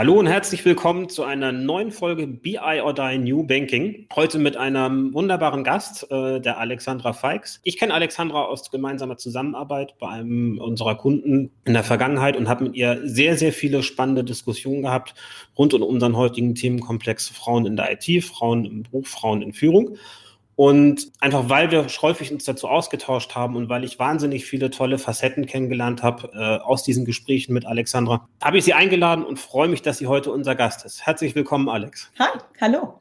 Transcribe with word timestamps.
Hallo 0.00 0.18
und 0.18 0.28
herzlich 0.28 0.64
willkommen 0.64 1.10
zu 1.10 1.24
einer 1.24 1.52
neuen 1.52 1.92
Folge 1.92 2.26
BI 2.26 2.80
or 2.82 2.94
Die 2.94 3.18
New 3.18 3.44
Banking. 3.44 4.06
Heute 4.16 4.38
mit 4.38 4.56
einem 4.56 5.12
wunderbaren 5.12 5.62
Gast, 5.62 6.10
äh, 6.10 6.40
der 6.40 6.56
Alexandra 6.56 7.12
Feix. 7.12 7.60
Ich 7.64 7.76
kenne 7.76 7.92
Alexandra 7.92 8.46
aus 8.46 8.70
gemeinsamer 8.70 9.18
Zusammenarbeit 9.18 9.98
bei 9.98 10.08
einem 10.08 10.58
unserer 10.58 10.94
Kunden 10.94 11.50
in 11.66 11.74
der 11.74 11.84
Vergangenheit 11.84 12.38
und 12.38 12.48
habe 12.48 12.64
mit 12.64 12.76
ihr 12.76 12.98
sehr, 13.04 13.36
sehr 13.36 13.52
viele 13.52 13.82
spannende 13.82 14.24
Diskussionen 14.24 14.80
gehabt 14.80 15.14
rund 15.58 15.74
um 15.74 15.82
unseren 15.82 16.16
heutigen 16.16 16.54
Themenkomplex 16.54 17.28
Frauen 17.28 17.66
in 17.66 17.76
der 17.76 17.92
IT, 17.92 18.24
Frauen 18.24 18.64
im 18.64 18.84
Beruf, 18.84 19.06
Frauen 19.06 19.42
in 19.42 19.52
Führung. 19.52 19.98
Und 20.56 21.10
einfach 21.20 21.48
weil 21.48 21.70
wir 21.70 21.86
häufig 21.86 22.32
uns 22.32 22.44
dazu 22.44 22.68
ausgetauscht 22.68 23.34
haben 23.34 23.56
und 23.56 23.68
weil 23.68 23.82
ich 23.84 23.98
wahnsinnig 23.98 24.44
viele 24.44 24.70
tolle 24.70 24.98
Facetten 24.98 25.46
kennengelernt 25.46 26.02
habe 26.02 26.30
äh, 26.34 26.62
aus 26.62 26.82
diesen 26.82 27.04
Gesprächen 27.04 27.54
mit 27.54 27.64
Alexandra, 27.64 28.28
habe 28.42 28.58
ich 28.58 28.64
sie 28.64 28.74
eingeladen 28.74 29.24
und 29.24 29.38
freue 29.38 29.68
mich, 29.68 29.82
dass 29.82 29.98
sie 29.98 30.06
heute 30.06 30.30
unser 30.30 30.54
Gast 30.54 30.84
ist. 30.84 31.06
Herzlich 31.06 31.34
willkommen, 31.34 31.68
Alex. 31.68 32.10
Hi, 32.18 32.38
hallo. 32.60 33.00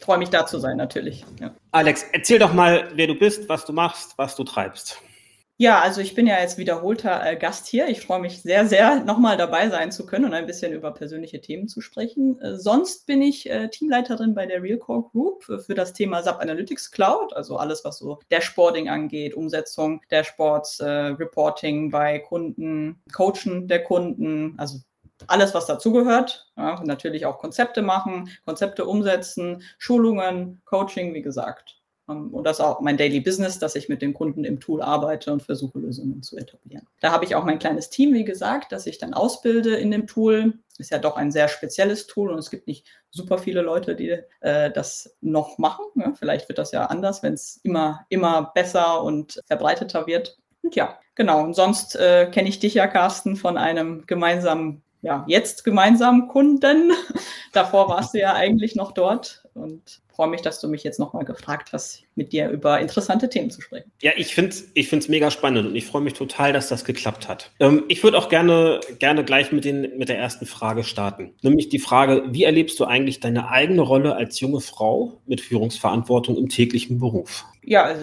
Freue 0.00 0.18
mich 0.18 0.30
da 0.30 0.46
zu 0.46 0.58
sein, 0.58 0.76
natürlich. 0.76 1.24
Ja. 1.40 1.52
Alex, 1.72 2.04
erzähl 2.12 2.38
doch 2.38 2.54
mal, 2.54 2.88
wer 2.94 3.08
du 3.08 3.14
bist, 3.14 3.48
was 3.48 3.64
du 3.64 3.72
machst, 3.72 4.16
was 4.16 4.36
du 4.36 4.44
treibst. 4.44 5.02
Ja, 5.60 5.80
also 5.80 6.00
ich 6.00 6.14
bin 6.14 6.28
ja 6.28 6.38
jetzt 6.38 6.56
wiederholter 6.56 7.20
äh, 7.26 7.34
Gast 7.36 7.66
hier. 7.66 7.88
Ich 7.88 8.00
freue 8.00 8.20
mich 8.20 8.42
sehr, 8.42 8.68
sehr, 8.68 9.02
nochmal 9.02 9.36
dabei 9.36 9.68
sein 9.70 9.90
zu 9.90 10.06
können 10.06 10.24
und 10.26 10.32
ein 10.32 10.46
bisschen 10.46 10.72
über 10.72 10.92
persönliche 10.94 11.40
Themen 11.40 11.66
zu 11.66 11.80
sprechen. 11.80 12.40
Äh, 12.40 12.58
sonst 12.58 13.06
bin 13.06 13.20
ich 13.22 13.50
äh, 13.50 13.68
Teamleiterin 13.68 14.34
bei 14.36 14.46
der 14.46 14.62
Realcore 14.62 15.08
Group 15.10 15.48
äh, 15.48 15.58
für 15.58 15.74
das 15.74 15.94
Thema 15.94 16.22
SAP 16.22 16.40
Analytics 16.40 16.92
Cloud, 16.92 17.34
also 17.34 17.56
alles, 17.56 17.84
was 17.84 17.98
so 17.98 18.20
Dashboarding 18.30 18.88
angeht, 18.88 19.34
Umsetzung 19.34 20.00
Dashboards, 20.12 20.78
äh, 20.78 20.88
Reporting 20.88 21.90
bei 21.90 22.20
Kunden, 22.20 23.02
Coachen 23.12 23.66
der 23.66 23.82
Kunden, 23.82 24.54
also 24.58 24.78
alles, 25.26 25.54
was 25.54 25.66
dazugehört. 25.66 26.52
Ja, 26.56 26.80
natürlich 26.84 27.26
auch 27.26 27.38
Konzepte 27.38 27.82
machen, 27.82 28.30
Konzepte 28.46 28.84
umsetzen, 28.86 29.64
Schulungen, 29.78 30.62
Coaching, 30.66 31.14
wie 31.14 31.22
gesagt. 31.22 31.77
Ähm, 32.08 32.32
und 32.32 32.44
das 32.44 32.58
ist 32.58 32.64
auch 32.64 32.80
mein 32.80 32.96
Daily 32.96 33.20
Business, 33.20 33.58
dass 33.58 33.74
ich 33.74 33.88
mit 33.88 34.02
den 34.02 34.14
Kunden 34.14 34.44
im 34.44 34.60
Tool 34.60 34.82
arbeite 34.82 35.32
und 35.32 35.42
versuche, 35.42 35.78
Lösungen 35.78 36.22
zu 36.22 36.36
etablieren. 36.36 36.86
Da 37.00 37.12
habe 37.12 37.24
ich 37.24 37.34
auch 37.34 37.44
mein 37.44 37.58
kleines 37.58 37.90
Team, 37.90 38.14
wie 38.14 38.24
gesagt, 38.24 38.72
das 38.72 38.86
ich 38.86 38.98
dann 38.98 39.14
ausbilde 39.14 39.76
in 39.76 39.90
dem 39.90 40.06
Tool. 40.06 40.54
Ist 40.78 40.90
ja 40.90 40.98
doch 40.98 41.16
ein 41.16 41.32
sehr 41.32 41.48
spezielles 41.48 42.06
Tool 42.06 42.30
und 42.30 42.38
es 42.38 42.50
gibt 42.50 42.68
nicht 42.68 42.86
super 43.10 43.38
viele 43.38 43.62
Leute, 43.62 43.96
die 43.96 44.18
äh, 44.40 44.70
das 44.70 45.16
noch 45.20 45.58
machen. 45.58 45.84
Ja, 45.96 46.12
vielleicht 46.14 46.48
wird 46.48 46.58
das 46.58 46.72
ja 46.72 46.86
anders, 46.86 47.22
wenn 47.22 47.34
es 47.34 47.58
immer, 47.62 48.06
immer 48.08 48.52
besser 48.54 49.02
und 49.02 49.40
verbreiteter 49.46 50.06
wird. 50.06 50.38
Und 50.62 50.76
ja, 50.76 50.98
genau. 51.14 51.42
Und 51.42 51.54
sonst 51.54 51.96
äh, 51.96 52.30
kenne 52.30 52.48
ich 52.48 52.60
dich 52.60 52.74
ja, 52.74 52.86
Carsten, 52.86 53.36
von 53.36 53.56
einem 53.56 54.06
gemeinsamen 54.06 54.82
ja, 55.02 55.24
jetzt 55.28 55.64
gemeinsamen 55.64 56.28
Kunden. 56.28 56.92
Davor 57.52 57.88
warst 57.88 58.14
du 58.14 58.18
ja 58.18 58.34
eigentlich 58.34 58.74
noch 58.74 58.92
dort 58.92 59.44
und 59.54 60.00
freue 60.18 60.28
mich, 60.28 60.42
dass 60.42 60.60
du 60.60 60.66
mich 60.66 60.82
jetzt 60.82 60.98
nochmal 60.98 61.24
gefragt 61.24 61.68
hast, 61.72 62.02
mit 62.16 62.32
dir 62.32 62.50
über 62.50 62.80
interessante 62.80 63.28
Themen 63.28 63.50
zu 63.50 63.60
sprechen. 63.60 63.92
Ja, 64.02 64.10
ich 64.16 64.34
finde 64.34 64.50
es 64.50 64.68
ich 64.74 64.88
find's 64.88 65.08
mega 65.08 65.30
spannend 65.30 65.68
und 65.68 65.76
ich 65.76 65.86
freue 65.86 66.02
mich 66.02 66.14
total, 66.14 66.52
dass 66.52 66.68
das 66.68 66.84
geklappt 66.84 67.28
hat. 67.28 67.52
Ähm, 67.60 67.84
ich 67.86 68.02
würde 68.02 68.18
auch 68.18 68.28
gerne, 68.28 68.80
gerne 68.98 69.24
gleich 69.24 69.52
mit, 69.52 69.64
den, 69.64 69.96
mit 69.96 70.08
der 70.08 70.18
ersten 70.18 70.44
Frage 70.44 70.82
starten. 70.82 71.34
Nämlich 71.42 71.68
die 71.68 71.78
Frage, 71.78 72.24
wie 72.30 72.42
erlebst 72.42 72.80
du 72.80 72.84
eigentlich 72.84 73.20
deine 73.20 73.48
eigene 73.48 73.82
Rolle 73.82 74.16
als 74.16 74.40
junge 74.40 74.60
Frau 74.60 75.20
mit 75.26 75.40
Führungsverantwortung 75.40 76.36
im 76.36 76.48
täglichen 76.48 76.98
Beruf? 76.98 77.44
Ja, 77.62 77.84
also 77.84 78.02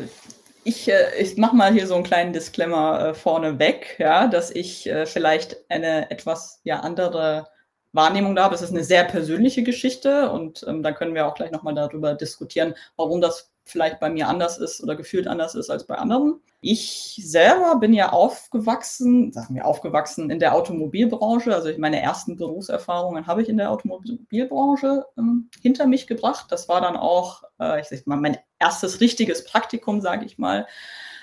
ich, 0.66 0.90
äh, 0.90 1.16
ich 1.20 1.38
mache 1.38 1.56
mal 1.56 1.72
hier 1.72 1.88
so 1.88 1.96
einen 1.96 2.04
kleinen 2.04 2.34
Disclaimer 2.34 3.10
äh, 3.10 3.14
vorneweg, 3.14 3.98
ja, 4.00 4.28
dass 4.28 4.50
ich 4.50 4.88
äh, 4.88 5.06
vielleicht 5.06 5.58
eine 5.70 6.10
etwas 6.10 6.60
ja, 6.64 6.80
andere 6.80 7.48
Wahrnehmung 7.94 8.36
da 8.36 8.46
habe. 8.46 8.56
Es 8.56 8.64
ist 8.64 8.72
eine 8.72 8.84
sehr 8.84 9.04
persönliche 9.04 9.62
Geschichte 9.62 10.30
und 10.32 10.66
ähm, 10.68 10.82
dann 10.82 10.96
können 10.96 11.14
wir 11.14 11.28
auch 11.28 11.36
gleich 11.36 11.52
nochmal 11.52 11.76
darüber 11.76 12.16
diskutieren, 12.16 12.74
warum 12.98 13.22
das 13.22 13.54
vielleicht 13.66 14.00
bei 14.00 14.10
mir 14.10 14.28
anders 14.28 14.58
ist 14.58 14.82
oder 14.82 14.96
gefühlt 14.96 15.28
anders 15.28 15.56
ist 15.56 15.70
als 15.70 15.86
bei 15.86 15.96
anderen. 15.96 16.40
Ich 16.62 17.22
selber 17.24 17.78
bin 17.80 17.94
ja 17.94 18.12
aufgewachsen, 18.12 19.32
sagen 19.32 19.56
wir 19.56 19.66
aufgewachsen 19.66 20.30
in 20.30 20.40
der 20.40 20.54
Automobilbranche. 20.54 21.54
Also 21.54 21.70
meine 21.78 22.02
ersten 22.02 22.38
Berufserfahrungen 22.38 23.28
habe 23.28 23.42
ich 23.42 23.50
in 23.50 23.58
der 23.58 23.72
Automobilbranche 23.72 25.06
ähm, 25.18 25.50
hinter 25.62 25.88
mich 25.88 26.08
gebracht. 26.08 26.46
Das 26.50 26.70
war 26.70 26.82
dann 26.82 26.96
auch, 26.96 27.44
äh, 27.60 27.82
ich 27.82 27.88
sag 27.88 28.06
mal, 28.08 28.18
mein 28.18 28.38
erstes 28.60 29.02
richtiges 29.02 29.44
Praktikum, 29.44 30.00
sage 30.00 30.26
ich 30.26 30.38
mal. 30.38 30.68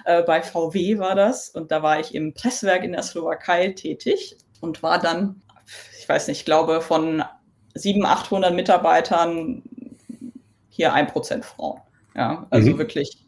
Äh, 0.04 0.22
bei 0.22 0.42
VW 0.42 0.98
war 0.98 1.14
das 1.14 1.48
und 1.48 1.70
da 1.70 1.82
war 1.82 2.00
ich 2.00 2.14
im 2.14 2.34
Presswerk 2.34 2.82
in 2.82 2.92
der 2.92 3.03
Slowakei 3.03 3.69
tätig 3.69 4.36
und 4.60 4.82
war 4.82 4.98
dann, 4.98 5.42
ich 5.98 6.09
weiß 6.09 6.28
nicht, 6.28 6.41
ich 6.41 6.44
glaube 6.44 6.80
von 6.80 7.24
700, 7.74 8.12
800 8.12 8.54
Mitarbeitern 8.54 9.62
hier 10.69 10.92
ein 10.92 11.06
Prozent 11.06 11.44
Frauen. 11.44 11.80
Ja, 12.14 12.46
also 12.50 12.70
mhm. 12.70 12.78
wirklich 12.78 13.22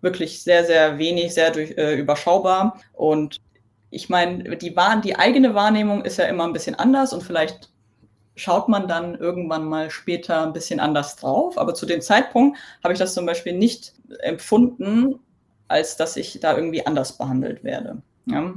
wirklich 0.00 0.42
sehr, 0.42 0.64
sehr 0.64 0.98
wenig, 0.98 1.34
sehr 1.34 1.50
durch, 1.50 1.76
äh, 1.76 1.94
überschaubar. 1.94 2.80
Und 2.92 3.40
ich 3.90 4.08
meine, 4.08 4.56
die, 4.56 4.74
die 5.04 5.16
eigene 5.16 5.54
Wahrnehmung 5.54 6.04
ist 6.04 6.18
ja 6.18 6.26
immer 6.26 6.44
ein 6.44 6.52
bisschen 6.52 6.74
anders 6.74 7.12
und 7.12 7.22
vielleicht 7.22 7.70
schaut 8.36 8.68
man 8.68 8.86
dann 8.86 9.16
irgendwann 9.16 9.64
mal 9.64 9.90
später 9.90 10.46
ein 10.46 10.52
bisschen 10.52 10.78
anders 10.78 11.16
drauf. 11.16 11.58
Aber 11.58 11.74
zu 11.74 11.86
dem 11.86 12.00
Zeitpunkt 12.00 12.58
habe 12.84 12.92
ich 12.92 12.98
das 12.98 13.14
zum 13.14 13.26
Beispiel 13.26 13.54
nicht 13.54 13.94
empfunden, 14.20 15.18
als 15.66 15.96
dass 15.96 16.16
ich 16.16 16.38
da 16.40 16.56
irgendwie 16.56 16.86
anders 16.86 17.18
behandelt 17.18 17.64
werde. 17.64 18.00
Ja. 18.26 18.54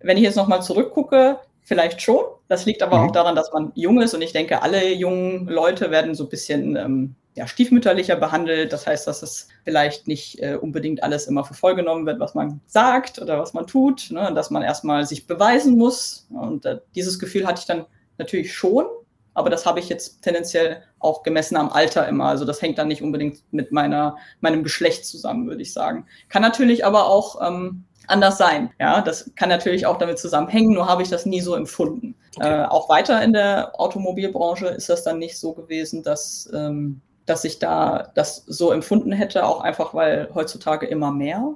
Wenn 0.00 0.16
ich 0.16 0.22
jetzt 0.22 0.36
nochmal 0.36 0.62
zurückgucke, 0.62 1.38
vielleicht 1.60 2.00
schon. 2.00 2.24
Das 2.48 2.64
liegt 2.64 2.82
aber 2.82 2.98
mhm. 2.98 3.08
auch 3.08 3.12
daran, 3.12 3.36
dass 3.36 3.52
man 3.52 3.72
jung 3.74 4.00
ist 4.00 4.14
und 4.14 4.22
ich 4.22 4.32
denke, 4.32 4.62
alle 4.62 4.92
jungen 4.94 5.46
Leute 5.46 5.90
werden 5.90 6.14
so 6.14 6.24
ein 6.24 6.30
bisschen 6.30 6.76
ähm, 6.76 7.14
ja, 7.34 7.46
stiefmütterlicher 7.46 8.16
behandelt. 8.16 8.72
Das 8.72 8.86
heißt, 8.86 9.06
dass 9.06 9.22
es 9.22 9.48
vielleicht 9.64 10.08
nicht 10.08 10.40
äh, 10.42 10.56
unbedingt 10.56 11.02
alles 11.02 11.26
immer 11.26 11.44
für 11.44 11.54
voll 11.54 11.74
genommen 11.74 12.06
wird, 12.06 12.20
was 12.20 12.34
man 12.34 12.60
sagt 12.66 13.20
oder 13.20 13.38
was 13.38 13.54
man 13.54 13.66
tut, 13.66 14.10
ne? 14.10 14.32
dass 14.34 14.50
man 14.50 14.62
erstmal 14.62 15.06
sich 15.06 15.26
beweisen 15.26 15.76
muss. 15.76 16.26
Und 16.30 16.64
äh, 16.66 16.80
dieses 16.94 17.18
Gefühl 17.18 17.46
hatte 17.46 17.60
ich 17.60 17.66
dann 17.66 17.86
natürlich 18.18 18.52
schon, 18.52 18.86
aber 19.34 19.48
das 19.48 19.64
habe 19.64 19.78
ich 19.80 19.88
jetzt 19.88 20.22
tendenziell 20.22 20.82
auch 20.98 21.22
gemessen 21.22 21.56
am 21.56 21.70
Alter 21.70 22.08
immer. 22.08 22.26
Also 22.26 22.44
das 22.44 22.60
hängt 22.60 22.78
dann 22.78 22.88
nicht 22.88 23.02
unbedingt 23.02 23.38
mit 23.52 23.72
meiner, 23.72 24.16
meinem 24.40 24.64
Geschlecht 24.64 25.06
zusammen, 25.06 25.46
würde 25.46 25.62
ich 25.62 25.72
sagen. 25.72 26.06
Kann 26.28 26.42
natürlich 26.42 26.84
aber 26.84 27.06
auch 27.06 27.40
ähm, 27.46 27.84
anders 28.08 28.38
sein. 28.38 28.70
Ja, 28.80 29.00
das 29.00 29.30
kann 29.36 29.48
natürlich 29.48 29.86
auch 29.86 29.98
damit 29.98 30.18
zusammenhängen, 30.18 30.72
nur 30.72 30.88
habe 30.88 31.02
ich 31.02 31.08
das 31.08 31.26
nie 31.26 31.40
so 31.40 31.54
empfunden. 31.54 32.16
Okay. 32.36 32.62
Äh, 32.62 32.64
auch 32.66 32.88
weiter 32.88 33.22
in 33.22 33.32
der 33.32 33.80
Automobilbranche 33.80 34.66
ist 34.66 34.88
das 34.88 35.04
dann 35.04 35.18
nicht 35.18 35.38
so 35.38 35.52
gewesen, 35.52 36.02
dass 36.02 36.50
ähm, 36.52 37.00
dass 37.30 37.44
ich 37.44 37.58
da 37.58 38.10
das 38.14 38.44
so 38.46 38.72
empfunden 38.72 39.12
hätte, 39.12 39.46
auch 39.46 39.60
einfach, 39.60 39.94
weil 39.94 40.28
heutzutage 40.34 40.86
immer 40.86 41.12
mehr 41.12 41.54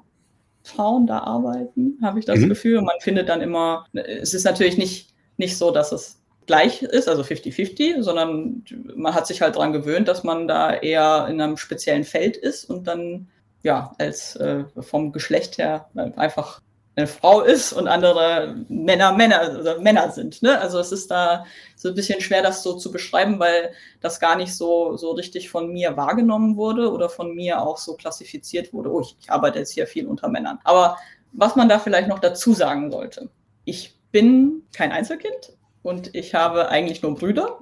Frauen 0.62 1.06
da 1.06 1.18
arbeiten, 1.18 1.98
habe 2.02 2.20
ich 2.20 2.24
das 2.24 2.38
mhm. 2.38 2.48
Gefühl. 2.48 2.80
Man 2.80 3.00
findet 3.00 3.28
dann 3.28 3.42
immer, 3.42 3.86
es 3.92 4.32
ist 4.32 4.44
natürlich 4.44 4.78
nicht, 4.78 5.12
nicht 5.36 5.58
so, 5.58 5.70
dass 5.70 5.92
es 5.92 6.22
gleich 6.46 6.82
ist, 6.82 7.08
also 7.08 7.22
50-50, 7.22 8.02
sondern 8.02 8.64
man 8.94 9.14
hat 9.14 9.26
sich 9.26 9.42
halt 9.42 9.56
daran 9.56 9.72
gewöhnt, 9.72 10.08
dass 10.08 10.24
man 10.24 10.46
da 10.46 10.72
eher 10.74 11.26
in 11.28 11.40
einem 11.40 11.56
speziellen 11.56 12.04
Feld 12.04 12.36
ist 12.36 12.64
und 12.70 12.86
dann 12.86 13.28
ja 13.62 13.94
als 13.98 14.36
äh, 14.36 14.64
vom 14.78 15.12
Geschlecht 15.12 15.58
her 15.58 15.88
einfach 16.16 16.60
eine 16.96 17.06
Frau 17.06 17.40
ist 17.40 17.72
und 17.72 17.88
andere 17.88 18.54
Männer 18.68 19.12
Männer 19.12 19.58
oder 19.58 19.80
Männer 19.80 20.10
sind. 20.10 20.42
Ne? 20.42 20.60
Also 20.60 20.78
es 20.78 20.92
ist 20.92 21.10
da 21.10 21.44
so 21.76 21.88
ein 21.88 21.94
bisschen 21.94 22.20
schwer, 22.20 22.42
das 22.42 22.62
so 22.62 22.74
zu 22.74 22.92
beschreiben, 22.92 23.40
weil 23.40 23.72
das 24.00 24.20
gar 24.20 24.36
nicht 24.36 24.54
so, 24.54 24.96
so 24.96 25.12
richtig 25.12 25.50
von 25.50 25.72
mir 25.72 25.96
wahrgenommen 25.96 26.56
wurde 26.56 26.92
oder 26.92 27.08
von 27.08 27.34
mir 27.34 27.60
auch 27.60 27.78
so 27.78 27.94
klassifiziert 27.94 28.72
wurde. 28.72 28.92
Oh, 28.92 29.00
ich, 29.00 29.16
ich 29.20 29.30
arbeite 29.30 29.58
jetzt 29.58 29.72
hier 29.72 29.86
viel 29.86 30.06
unter 30.06 30.28
Männern. 30.28 30.60
Aber 30.62 30.96
was 31.32 31.56
man 31.56 31.68
da 31.68 31.78
vielleicht 31.78 32.08
noch 32.08 32.20
dazu 32.20 32.52
sagen 32.52 32.92
sollte. 32.92 33.28
Ich 33.64 33.98
bin 34.12 34.62
kein 34.72 34.92
Einzelkind 34.92 35.56
und 35.82 36.14
ich 36.14 36.34
habe 36.34 36.68
eigentlich 36.68 37.02
nur 37.02 37.16
Brüder. 37.16 37.58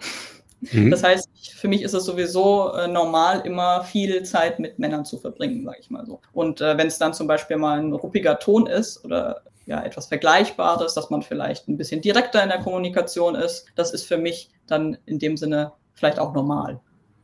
Mhm. 0.70 0.90
Das 0.90 1.02
heißt, 1.02 1.28
für 1.54 1.68
mich 1.68 1.82
ist 1.82 1.92
es 1.92 2.04
sowieso 2.04 2.72
äh, 2.72 2.86
normal, 2.86 3.40
immer 3.44 3.82
viel 3.82 4.22
Zeit 4.22 4.58
mit 4.58 4.78
Männern 4.78 5.04
zu 5.04 5.18
verbringen, 5.18 5.64
sage 5.64 5.78
ich 5.80 5.90
mal 5.90 6.06
so. 6.06 6.20
Und 6.32 6.60
äh, 6.60 6.78
wenn 6.78 6.86
es 6.86 6.98
dann 6.98 7.14
zum 7.14 7.26
Beispiel 7.26 7.56
mal 7.56 7.78
ein 7.78 7.92
ruppiger 7.92 8.38
Ton 8.38 8.66
ist 8.66 9.04
oder 9.04 9.42
ja 9.66 9.82
etwas 9.82 10.06
Vergleichbares, 10.06 10.94
dass 10.94 11.10
man 11.10 11.22
vielleicht 11.22 11.68
ein 11.68 11.76
bisschen 11.76 12.00
direkter 12.00 12.42
in 12.42 12.48
der 12.48 12.60
Kommunikation 12.60 13.34
ist, 13.34 13.66
das 13.74 13.92
ist 13.92 14.04
für 14.04 14.18
mich 14.18 14.50
dann 14.66 14.98
in 15.06 15.18
dem 15.18 15.36
Sinne 15.36 15.72
vielleicht 15.94 16.18
auch 16.18 16.32
normal. 16.32 16.80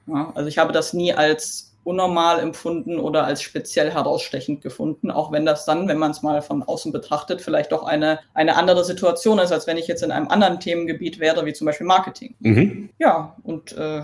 Ja, 0.06 0.32
also 0.34 0.48
ich 0.48 0.58
habe 0.58 0.72
das 0.72 0.92
nie 0.92 1.12
als 1.12 1.67
unnormal 1.84 2.40
empfunden 2.40 2.98
oder 2.98 3.24
als 3.24 3.42
speziell 3.42 3.90
herausstechend 3.90 4.60
gefunden, 4.60 5.10
auch 5.10 5.32
wenn 5.32 5.46
das 5.46 5.64
dann, 5.64 5.88
wenn 5.88 5.98
man 5.98 6.10
es 6.10 6.22
mal 6.22 6.42
von 6.42 6.62
außen 6.62 6.92
betrachtet, 6.92 7.40
vielleicht 7.40 7.72
doch 7.72 7.84
eine, 7.84 8.20
eine 8.34 8.56
andere 8.56 8.84
Situation 8.84 9.38
ist, 9.38 9.52
als 9.52 9.66
wenn 9.66 9.78
ich 9.78 9.86
jetzt 9.86 10.02
in 10.02 10.10
einem 10.10 10.28
anderen 10.28 10.60
Themengebiet 10.60 11.18
wäre, 11.18 11.46
wie 11.46 11.52
zum 11.52 11.66
Beispiel 11.66 11.86
Marketing. 11.86 12.34
Mhm. 12.40 12.90
Ja, 12.98 13.36
und 13.42 13.72
äh, 13.72 14.02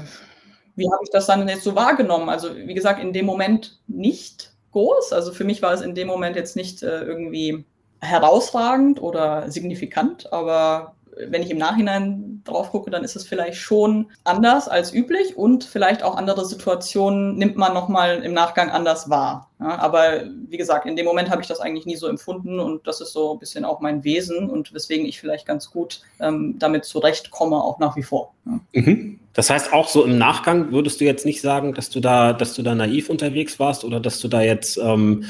wie 0.76 0.90
habe 0.90 1.02
ich 1.02 1.10
das 1.10 1.26
dann 1.26 1.46
jetzt 1.48 1.64
so 1.64 1.74
wahrgenommen? 1.74 2.28
Also 2.28 2.56
wie 2.56 2.74
gesagt, 2.74 3.00
in 3.00 3.12
dem 3.12 3.26
Moment 3.26 3.78
nicht 3.86 4.52
groß. 4.72 5.12
Also 5.12 5.32
für 5.32 5.44
mich 5.44 5.62
war 5.62 5.72
es 5.72 5.80
in 5.80 5.94
dem 5.94 6.08
Moment 6.08 6.36
jetzt 6.36 6.56
nicht 6.56 6.82
äh, 6.82 7.02
irgendwie 7.02 7.64
herausragend 8.00 9.00
oder 9.00 9.50
signifikant, 9.50 10.32
aber 10.32 10.94
wenn 11.16 11.42
ich 11.42 11.50
im 11.50 11.58
Nachhinein 11.58 12.42
drauf 12.44 12.70
gucke, 12.70 12.90
dann 12.90 13.04
ist 13.04 13.16
es 13.16 13.26
vielleicht 13.26 13.58
schon 13.58 14.10
anders 14.24 14.68
als 14.68 14.92
üblich 14.92 15.36
und 15.36 15.64
vielleicht 15.64 16.02
auch 16.02 16.16
andere 16.16 16.44
Situationen 16.44 17.36
nimmt 17.36 17.56
man 17.56 17.74
nochmal 17.74 18.22
im 18.22 18.32
Nachgang 18.32 18.70
anders 18.70 19.08
wahr. 19.10 19.50
Ja, 19.60 19.78
aber 19.78 20.24
wie 20.48 20.56
gesagt, 20.56 20.86
in 20.86 20.96
dem 20.96 21.06
Moment 21.06 21.30
habe 21.30 21.40
ich 21.40 21.48
das 21.48 21.60
eigentlich 21.60 21.86
nie 21.86 21.96
so 21.96 22.08
empfunden 22.08 22.58
und 22.60 22.86
das 22.86 23.00
ist 23.00 23.12
so 23.12 23.32
ein 23.32 23.38
bisschen 23.38 23.64
auch 23.64 23.80
mein 23.80 24.04
Wesen 24.04 24.50
und 24.50 24.74
weswegen 24.74 25.06
ich 25.06 25.20
vielleicht 25.20 25.46
ganz 25.46 25.70
gut 25.70 26.02
ähm, 26.20 26.56
damit 26.58 26.84
zurechtkomme, 26.84 27.56
auch 27.56 27.78
nach 27.78 27.96
wie 27.96 28.02
vor. 28.02 28.34
Ja. 28.46 28.60
Mhm. 28.72 29.20
Das 29.32 29.50
heißt, 29.50 29.72
auch 29.72 29.88
so 29.88 30.04
im 30.04 30.16
Nachgang 30.16 30.70
würdest 30.70 31.00
du 31.00 31.04
jetzt 31.04 31.26
nicht 31.26 31.40
sagen, 31.40 31.74
dass 31.74 31.90
du 31.90 32.00
da, 32.00 32.32
dass 32.32 32.54
du 32.54 32.62
da 32.62 32.74
naiv 32.74 33.10
unterwegs 33.10 33.58
warst 33.58 33.84
oder 33.84 34.00
dass 34.00 34.20
du 34.20 34.28
da 34.28 34.42
jetzt 34.42 34.76
ähm, 34.78 35.24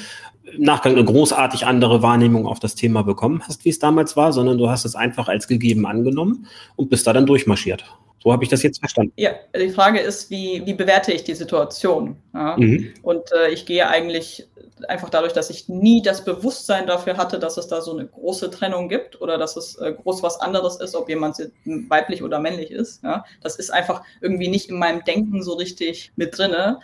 Nachgang 0.58 0.92
eine 0.92 1.04
großartig 1.04 1.66
andere 1.66 2.02
Wahrnehmung 2.02 2.46
auf 2.46 2.60
das 2.60 2.74
Thema 2.74 3.02
bekommen 3.02 3.42
hast, 3.46 3.64
wie 3.64 3.70
es 3.70 3.78
damals 3.78 4.16
war, 4.16 4.32
sondern 4.32 4.58
du 4.58 4.68
hast 4.68 4.84
es 4.84 4.94
einfach 4.94 5.28
als 5.28 5.48
gegeben 5.48 5.86
angenommen 5.86 6.46
und 6.76 6.90
bist 6.90 7.06
da 7.06 7.12
dann 7.12 7.26
durchmarschiert. 7.26 7.84
So 8.22 8.32
habe 8.32 8.42
ich 8.42 8.48
das 8.48 8.62
jetzt 8.62 8.78
verstanden. 8.78 9.12
Ja, 9.16 9.32
die 9.54 9.68
Frage 9.68 10.00
ist, 10.00 10.30
wie, 10.30 10.62
wie 10.64 10.72
bewerte 10.72 11.12
ich 11.12 11.24
die 11.24 11.34
Situation? 11.34 12.16
Ja? 12.32 12.56
Mhm. 12.56 12.94
Und 13.02 13.30
äh, 13.32 13.50
ich 13.50 13.66
gehe 13.66 13.86
eigentlich 13.86 14.48
einfach 14.88 15.10
dadurch, 15.10 15.34
dass 15.34 15.50
ich 15.50 15.68
nie 15.68 16.02
das 16.02 16.24
Bewusstsein 16.24 16.86
dafür 16.86 17.16
hatte, 17.18 17.38
dass 17.38 17.58
es 17.58 17.68
da 17.68 17.82
so 17.82 17.92
eine 17.92 18.06
große 18.06 18.50
Trennung 18.50 18.88
gibt 18.88 19.20
oder 19.20 19.36
dass 19.36 19.56
es 19.56 19.76
äh, 19.76 19.92
groß 19.92 20.22
was 20.22 20.40
anderes 20.40 20.76
ist, 20.76 20.94
ob 20.96 21.08
jemand 21.10 21.36
weiblich 21.64 22.22
oder 22.22 22.38
männlich 22.38 22.70
ist. 22.70 23.02
Ja? 23.02 23.24
Das 23.42 23.56
ist 23.56 23.70
einfach 23.70 24.02
irgendwie 24.22 24.48
nicht 24.48 24.70
in 24.70 24.78
meinem 24.78 25.04
Denken 25.04 25.42
so 25.42 25.54
richtig 25.54 26.12
mit 26.16 26.36
drinne 26.36 26.80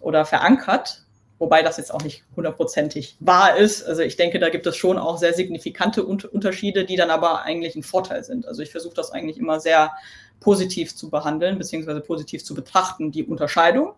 oder 0.00 0.24
verankert 0.24 1.04
wobei 1.40 1.62
das 1.62 1.78
jetzt 1.78 1.92
auch 1.92 2.02
nicht 2.02 2.22
hundertprozentig 2.36 3.16
wahr 3.18 3.56
ist. 3.56 3.82
Also 3.82 4.02
ich 4.02 4.16
denke, 4.16 4.38
da 4.38 4.50
gibt 4.50 4.66
es 4.66 4.76
schon 4.76 4.98
auch 4.98 5.18
sehr 5.18 5.32
signifikante 5.32 6.04
Unterschiede, 6.04 6.84
die 6.84 6.96
dann 6.96 7.10
aber 7.10 7.42
eigentlich 7.42 7.74
ein 7.74 7.82
Vorteil 7.82 8.22
sind. 8.22 8.46
Also 8.46 8.62
ich 8.62 8.70
versuche 8.70 8.94
das 8.94 9.10
eigentlich 9.10 9.38
immer 9.38 9.58
sehr 9.58 9.90
positiv 10.38 10.94
zu 10.94 11.10
behandeln, 11.10 11.58
beziehungsweise 11.58 12.00
positiv 12.00 12.44
zu 12.44 12.54
betrachten, 12.54 13.10
die 13.10 13.24
Unterscheidung 13.24 13.94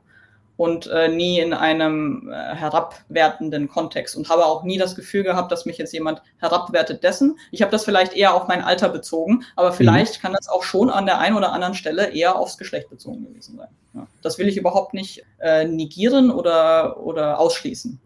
und 0.63 0.87
äh, 0.87 1.09
nie 1.09 1.41
in 1.41 1.53
einem 1.53 2.31
äh, 2.31 2.55
herabwertenden 2.55 3.67
Kontext 3.67 4.15
und 4.17 4.29
habe 4.29 4.47
auch 4.47 4.63
nie 4.63 4.79
das 4.79 4.95
Gefühl 4.95 5.25
gehabt, 5.25 5.51
dass 5.51 5.67
mich 5.67 5.77
jetzt 5.77 5.93
jemand 5.93 6.23
herabwertet 6.39 7.03
dessen. 7.03 7.37
Ich 7.51 7.63
habe 7.63 7.73
das 7.73 7.85
vielleicht 7.85 8.15
eher 8.15 8.33
auf 8.33 8.47
mein 8.47 8.63
Alter 8.63 8.89
bezogen, 8.89 9.43
aber 9.57 9.71
mhm. 9.71 9.75
vielleicht 9.75 10.19
mhm. 10.19 10.23
kann 10.23 10.33
das 10.35 10.49
auch 10.49 10.63
schon 10.63 10.89
an 10.89 11.05
der 11.05 11.19
einen 11.19 11.37
oder 11.37 11.53
anderen 11.53 11.75
Stelle 11.75 12.13
eher 12.13 12.37
aufs 12.37 12.59
Geschlecht 12.59 12.91
bezogen 12.91 13.25
gewesen 13.25 13.57
sein. 13.57 13.67
Ja. 13.95 14.07
Das 14.23 14.39
will 14.39 14.47
ich 14.47 14.57
überhaupt 14.57 14.95
nicht 14.95 15.25
äh, 15.41 15.65
negieren 15.65 16.31
oder, 16.31 17.05
oder 17.05 17.41
ausschließen. 17.41 17.99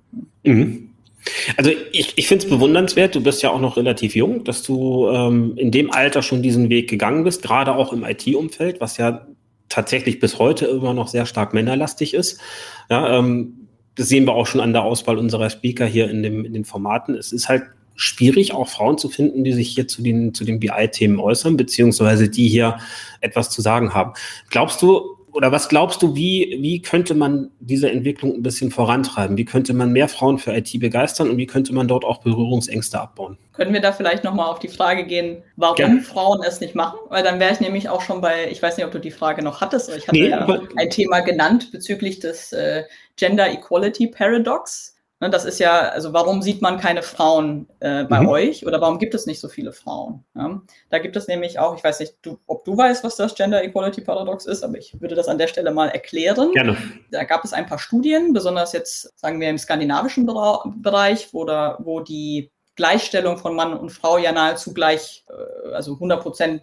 Mhm. 0.44 0.94
Also 1.58 1.72
ich, 1.92 2.16
ich 2.16 2.26
finde 2.26 2.44
es 2.44 2.50
bewundernswert, 2.50 3.14
du 3.14 3.22
bist 3.22 3.42
ja 3.42 3.50
auch 3.50 3.60
noch 3.60 3.76
relativ 3.76 4.16
jung, 4.16 4.44
dass 4.44 4.62
du 4.62 5.10
ähm, 5.10 5.52
in 5.56 5.70
dem 5.72 5.92
Alter 5.92 6.22
schon 6.22 6.40
diesen 6.40 6.70
Weg 6.70 6.88
gegangen 6.88 7.22
bist, 7.24 7.42
gerade 7.42 7.74
auch 7.74 7.92
im 7.92 8.02
IT-Umfeld, 8.02 8.80
was 8.80 8.96
ja 8.96 9.26
tatsächlich 9.68 10.20
bis 10.20 10.38
heute 10.38 10.66
immer 10.66 10.94
noch 10.94 11.08
sehr 11.08 11.26
stark 11.26 11.54
männerlastig 11.54 12.14
ist. 12.14 12.40
Ja, 12.88 13.18
ähm, 13.18 13.68
das 13.96 14.08
sehen 14.08 14.26
wir 14.26 14.34
auch 14.34 14.46
schon 14.46 14.60
an 14.60 14.72
der 14.72 14.82
Auswahl 14.82 15.18
unserer 15.18 15.50
Speaker 15.50 15.86
hier 15.86 16.10
in, 16.10 16.22
dem, 16.22 16.44
in 16.44 16.52
den 16.52 16.64
Formaten. 16.64 17.14
Es 17.14 17.32
ist 17.32 17.48
halt 17.48 17.64
schwierig, 17.96 18.52
auch 18.52 18.68
Frauen 18.68 18.98
zu 18.98 19.08
finden, 19.08 19.42
die 19.42 19.52
sich 19.52 19.68
hier 19.68 19.88
zu 19.88 20.02
den, 20.02 20.34
zu 20.34 20.44
den 20.44 20.60
BI-Themen 20.60 21.18
äußern, 21.18 21.56
beziehungsweise 21.56 22.28
die 22.28 22.46
hier 22.48 22.78
etwas 23.20 23.50
zu 23.50 23.62
sagen 23.62 23.94
haben. 23.94 24.12
Glaubst 24.50 24.82
du, 24.82 25.15
oder 25.36 25.52
was 25.52 25.68
glaubst 25.68 26.00
du, 26.00 26.16
wie, 26.16 26.56
wie 26.60 26.80
könnte 26.80 27.14
man 27.14 27.50
diese 27.60 27.90
Entwicklung 27.90 28.34
ein 28.34 28.42
bisschen 28.42 28.70
vorantreiben? 28.70 29.36
Wie 29.36 29.44
könnte 29.44 29.74
man 29.74 29.92
mehr 29.92 30.08
Frauen 30.08 30.38
für 30.38 30.52
IT 30.56 30.80
begeistern 30.80 31.28
und 31.28 31.36
wie 31.36 31.46
könnte 31.46 31.74
man 31.74 31.86
dort 31.86 32.06
auch 32.06 32.22
Berührungsängste 32.22 32.98
abbauen? 32.98 33.36
Können 33.52 33.74
wir 33.74 33.82
da 33.82 33.92
vielleicht 33.92 34.24
nochmal 34.24 34.46
auf 34.46 34.60
die 34.60 34.68
Frage 34.68 35.04
gehen, 35.04 35.42
warum 35.56 35.76
Gerne. 35.76 36.00
Frauen 36.00 36.42
es 36.42 36.60
nicht 36.60 36.74
machen? 36.74 36.98
Weil 37.10 37.22
dann 37.22 37.38
wäre 37.38 37.52
ich 37.52 37.60
nämlich 37.60 37.90
auch 37.90 38.00
schon 38.00 38.22
bei, 38.22 38.50
ich 38.50 38.62
weiß 38.62 38.78
nicht, 38.78 38.86
ob 38.86 38.92
du 38.92 38.98
die 38.98 39.10
Frage 39.10 39.44
noch 39.44 39.60
hattest, 39.60 39.94
ich 39.94 40.08
hatte 40.08 40.18
nee, 40.18 40.30
ja 40.30 40.60
ein 40.76 40.88
Thema 40.88 41.20
genannt 41.20 41.70
bezüglich 41.70 42.18
des 42.18 42.52
äh, 42.52 42.84
Gender 43.16 43.50
Equality 43.50 44.06
Paradox. 44.06 44.95
Ne, 45.18 45.30
das 45.30 45.46
ist 45.46 45.58
ja, 45.58 45.88
also 45.88 46.12
warum 46.12 46.42
sieht 46.42 46.60
man 46.60 46.78
keine 46.78 47.02
Frauen 47.02 47.66
äh, 47.80 48.04
bei 48.04 48.20
mhm. 48.20 48.28
euch 48.28 48.66
oder 48.66 48.82
warum 48.82 48.98
gibt 48.98 49.14
es 49.14 49.24
nicht 49.24 49.40
so 49.40 49.48
viele 49.48 49.72
Frauen? 49.72 50.22
Ja? 50.34 50.60
Da 50.90 50.98
gibt 50.98 51.16
es 51.16 51.26
nämlich 51.26 51.58
auch, 51.58 51.74
ich 51.74 51.82
weiß 51.82 52.00
nicht, 52.00 52.16
du, 52.20 52.38
ob 52.46 52.66
du 52.66 52.76
weißt, 52.76 53.02
was 53.02 53.16
das 53.16 53.34
Gender 53.34 53.64
Equality 53.64 54.02
Paradox 54.02 54.44
ist, 54.44 54.62
aber 54.62 54.76
ich 54.76 55.00
würde 55.00 55.14
das 55.14 55.28
an 55.28 55.38
der 55.38 55.46
Stelle 55.46 55.70
mal 55.70 55.88
erklären. 55.88 56.52
Gerne. 56.52 56.76
Da 57.10 57.24
gab 57.24 57.44
es 57.46 57.54
ein 57.54 57.64
paar 57.64 57.78
Studien, 57.78 58.34
besonders 58.34 58.74
jetzt, 58.74 59.18
sagen 59.18 59.40
wir, 59.40 59.48
im 59.48 59.56
skandinavischen 59.56 60.26
Bereich, 60.26 61.32
wo, 61.32 61.46
da, 61.46 61.78
wo 61.80 62.00
die 62.00 62.50
Gleichstellung 62.74 63.38
von 63.38 63.56
Mann 63.56 63.72
und 63.72 63.88
Frau 63.88 64.18
ja 64.18 64.32
nahezu 64.32 64.74
gleich, 64.74 65.24
äh, 65.30 65.72
also 65.72 65.94
100 65.94 66.20
Prozent 66.20 66.62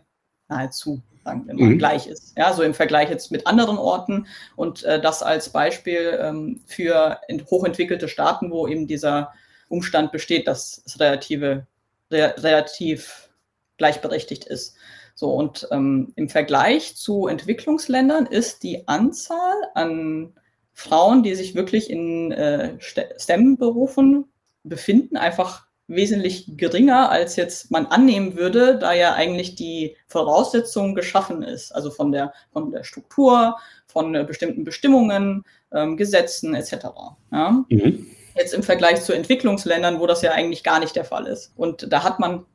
nahezu 0.53 1.01
sagen 1.23 1.47
wir 1.47 1.53
mal, 1.53 1.69
mhm. 1.69 1.77
gleich 1.77 2.07
ist. 2.07 2.37
Ja, 2.37 2.53
so 2.53 2.63
im 2.63 2.73
Vergleich 2.73 3.09
jetzt 3.09 3.31
mit 3.31 3.47
anderen 3.47 3.77
Orten 3.77 4.27
und 4.55 4.83
äh, 4.83 5.01
das 5.01 5.23
als 5.23 5.49
Beispiel 5.49 6.19
ähm, 6.21 6.61
für 6.65 7.19
hochentwickelte 7.49 8.07
Staaten, 8.07 8.51
wo 8.51 8.67
eben 8.67 8.87
dieser 8.87 9.33
Umstand 9.69 10.11
besteht, 10.11 10.47
dass 10.47 10.81
es 10.85 10.99
relative, 10.99 11.65
re 12.11 12.35
relativ 12.37 13.29
gleichberechtigt 13.77 14.45
ist. 14.45 14.75
So, 15.15 15.31
und 15.31 15.67
ähm, 15.71 16.11
im 16.15 16.29
Vergleich 16.29 16.95
zu 16.95 17.27
Entwicklungsländern 17.27 18.25
ist 18.25 18.63
die 18.63 18.87
Anzahl 18.87 19.55
an 19.75 20.33
Frauen, 20.73 21.21
die 21.23 21.35
sich 21.35 21.53
wirklich 21.53 21.89
in 21.89 22.31
äh, 22.31 22.75
STEM-Berufen 22.79 24.25
befinden, 24.63 25.17
einfach 25.17 25.67
wesentlich 25.87 26.57
geringer, 26.57 27.09
als 27.09 27.35
jetzt 27.35 27.71
man 27.71 27.85
annehmen 27.87 28.35
würde, 28.35 28.77
da 28.77 28.93
ja 28.93 29.13
eigentlich 29.13 29.55
die 29.55 29.95
Voraussetzung 30.07 30.95
geschaffen 30.95 31.43
ist, 31.43 31.71
also 31.71 31.91
von 31.91 32.11
der, 32.11 32.33
von 32.51 32.71
der 32.71 32.83
Struktur, 32.83 33.57
von 33.87 34.15
äh, 34.15 34.23
bestimmten 34.23 34.63
Bestimmungen, 34.63 35.43
ähm, 35.71 35.97
Gesetzen 35.97 36.55
etc. 36.55 36.85
Ja? 37.31 37.63
Mhm. 37.69 38.07
Jetzt 38.35 38.53
im 38.53 38.63
Vergleich 38.63 39.03
zu 39.03 39.13
Entwicklungsländern, 39.13 39.99
wo 39.99 40.07
das 40.07 40.21
ja 40.21 40.31
eigentlich 40.31 40.63
gar 40.63 40.79
nicht 40.79 40.95
der 40.95 41.05
Fall 41.05 41.27
ist. 41.27 41.53
Und 41.55 41.91
da 41.91 42.03
hat 42.03 42.19
man 42.19 42.45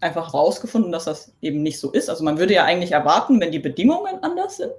einfach 0.00 0.32
herausgefunden, 0.32 0.92
dass 0.92 1.04
das 1.04 1.34
eben 1.42 1.62
nicht 1.62 1.78
so 1.78 1.90
ist. 1.90 2.08
Also 2.08 2.24
man 2.24 2.38
würde 2.38 2.54
ja 2.54 2.64
eigentlich 2.64 2.92
erwarten, 2.92 3.40
wenn 3.40 3.52
die 3.52 3.58
Bedingungen 3.58 4.22
anders 4.22 4.56
sind, 4.56 4.72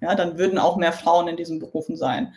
ja, 0.00 0.14
dann 0.14 0.38
würden 0.38 0.58
auch 0.58 0.76
mehr 0.76 0.92
Frauen 0.92 1.28
in 1.28 1.36
diesen 1.36 1.60
Berufen 1.60 1.96
sein. 1.96 2.34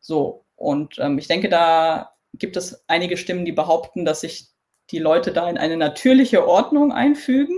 So, 0.00 0.44
und 0.56 0.98
ähm, 0.98 1.18
ich 1.18 1.28
denke, 1.28 1.48
da 1.48 2.12
gibt 2.34 2.56
es 2.56 2.84
einige 2.88 3.16
Stimmen, 3.16 3.44
die 3.44 3.52
behaupten, 3.52 4.04
dass 4.04 4.20
sich 4.20 4.48
die 4.90 4.98
Leute 4.98 5.32
da 5.32 5.48
in 5.48 5.58
eine 5.58 5.76
natürliche 5.76 6.46
Ordnung 6.46 6.92
einfügen. 6.92 7.56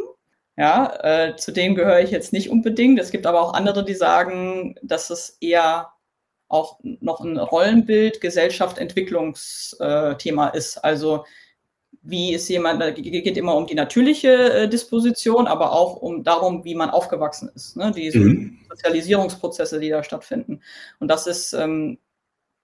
Ja, 0.56 0.92
äh, 1.02 1.36
zu 1.36 1.52
denen 1.52 1.74
gehöre 1.74 2.00
ich 2.00 2.10
jetzt 2.10 2.32
nicht 2.32 2.50
unbedingt. 2.50 2.98
Es 2.98 3.10
gibt 3.10 3.26
aber 3.26 3.40
auch 3.40 3.54
andere, 3.54 3.84
die 3.84 3.94
sagen, 3.94 4.74
dass 4.82 5.10
es 5.10 5.38
eher 5.40 5.92
auch 6.48 6.80
noch 6.82 7.20
ein 7.20 7.38
Rollenbild, 7.38 8.20
Gesellschaft, 8.20 8.76
Entwicklungsthema 8.78 10.48
ist. 10.48 10.78
Also 10.78 11.24
wie 12.02 12.34
ist 12.34 12.48
jemand, 12.48 12.80
da 12.80 12.90
geht 12.90 13.36
immer 13.36 13.56
um 13.56 13.66
die 13.66 13.74
natürliche 13.74 14.52
äh, 14.52 14.68
Disposition, 14.68 15.46
aber 15.46 15.72
auch 15.72 15.96
um 15.96 16.24
darum, 16.24 16.64
wie 16.64 16.74
man 16.74 16.90
aufgewachsen 16.90 17.50
ist. 17.54 17.76
Ne? 17.76 17.92
Diese 17.94 18.18
mhm. 18.18 18.58
Sozialisierungsprozesse, 18.68 19.78
die 19.78 19.90
da 19.90 20.02
stattfinden. 20.02 20.60
Und 20.98 21.08
das 21.08 21.26
ist 21.26 21.52
ähm, 21.52 21.98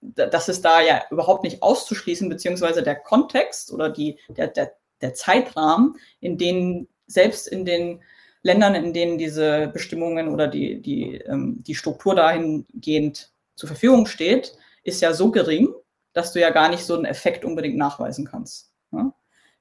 das 0.01 0.49
ist 0.49 0.65
da 0.65 0.81
ja 0.81 1.03
überhaupt 1.11 1.45
nicht 1.45 1.63
auszuschließen, 1.63 2.29
beziehungsweise 2.29 2.83
der 2.83 2.97
Kontext 2.97 3.73
oder 3.73 3.89
die, 3.89 4.19
der, 4.29 4.49
der, 4.49 4.73
der 5.01 5.15
Zeitrahmen, 5.15 5.97
in 6.21 6.39
denen 6.39 6.89
selbst 7.07 7.49
in 7.49 7.65
den 7.65 8.03
Ländern, 8.43 8.75
in 8.75 8.93
denen 8.93 9.19
diese 9.19 9.69
Bestimmungen 9.69 10.29
oder 10.29 10.47
die, 10.47 10.81
die, 10.81 11.17
ähm, 11.27 11.63
die 11.67 11.75
Struktur 11.75 12.15
dahingehend 12.15 13.33
zur 13.57 13.69
Verfügung 13.69 14.07
steht, 14.07 14.57
ist 14.85 15.01
ja 15.01 15.13
so 15.13 15.31
gering, 15.31 15.75
dass 16.13 16.33
du 16.33 16.41
ja 16.41 16.51
gar 16.51 16.69
nicht 16.69 16.85
so 16.85 16.95
einen 16.95 17.05
Effekt 17.05 17.45
unbedingt 17.45 17.77
nachweisen 17.77 18.25
kannst. 18.25 18.73
Ja? 18.93 19.13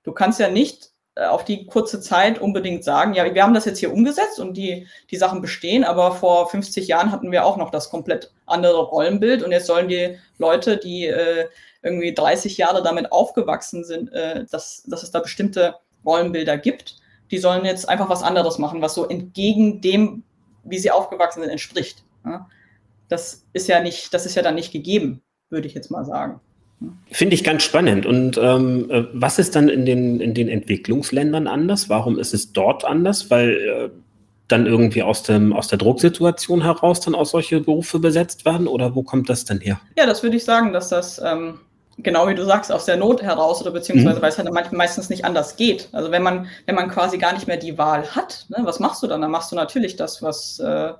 Du 0.03 0.11
kannst 0.11 0.39
ja 0.39 0.49
nicht 0.49 0.91
auf 1.15 1.45
die 1.45 1.65
kurze 1.65 2.01
Zeit 2.01 2.39
unbedingt 2.39 2.83
sagen, 2.83 3.13
ja, 3.13 3.33
wir 3.33 3.41
haben 3.41 3.53
das 3.53 3.65
jetzt 3.65 3.79
hier 3.79 3.93
umgesetzt 3.93 4.39
und 4.39 4.55
die, 4.55 4.87
die 5.09 5.17
Sachen 5.17 5.41
bestehen, 5.41 5.85
aber 5.85 6.11
vor 6.11 6.49
50 6.49 6.87
Jahren 6.87 7.11
hatten 7.11 7.31
wir 7.31 7.45
auch 7.45 7.55
noch 7.55 7.71
das 7.71 7.89
komplett 7.89 8.33
andere 8.45 8.83
Rollenbild 8.83 9.41
und 9.41 9.51
jetzt 9.51 9.67
sollen 9.67 9.87
die 9.87 10.17
Leute, 10.37 10.77
die 10.77 11.07
äh, 11.07 11.47
irgendwie 11.81 12.13
30 12.13 12.57
Jahre 12.57 12.83
damit 12.83 13.11
aufgewachsen 13.13 13.85
sind, 13.85 14.11
äh, 14.11 14.45
dass, 14.51 14.83
dass 14.87 15.03
es 15.03 15.11
da 15.11 15.19
bestimmte 15.19 15.75
Rollenbilder 16.05 16.57
gibt, 16.57 16.97
die 17.31 17.37
sollen 17.37 17.63
jetzt 17.63 17.87
einfach 17.87 18.09
was 18.09 18.23
anderes 18.23 18.57
machen, 18.57 18.81
was 18.81 18.93
so 18.93 19.07
entgegen 19.07 19.81
dem, 19.81 20.23
wie 20.63 20.79
sie 20.79 20.91
aufgewachsen 20.91 21.41
sind, 21.41 21.49
entspricht. 21.49 22.03
Ja? 22.25 22.49
Das 23.07 23.45
ist 23.53 23.67
ja 23.67 23.81
nicht, 23.81 24.13
das 24.13 24.25
ist 24.25 24.35
ja 24.35 24.41
dann 24.41 24.55
nicht 24.55 24.73
gegeben, 24.73 25.21
würde 25.49 25.67
ich 25.67 25.73
jetzt 25.73 25.91
mal 25.91 26.05
sagen. 26.05 26.41
Finde 27.09 27.35
ich 27.35 27.43
ganz 27.43 27.63
spannend. 27.63 28.05
Und 28.05 28.37
ähm, 28.37 28.89
äh, 28.91 29.05
was 29.13 29.39
ist 29.39 29.55
dann 29.55 29.69
in 29.69 29.85
den, 29.85 30.19
in 30.19 30.33
den 30.33 30.49
Entwicklungsländern 30.49 31.47
anders? 31.47 31.89
Warum 31.89 32.19
ist 32.19 32.33
es 32.33 32.51
dort 32.51 32.83
anders? 32.83 33.31
Weil 33.31 33.49
äh, 33.49 33.89
dann 34.47 34.65
irgendwie 34.65 35.01
aus, 35.01 35.23
dem, 35.23 35.53
aus 35.53 35.67
der 35.67 35.77
Drucksituation 35.77 36.63
heraus 36.63 36.99
dann 36.99 37.15
auch 37.15 37.25
solche 37.25 37.61
Berufe 37.61 37.99
besetzt 37.99 38.45
werden 38.45 38.67
oder 38.67 38.93
wo 38.95 39.03
kommt 39.03 39.29
das 39.29 39.45
denn 39.45 39.59
her? 39.59 39.79
Ja, 39.97 40.05
das 40.05 40.21
würde 40.21 40.37
ich 40.37 40.43
sagen, 40.43 40.73
dass 40.73 40.89
das 40.89 41.19
ähm, 41.23 41.59
genau 41.97 42.27
wie 42.27 42.35
du 42.35 42.45
sagst, 42.45 42.71
aus 42.71 42.85
der 42.85 42.97
Not 42.97 43.21
heraus 43.21 43.61
oder 43.61 43.71
beziehungsweise 43.71 44.17
mhm. 44.17 44.21
weil 44.21 44.29
es 44.29 44.37
halt 44.37 44.71
meistens 44.73 45.09
nicht 45.09 45.25
anders 45.25 45.55
geht. 45.55 45.89
Also 45.91 46.11
wenn 46.11 46.23
man, 46.23 46.47
wenn 46.65 46.75
man 46.75 46.89
quasi 46.89 47.17
gar 47.17 47.33
nicht 47.33 47.47
mehr 47.47 47.57
die 47.57 47.77
Wahl 47.77 48.07
hat, 48.15 48.45
ne, 48.49 48.57
was 48.61 48.79
machst 48.79 49.01
du 49.03 49.07
dann? 49.07 49.21
Dann 49.21 49.31
machst 49.31 49.51
du 49.51 49.55
natürlich 49.55 49.95
das, 49.95 50.21
was, 50.21 50.59
äh, 50.59 50.93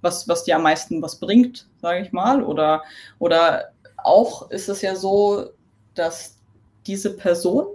was, 0.00 0.28
was 0.28 0.44
dir 0.44 0.56
am 0.56 0.62
meisten 0.62 1.02
was 1.02 1.16
bringt, 1.16 1.66
sage 1.80 2.00
ich 2.02 2.12
mal. 2.12 2.42
Oder, 2.42 2.82
oder 3.18 3.66
auch 4.04 4.50
ist 4.50 4.68
es 4.68 4.82
ja 4.82 4.96
so, 4.96 5.50
dass 5.94 6.38
diese 6.86 7.16
Person, 7.16 7.66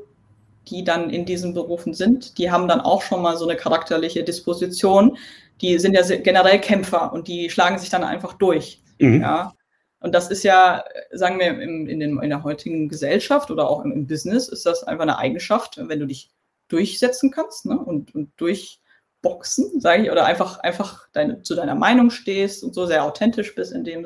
die 0.68 0.84
dann 0.84 1.10
in 1.10 1.26
diesen 1.26 1.54
Berufen 1.54 1.94
sind, 1.94 2.38
die 2.38 2.52
haben 2.52 2.68
dann 2.68 2.82
auch 2.82 3.02
schon 3.02 3.22
mal 3.22 3.38
so 3.38 3.48
eine 3.48 3.58
charakterliche 3.58 4.24
Disposition. 4.24 5.18
Die 5.62 5.78
sind 5.78 5.94
ja 5.94 6.02
generell 6.18 6.60
Kämpfer 6.60 7.14
und 7.14 7.28
die 7.28 7.50
schlagen 7.50 7.78
sich 7.78 7.90
dann 7.90 8.04
einfach 8.04 8.34
durch. 8.34 8.82
Mhm. 9.00 9.22
Ja. 9.22 9.54
Und 10.00 10.14
das 10.14 10.30
ist 10.30 10.44
ja, 10.44 10.84
sagen 11.12 11.40
wir, 11.40 11.48
im, 11.48 11.88
in, 11.88 12.00
den, 12.00 12.20
in 12.22 12.30
der 12.30 12.44
heutigen 12.44 12.90
Gesellschaft 12.90 13.50
oder 13.50 13.70
auch 13.70 13.84
im, 13.84 13.92
im, 13.92 14.08
Business 14.08 14.48
ist 14.48 14.66
das 14.66 14.84
einfach 14.84 15.04
eine 15.04 15.18
Eigenschaft, 15.18 15.80
wenn 15.82 16.00
du 16.00 16.06
dich 16.06 16.32
durchsetzen 16.68 17.32
kannst 17.32 17.66
ne? 17.66 17.78
und, 17.80 18.14
und 18.14 18.32
durchboxen, 18.38 19.80
sage 19.80 20.04
ich, 20.04 20.12
oder 20.12 20.26
einfach, 20.26 20.60
einfach 20.60 21.08
deine, 21.14 21.42
zu 21.42 21.56
deiner 21.56 21.76
Meinung 21.76 22.10
stehst 22.10 22.64
und 22.64 22.76
so 22.76 22.86
sehr 22.86 23.04
authentisch 23.04 23.56
bist 23.56 23.72
in 23.72 23.84
dem 23.84 24.06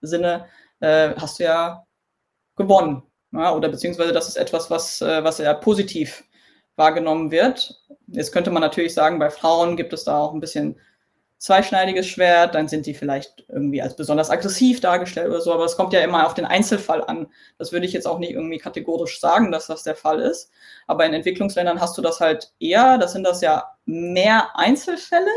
Sinne, 0.00 0.46
äh, 0.80 1.14
hast 1.16 1.38
du 1.38 1.44
ja 1.44 1.86
gewonnen. 2.56 3.02
Ja? 3.32 3.54
Oder 3.54 3.68
beziehungsweise 3.68 4.12
das 4.12 4.28
ist 4.28 4.36
etwas, 4.36 4.70
was, 4.70 5.00
äh, 5.00 5.22
was 5.24 5.38
sehr 5.38 5.54
positiv 5.54 6.24
wahrgenommen 6.76 7.30
wird. 7.30 7.80
Jetzt 8.08 8.32
könnte 8.32 8.50
man 8.50 8.62
natürlich 8.62 8.94
sagen, 8.94 9.18
bei 9.18 9.30
Frauen 9.30 9.76
gibt 9.76 9.92
es 9.92 10.04
da 10.04 10.18
auch 10.18 10.32
ein 10.32 10.40
bisschen 10.40 10.80
zweischneidiges 11.40 12.06
Schwert, 12.06 12.54
dann 12.54 12.68
sind 12.68 12.84
die 12.84 12.92
vielleicht 12.92 13.46
irgendwie 13.48 13.80
als 13.80 13.96
besonders 13.96 14.28
aggressiv 14.28 14.80
dargestellt 14.80 15.28
oder 15.28 15.40
so, 15.40 15.54
aber 15.54 15.64
es 15.64 15.76
kommt 15.76 15.94
ja 15.94 16.00
immer 16.00 16.26
auf 16.26 16.34
den 16.34 16.44
Einzelfall 16.44 17.02
an. 17.02 17.28
Das 17.56 17.72
würde 17.72 17.86
ich 17.86 17.94
jetzt 17.94 18.06
auch 18.06 18.18
nicht 18.18 18.32
irgendwie 18.32 18.58
kategorisch 18.58 19.18
sagen, 19.20 19.50
dass 19.50 19.66
das 19.66 19.82
der 19.82 19.96
Fall 19.96 20.20
ist. 20.20 20.50
Aber 20.86 21.06
in 21.06 21.14
Entwicklungsländern 21.14 21.80
hast 21.80 21.96
du 21.96 22.02
das 22.02 22.20
halt 22.20 22.52
eher, 22.60 22.98
das 22.98 23.12
sind 23.14 23.24
das 23.24 23.40
ja 23.40 23.72
mehr 23.86 24.50
Einzelfälle 24.54 25.30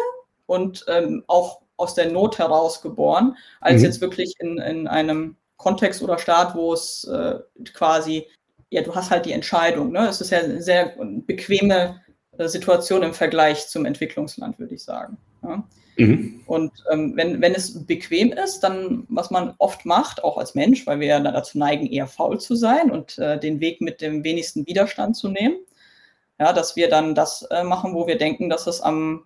und 0.46 0.84
ähm, 0.90 1.24
auch 1.28 1.62
aus 1.84 1.94
der 1.94 2.12
Not 2.12 2.40
heraus 2.40 2.82
geboren, 2.82 3.38
als 3.62 3.80
mhm. 3.80 3.86
jetzt 3.86 4.02
wirklich 4.02 4.36
in, 4.40 4.58
in 4.58 4.88
einem 4.88 5.36
Kontext 5.58 6.02
oder 6.02 6.18
Staat, 6.18 6.56
wo 6.56 6.74
es 6.74 7.04
äh, 7.06 7.40
quasi, 7.74 8.28
ja, 8.70 8.82
du 8.82 8.96
hast 8.96 9.12
halt 9.12 9.26
die 9.26 9.32
Entscheidung. 9.32 9.92
Ne? 9.92 10.08
Es 10.08 10.22
ist 10.22 10.32
ja 10.32 10.40
eine 10.40 10.62
sehr 10.62 10.96
bequeme 11.28 12.02
äh, 12.38 12.48
Situation 12.48 13.04
im 13.04 13.14
Vergleich 13.14 13.68
zum 13.68 13.86
Entwicklungsland, 13.86 14.60
würde 14.60 14.76
ich 14.76 14.84
sagen. 14.84 15.18
Ja? 15.44 15.64
Mhm. 15.98 16.42
Und 16.48 16.72
ähm, 16.92 17.14
wenn, 17.16 17.42
wenn 17.42 17.54
es 17.54 17.86
bequem 17.86 18.32
ist, 18.32 18.62
dann, 18.62 19.06
was 19.10 19.30
man 19.30 19.54
oft 19.60 19.86
macht, 19.86 20.24
auch 20.24 20.38
als 20.38 20.56
Mensch, 20.56 20.88
weil 20.88 21.00
wir 21.00 21.08
ja 21.08 21.20
dazu 21.20 21.58
neigen, 21.58 21.88
eher 21.88 22.08
faul 22.08 22.40
zu 22.40 22.56
sein 22.56 22.92
und 22.92 23.18
äh, 23.20 23.40
den 23.40 23.60
Weg 23.60 23.82
mit 23.82 24.02
dem 24.02 24.24
wenigsten 24.24 24.66
Widerstand 24.66 25.16
zu 25.16 25.30
nehmen, 25.30 25.58
ja, 26.40 26.52
dass 26.52 26.76
wir 26.76 26.90
dann 26.90 27.16
das 27.16 27.44
äh, 27.52 27.64
machen, 27.64 27.94
wo 27.94 28.08
wir 28.08 28.18
denken, 28.18 28.50
dass 28.50 28.68
es 28.68 28.82
am 28.82 29.26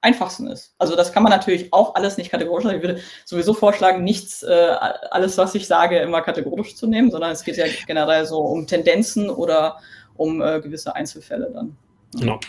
einfachsten 0.00 0.46
ist. 0.46 0.74
Also 0.78 0.94
das 0.96 1.12
kann 1.12 1.22
man 1.22 1.32
natürlich 1.32 1.72
auch 1.72 1.94
alles 1.94 2.16
nicht 2.16 2.30
kategorisch 2.30 2.64
sagen. 2.64 2.76
Ich 2.76 2.82
würde 2.82 3.00
sowieso 3.24 3.52
vorschlagen, 3.54 4.04
nichts, 4.04 4.42
äh, 4.42 4.76
alles, 5.10 5.36
was 5.38 5.54
ich 5.54 5.66
sage, 5.66 5.98
immer 5.98 6.22
kategorisch 6.22 6.76
zu 6.76 6.86
nehmen, 6.86 7.10
sondern 7.10 7.32
es 7.32 7.44
geht 7.44 7.56
ja 7.56 7.66
generell 7.86 8.24
so 8.26 8.38
um 8.38 8.66
Tendenzen 8.66 9.28
oder 9.28 9.78
um 10.16 10.40
äh, 10.40 10.60
gewisse 10.60 10.94
Einzelfälle 10.94 11.50
dann. 11.52 11.76
Genau. 12.14 12.40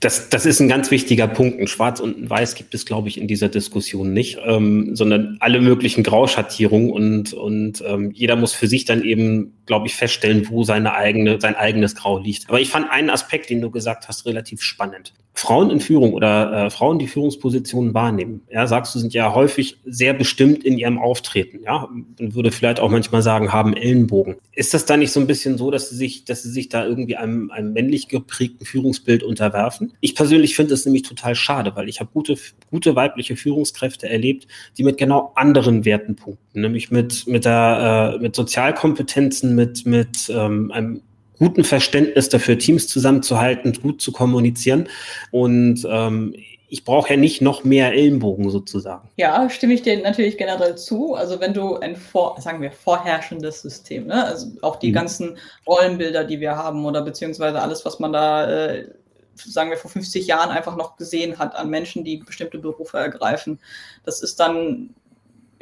Das, 0.00 0.28
das 0.28 0.44
ist 0.44 0.60
ein 0.60 0.68
ganz 0.68 0.90
wichtiger 0.90 1.28
Punkt. 1.28 1.60
Ein 1.60 1.68
Schwarz 1.68 2.00
und 2.00 2.18
ein 2.18 2.28
Weiß 2.28 2.56
gibt 2.56 2.74
es, 2.74 2.84
glaube 2.84 3.08
ich, 3.08 3.18
in 3.18 3.28
dieser 3.28 3.48
Diskussion 3.48 4.12
nicht, 4.12 4.38
ähm, 4.44 4.96
sondern 4.96 5.36
alle 5.40 5.60
möglichen 5.60 6.02
Grauschattierungen 6.02 6.90
und, 6.90 7.32
und 7.32 7.82
ähm, 7.86 8.10
jeder 8.10 8.34
muss 8.34 8.54
für 8.54 8.66
sich 8.66 8.84
dann 8.84 9.04
eben, 9.04 9.54
glaube 9.66 9.86
ich, 9.86 9.94
feststellen, 9.94 10.48
wo 10.50 10.64
seine 10.64 10.94
eigene, 10.94 11.40
sein 11.40 11.54
eigenes 11.54 11.94
Grau 11.94 12.18
liegt. 12.18 12.48
Aber 12.48 12.60
ich 12.60 12.70
fand 12.70 12.90
einen 12.90 13.10
Aspekt, 13.10 13.50
den 13.50 13.60
du 13.60 13.70
gesagt 13.70 14.08
hast, 14.08 14.26
relativ 14.26 14.62
spannend. 14.62 15.12
Frauen 15.36 15.70
in 15.70 15.80
Führung 15.80 16.12
oder 16.12 16.66
äh, 16.66 16.70
Frauen, 16.70 17.00
die 17.00 17.08
Führungspositionen 17.08 17.92
wahrnehmen, 17.92 18.42
ja, 18.50 18.68
sagst 18.68 18.94
du, 18.94 19.00
sind 19.00 19.12
ja 19.14 19.34
häufig 19.34 19.78
sehr 19.84 20.14
bestimmt 20.14 20.62
in 20.62 20.78
ihrem 20.78 20.96
Auftreten, 20.96 21.60
ja, 21.64 21.88
und 22.20 22.36
würde 22.36 22.52
vielleicht 22.52 22.78
auch 22.78 22.88
manchmal 22.88 23.20
sagen, 23.20 23.52
haben 23.52 23.74
Ellenbogen. 23.74 24.36
Ist 24.52 24.74
das 24.74 24.86
da 24.86 24.96
nicht 24.96 25.10
so 25.10 25.18
ein 25.18 25.26
bisschen 25.26 25.58
so, 25.58 25.72
dass 25.72 25.90
sie 25.90 25.96
sich, 25.96 26.24
dass 26.24 26.44
sie 26.44 26.50
sich 26.50 26.68
da 26.68 26.86
irgendwie 26.86 27.16
einem, 27.16 27.50
einem 27.50 27.72
männlich 27.72 28.06
geprägten 28.06 28.64
Führungsbild 29.04 29.22
unterwerfen? 29.22 29.92
Ich 30.00 30.14
persönlich 30.14 30.56
finde 30.56 30.74
es 30.74 30.84
nämlich 30.84 31.02
total 31.02 31.34
schade, 31.34 31.72
weil 31.76 31.88
ich 31.88 32.00
habe 32.00 32.10
gute, 32.12 32.36
gute 32.70 32.96
weibliche 32.96 33.36
Führungskräfte 33.36 34.08
erlebt, 34.08 34.46
die 34.76 34.84
mit 34.84 34.98
genau 34.98 35.32
anderen 35.34 35.84
Werten 35.84 36.16
punkten, 36.16 36.60
nämlich 36.60 36.90
mit, 36.90 37.26
mit 37.26 37.44
der, 37.44 38.14
äh, 38.16 38.22
mit 38.22 38.34
Sozialkompetenzen, 38.34 39.54
mit, 39.54 39.86
mit 39.86 40.30
ähm, 40.30 40.70
einem 40.72 41.02
guten 41.38 41.64
Verständnis 41.64 42.28
dafür, 42.28 42.58
Teams 42.58 42.86
zusammenzuhalten, 42.86 43.72
gut 43.74 44.00
zu 44.00 44.12
kommunizieren. 44.12 44.88
Und 45.30 45.86
ähm, 45.88 46.34
ich 46.68 46.84
brauche 46.84 47.10
ja 47.10 47.16
nicht 47.16 47.40
noch 47.40 47.64
mehr 47.64 47.92
Ellenbogen 47.92 48.50
sozusagen. 48.50 49.08
Ja, 49.16 49.48
stimme 49.50 49.74
ich 49.74 49.82
dir 49.82 50.00
natürlich 50.02 50.38
generell 50.38 50.76
zu. 50.76 51.14
Also 51.14 51.40
wenn 51.40 51.54
du 51.54 51.76
ein 51.76 51.94
vor, 51.96 52.40
sagen 52.40 52.62
wir, 52.62 52.72
vorherrschendes 52.72 53.62
System, 53.62 54.06
ne? 54.06 54.24
also 54.24 54.48
auch 54.62 54.76
die 54.76 54.88
mhm. 54.88 54.94
ganzen 54.94 55.38
Rollenbilder, 55.66 56.24
die 56.24 56.40
wir 56.40 56.56
haben 56.56 56.84
oder 56.84 57.02
beziehungsweise 57.02 57.60
alles, 57.60 57.84
was 57.84 57.98
man 57.98 58.12
da, 58.12 58.50
äh, 58.50 58.88
sagen 59.36 59.70
wir, 59.70 59.76
vor 59.76 59.90
50 59.90 60.26
Jahren 60.26 60.50
einfach 60.50 60.76
noch 60.76 60.96
gesehen 60.96 61.38
hat 61.38 61.54
an 61.54 61.68
Menschen, 61.68 62.04
die 62.04 62.18
bestimmte 62.18 62.58
Berufe 62.58 62.98
ergreifen, 62.98 63.60
das 64.04 64.22
ist 64.22 64.40
dann 64.40 64.90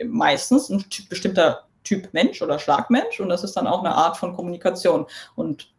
meistens 0.05 0.69
ein 0.71 0.85
bestimmter 1.09 1.65
Typ 1.85 2.13
Mensch 2.13 2.41
oder 2.43 2.59
Schlagmensch 2.59 3.19
und 3.21 3.29
das 3.29 3.43
ist 3.43 3.57
dann 3.57 3.67
auch 3.67 3.81
eine 3.81 3.95
Art 3.95 4.17
von 4.17 4.35
Kommunikation. 4.35 5.07
Und 5.35 5.72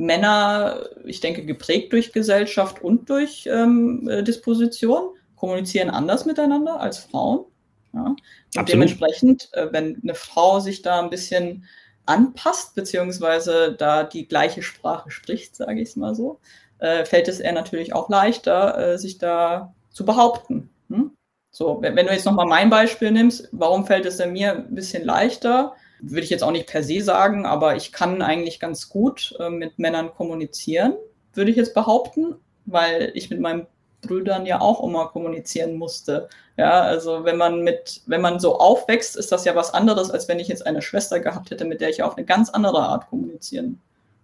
Männer, 0.00 0.88
ich 1.04 1.20
denke, 1.20 1.44
geprägt 1.44 1.92
durch 1.92 2.12
Gesellschaft 2.12 2.82
und 2.82 3.10
durch 3.10 3.46
ähm, 3.46 4.08
äh, 4.08 4.22
Disposition, 4.22 5.10
kommunizieren 5.36 5.90
anders 5.90 6.24
miteinander 6.24 6.80
als 6.80 6.98
Frauen. 6.98 7.44
Ja? 7.92 8.16
Dementsprechend, 8.64 9.50
äh, 9.52 9.68
wenn 9.70 10.00
eine 10.02 10.14
Frau 10.14 10.60
sich 10.60 10.80
da 10.80 11.00
ein 11.00 11.10
bisschen 11.10 11.66
anpasst, 12.06 12.74
beziehungsweise 12.74 13.74
da 13.76 14.04
die 14.04 14.26
gleiche 14.26 14.62
Sprache 14.62 15.10
spricht, 15.10 15.54
sage 15.56 15.80
ich 15.80 15.90
es 15.90 15.96
mal 15.96 16.14
so, 16.14 16.40
äh, 16.78 17.04
fällt 17.04 17.28
es 17.28 17.38
ihr 17.38 17.52
natürlich 17.52 17.92
auch 17.92 18.08
leichter, 18.08 18.94
äh, 18.94 18.98
sich 18.98 19.18
da 19.18 19.74
zu 19.90 20.06
behaupten. 20.06 20.70
Hm? 20.88 21.12
So, 21.50 21.82
wenn, 21.82 21.94
wenn 21.94 22.06
du 22.06 22.12
jetzt 22.12 22.24
nochmal 22.24 22.46
mein 22.46 22.70
Beispiel 22.70 23.10
nimmst, 23.10 23.48
warum 23.52 23.86
fällt 23.86 24.06
es 24.06 24.16
denn 24.16 24.32
mir 24.32 24.52
ein 24.52 24.74
bisschen 24.74 25.04
leichter? 25.04 25.74
Würde 26.02 26.22
ich 26.22 26.30
jetzt 26.30 26.42
auch 26.42 26.52
nicht 26.52 26.66
per 26.66 26.82
se 26.82 27.00
sagen, 27.02 27.46
aber 27.46 27.76
ich 27.76 27.92
kann 27.92 28.22
eigentlich 28.22 28.60
ganz 28.60 28.88
gut 28.88 29.34
äh, 29.38 29.50
mit 29.50 29.78
Männern 29.78 30.14
kommunizieren, 30.14 30.94
würde 31.34 31.50
ich 31.50 31.56
jetzt 31.56 31.74
behaupten, 31.74 32.36
weil 32.66 33.10
ich 33.14 33.30
mit 33.30 33.40
meinen 33.40 33.66
Brüdern 34.02 34.46
ja 34.46 34.60
auch 34.60 34.82
immer 34.82 35.08
kommunizieren 35.08 35.76
musste. 35.76 36.28
Ja, 36.56 36.82
also 36.82 37.24
wenn 37.24 37.36
man 37.36 37.62
mit, 37.62 38.02
wenn 38.06 38.20
man 38.20 38.40
so 38.40 38.58
aufwächst, 38.58 39.16
ist 39.16 39.32
das 39.32 39.44
ja 39.44 39.54
was 39.54 39.72
anderes, 39.72 40.10
als 40.10 40.28
wenn 40.28 40.38
ich 40.38 40.48
jetzt 40.48 40.66
eine 40.66 40.82
Schwester 40.82 41.20
gehabt 41.20 41.50
hätte, 41.50 41.64
mit 41.64 41.80
der 41.80 41.90
ich 41.90 42.02
auf 42.02 42.16
eine 42.16 42.26
ganz 42.26 42.50
andere 42.50 42.80
Art 42.80 43.08
kommunizieren 43.08 43.80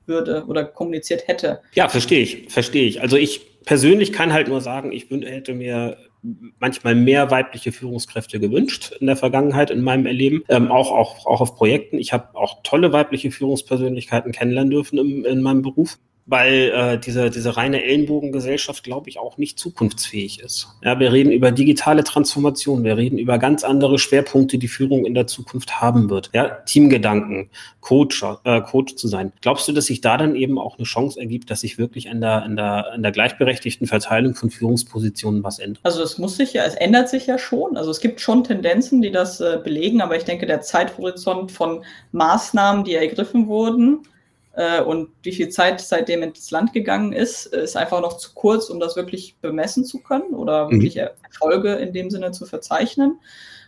würde 0.06 0.44
oder 0.46 0.64
kommuniziert 0.64 1.26
hätte. 1.28 1.60
Ja, 1.74 1.88
verstehe 1.88 2.20
ich, 2.20 2.50
verstehe 2.52 2.86
ich. 2.86 3.00
Also 3.00 3.16
ich 3.16 3.62
persönlich 3.64 4.12
kann 4.12 4.32
halt 4.32 4.48
nur 4.48 4.60
sagen, 4.60 4.92
ich 4.92 5.10
hätte 5.10 5.54
mir 5.54 5.96
manchmal 6.58 6.94
mehr 6.94 7.30
weibliche 7.30 7.72
Führungskräfte 7.72 8.40
gewünscht 8.40 8.92
in 9.00 9.06
der 9.06 9.16
Vergangenheit 9.16 9.70
in 9.70 9.82
meinem 9.82 10.06
Erleben, 10.06 10.42
ähm, 10.48 10.70
auch, 10.70 10.90
auch, 10.90 11.26
auch 11.26 11.40
auf 11.40 11.56
Projekten. 11.56 11.98
Ich 11.98 12.12
habe 12.12 12.34
auch 12.34 12.62
tolle 12.62 12.92
weibliche 12.92 13.30
Führungspersönlichkeiten 13.30 14.32
kennenlernen 14.32 14.70
dürfen 14.70 14.98
im, 14.98 15.24
in 15.24 15.42
meinem 15.42 15.62
Beruf 15.62 15.98
weil 16.26 16.72
äh, 16.74 16.98
diese, 16.98 17.30
diese 17.30 17.56
reine 17.56 17.84
Ellenbogengesellschaft, 17.84 18.82
glaube 18.82 19.08
ich, 19.08 19.18
auch 19.18 19.38
nicht 19.38 19.60
zukunftsfähig 19.60 20.40
ist. 20.40 20.68
Ja, 20.82 20.98
wir 20.98 21.12
reden 21.12 21.30
über 21.30 21.52
digitale 21.52 22.02
Transformation, 22.02 22.82
wir 22.82 22.96
reden 22.96 23.18
über 23.18 23.38
ganz 23.38 23.62
andere 23.62 23.98
Schwerpunkte, 23.98 24.58
die 24.58 24.66
Führung 24.66 25.06
in 25.06 25.14
der 25.14 25.28
Zukunft 25.28 25.80
haben 25.80 26.10
wird. 26.10 26.30
Ja, 26.34 26.48
Teamgedanken, 26.48 27.48
Coach, 27.80 28.24
äh, 28.42 28.60
Coach 28.62 28.96
zu 28.96 29.06
sein. 29.06 29.32
Glaubst 29.40 29.68
du, 29.68 29.72
dass 29.72 29.86
sich 29.86 30.00
da 30.00 30.16
dann 30.16 30.34
eben 30.34 30.58
auch 30.58 30.78
eine 30.78 30.84
Chance 30.84 31.20
ergibt, 31.20 31.48
dass 31.48 31.60
sich 31.60 31.78
wirklich 31.78 32.10
an 32.10 32.20
der, 32.20 32.42
an 32.42 32.56
der, 32.56 32.92
an 32.92 33.02
der 33.04 33.12
gleichberechtigten 33.12 33.86
Verteilung 33.86 34.34
von 34.34 34.50
Führungspositionen 34.50 35.44
was 35.44 35.60
ändert? 35.60 35.80
Also 35.84 36.02
es 36.02 36.18
muss 36.18 36.36
sich 36.36 36.52
ja, 36.52 36.64
es 36.64 36.74
ändert 36.74 37.08
sich 37.08 37.28
ja 37.28 37.38
schon. 37.38 37.76
Also 37.76 37.92
es 37.92 38.00
gibt 38.00 38.20
schon 38.20 38.42
Tendenzen, 38.42 39.00
die 39.00 39.12
das 39.12 39.40
äh, 39.40 39.60
belegen, 39.62 40.00
aber 40.00 40.16
ich 40.16 40.24
denke, 40.24 40.46
der 40.46 40.60
Zeithorizont 40.60 41.52
von 41.52 41.84
Maßnahmen, 42.10 42.82
die 42.82 42.94
ergriffen 42.94 43.46
wurden, 43.46 44.00
äh, 44.56 44.80
und 44.80 45.10
wie 45.22 45.32
viel 45.32 45.50
Zeit 45.50 45.80
seitdem 45.80 46.22
ins 46.22 46.50
Land 46.50 46.72
gegangen 46.72 47.12
ist, 47.12 47.46
ist 47.46 47.76
einfach 47.76 48.00
noch 48.00 48.16
zu 48.16 48.32
kurz, 48.34 48.70
um 48.70 48.80
das 48.80 48.96
wirklich 48.96 49.36
bemessen 49.42 49.84
zu 49.84 50.02
können 50.02 50.34
oder 50.34 50.66
mhm. 50.66 50.72
wirklich 50.72 50.96
Erfolge 50.96 51.74
in 51.74 51.92
dem 51.92 52.10
Sinne 52.10 52.32
zu 52.32 52.46
verzeichnen. 52.46 53.20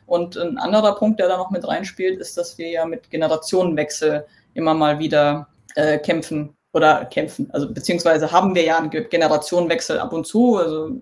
Und 0.07 0.39
ein 0.39 0.57
anderer 0.57 0.95
Punkt, 0.97 1.21
der 1.21 1.29
da 1.29 1.37
noch 1.37 1.51
mit 1.51 1.69
reinspielt, 1.69 2.19
ist, 2.19 2.39
dass 2.39 2.57
wir 2.57 2.71
ja 2.71 2.87
mit 2.87 3.11
Generationenwechsel 3.11 4.25
immer 4.55 4.73
mal 4.73 4.99
wieder 4.99 5.49
äh, 5.75 5.99
kämpfen 5.99 6.57
oder 6.73 7.05
kämpfen. 7.05 7.51
Also 7.53 7.71
beziehungsweise 7.71 8.33
haben 8.33 8.55
wir 8.55 8.65
ja 8.65 8.79
einen 8.79 8.91
Generationenwechsel 8.91 9.99
ab 9.99 10.15
und 10.15 10.27
zu. 10.27 10.57
Also 10.57 10.93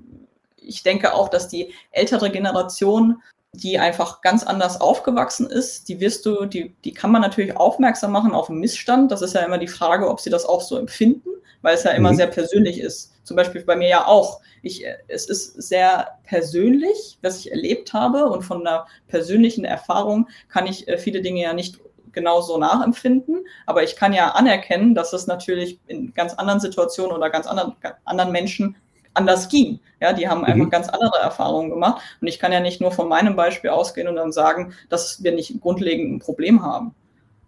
ich 0.56 0.82
denke 0.82 1.14
auch, 1.14 1.28
dass 1.28 1.46
die 1.46 1.72
ältere 1.92 2.30
Generation 2.30 3.22
die 3.56 3.78
einfach 3.78 4.20
ganz 4.20 4.44
anders 4.44 4.80
aufgewachsen 4.80 5.46
ist, 5.46 5.88
die 5.88 6.00
wirst 6.00 6.26
du, 6.26 6.46
die, 6.46 6.74
die 6.84 6.92
kann 6.92 7.10
man 7.10 7.22
natürlich 7.22 7.56
aufmerksam 7.56 8.12
machen 8.12 8.32
auf 8.32 8.50
einen 8.50 8.60
Missstand. 8.60 9.10
Das 9.10 9.22
ist 9.22 9.34
ja 9.34 9.42
immer 9.42 9.58
die 9.58 9.68
Frage, 9.68 10.08
ob 10.08 10.20
sie 10.20 10.30
das 10.30 10.46
auch 10.46 10.60
so 10.60 10.76
empfinden, 10.76 11.30
weil 11.62 11.74
es 11.74 11.84
ja 11.84 11.92
immer 11.92 12.12
mhm. 12.12 12.16
sehr 12.16 12.26
persönlich 12.26 12.80
ist. 12.80 13.12
Zum 13.24 13.36
Beispiel 13.36 13.64
bei 13.64 13.76
mir 13.76 13.88
ja 13.88 14.06
auch. 14.06 14.40
Ich, 14.62 14.84
es 15.08 15.26
ist 15.26 15.62
sehr 15.62 16.18
persönlich, 16.24 17.18
was 17.22 17.38
ich 17.38 17.50
erlebt 17.50 17.92
habe 17.92 18.26
und 18.26 18.42
von 18.42 18.66
einer 18.66 18.86
persönlichen 19.08 19.64
Erfahrung 19.64 20.28
kann 20.48 20.66
ich 20.66 20.88
äh, 20.88 20.98
viele 20.98 21.22
Dinge 21.22 21.42
ja 21.42 21.52
nicht 21.52 21.78
genauso 22.12 22.56
nachempfinden, 22.58 23.44
aber 23.66 23.82
ich 23.82 23.94
kann 23.94 24.12
ja 24.12 24.30
anerkennen, 24.30 24.94
dass 24.94 25.12
es 25.12 25.26
natürlich 25.26 25.78
in 25.86 26.14
ganz 26.14 26.34
anderen 26.34 26.60
Situationen 26.60 27.14
oder 27.14 27.30
ganz 27.30 27.46
anderen, 27.46 27.76
anderen 28.04 28.32
Menschen 28.32 28.76
anders 29.16 29.48
ging. 29.48 29.80
Ja, 30.00 30.12
die 30.12 30.28
haben 30.28 30.44
einfach 30.44 30.66
mhm. 30.66 30.70
ganz 30.70 30.88
andere 30.88 31.18
Erfahrungen 31.22 31.70
gemacht. 31.70 32.02
Und 32.20 32.28
ich 32.28 32.38
kann 32.38 32.52
ja 32.52 32.60
nicht 32.60 32.80
nur 32.80 32.92
von 32.92 33.08
meinem 33.08 33.36
Beispiel 33.36 33.70
ausgehen 33.70 34.08
und 34.08 34.16
dann 34.16 34.32
sagen, 34.32 34.74
dass 34.88 35.22
wir 35.22 35.32
nicht 35.32 35.60
grundlegend 35.60 36.12
ein 36.12 36.18
Problem 36.18 36.62
haben. 36.62 36.94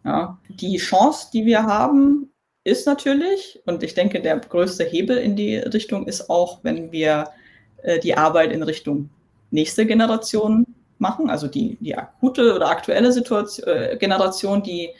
Ja, 0.04 0.38
die 0.48 0.78
Chance, 0.78 1.28
die 1.32 1.44
wir 1.44 1.64
haben, 1.64 2.30
ist 2.64 2.86
natürlich, 2.86 3.60
und 3.66 3.82
ich 3.82 3.94
denke, 3.94 4.20
der 4.20 4.38
größte 4.38 4.84
Hebel 4.84 5.18
in 5.18 5.36
die 5.36 5.56
Richtung 5.56 6.06
ist 6.06 6.30
auch, 6.30 6.60
wenn 6.62 6.92
wir 6.92 7.28
äh, 7.82 7.98
die 7.98 8.16
Arbeit 8.16 8.52
in 8.52 8.62
Richtung 8.62 9.10
nächste 9.50 9.86
Generation 9.86 10.66
machen, 10.98 11.30
also 11.30 11.46
die, 11.46 11.76
die 11.80 11.96
akute 11.96 12.54
oder 12.54 12.68
aktuelle 12.68 13.12
Situation, 13.12 13.66
äh, 13.66 13.96
Generation, 13.96 14.62
die 14.62 14.90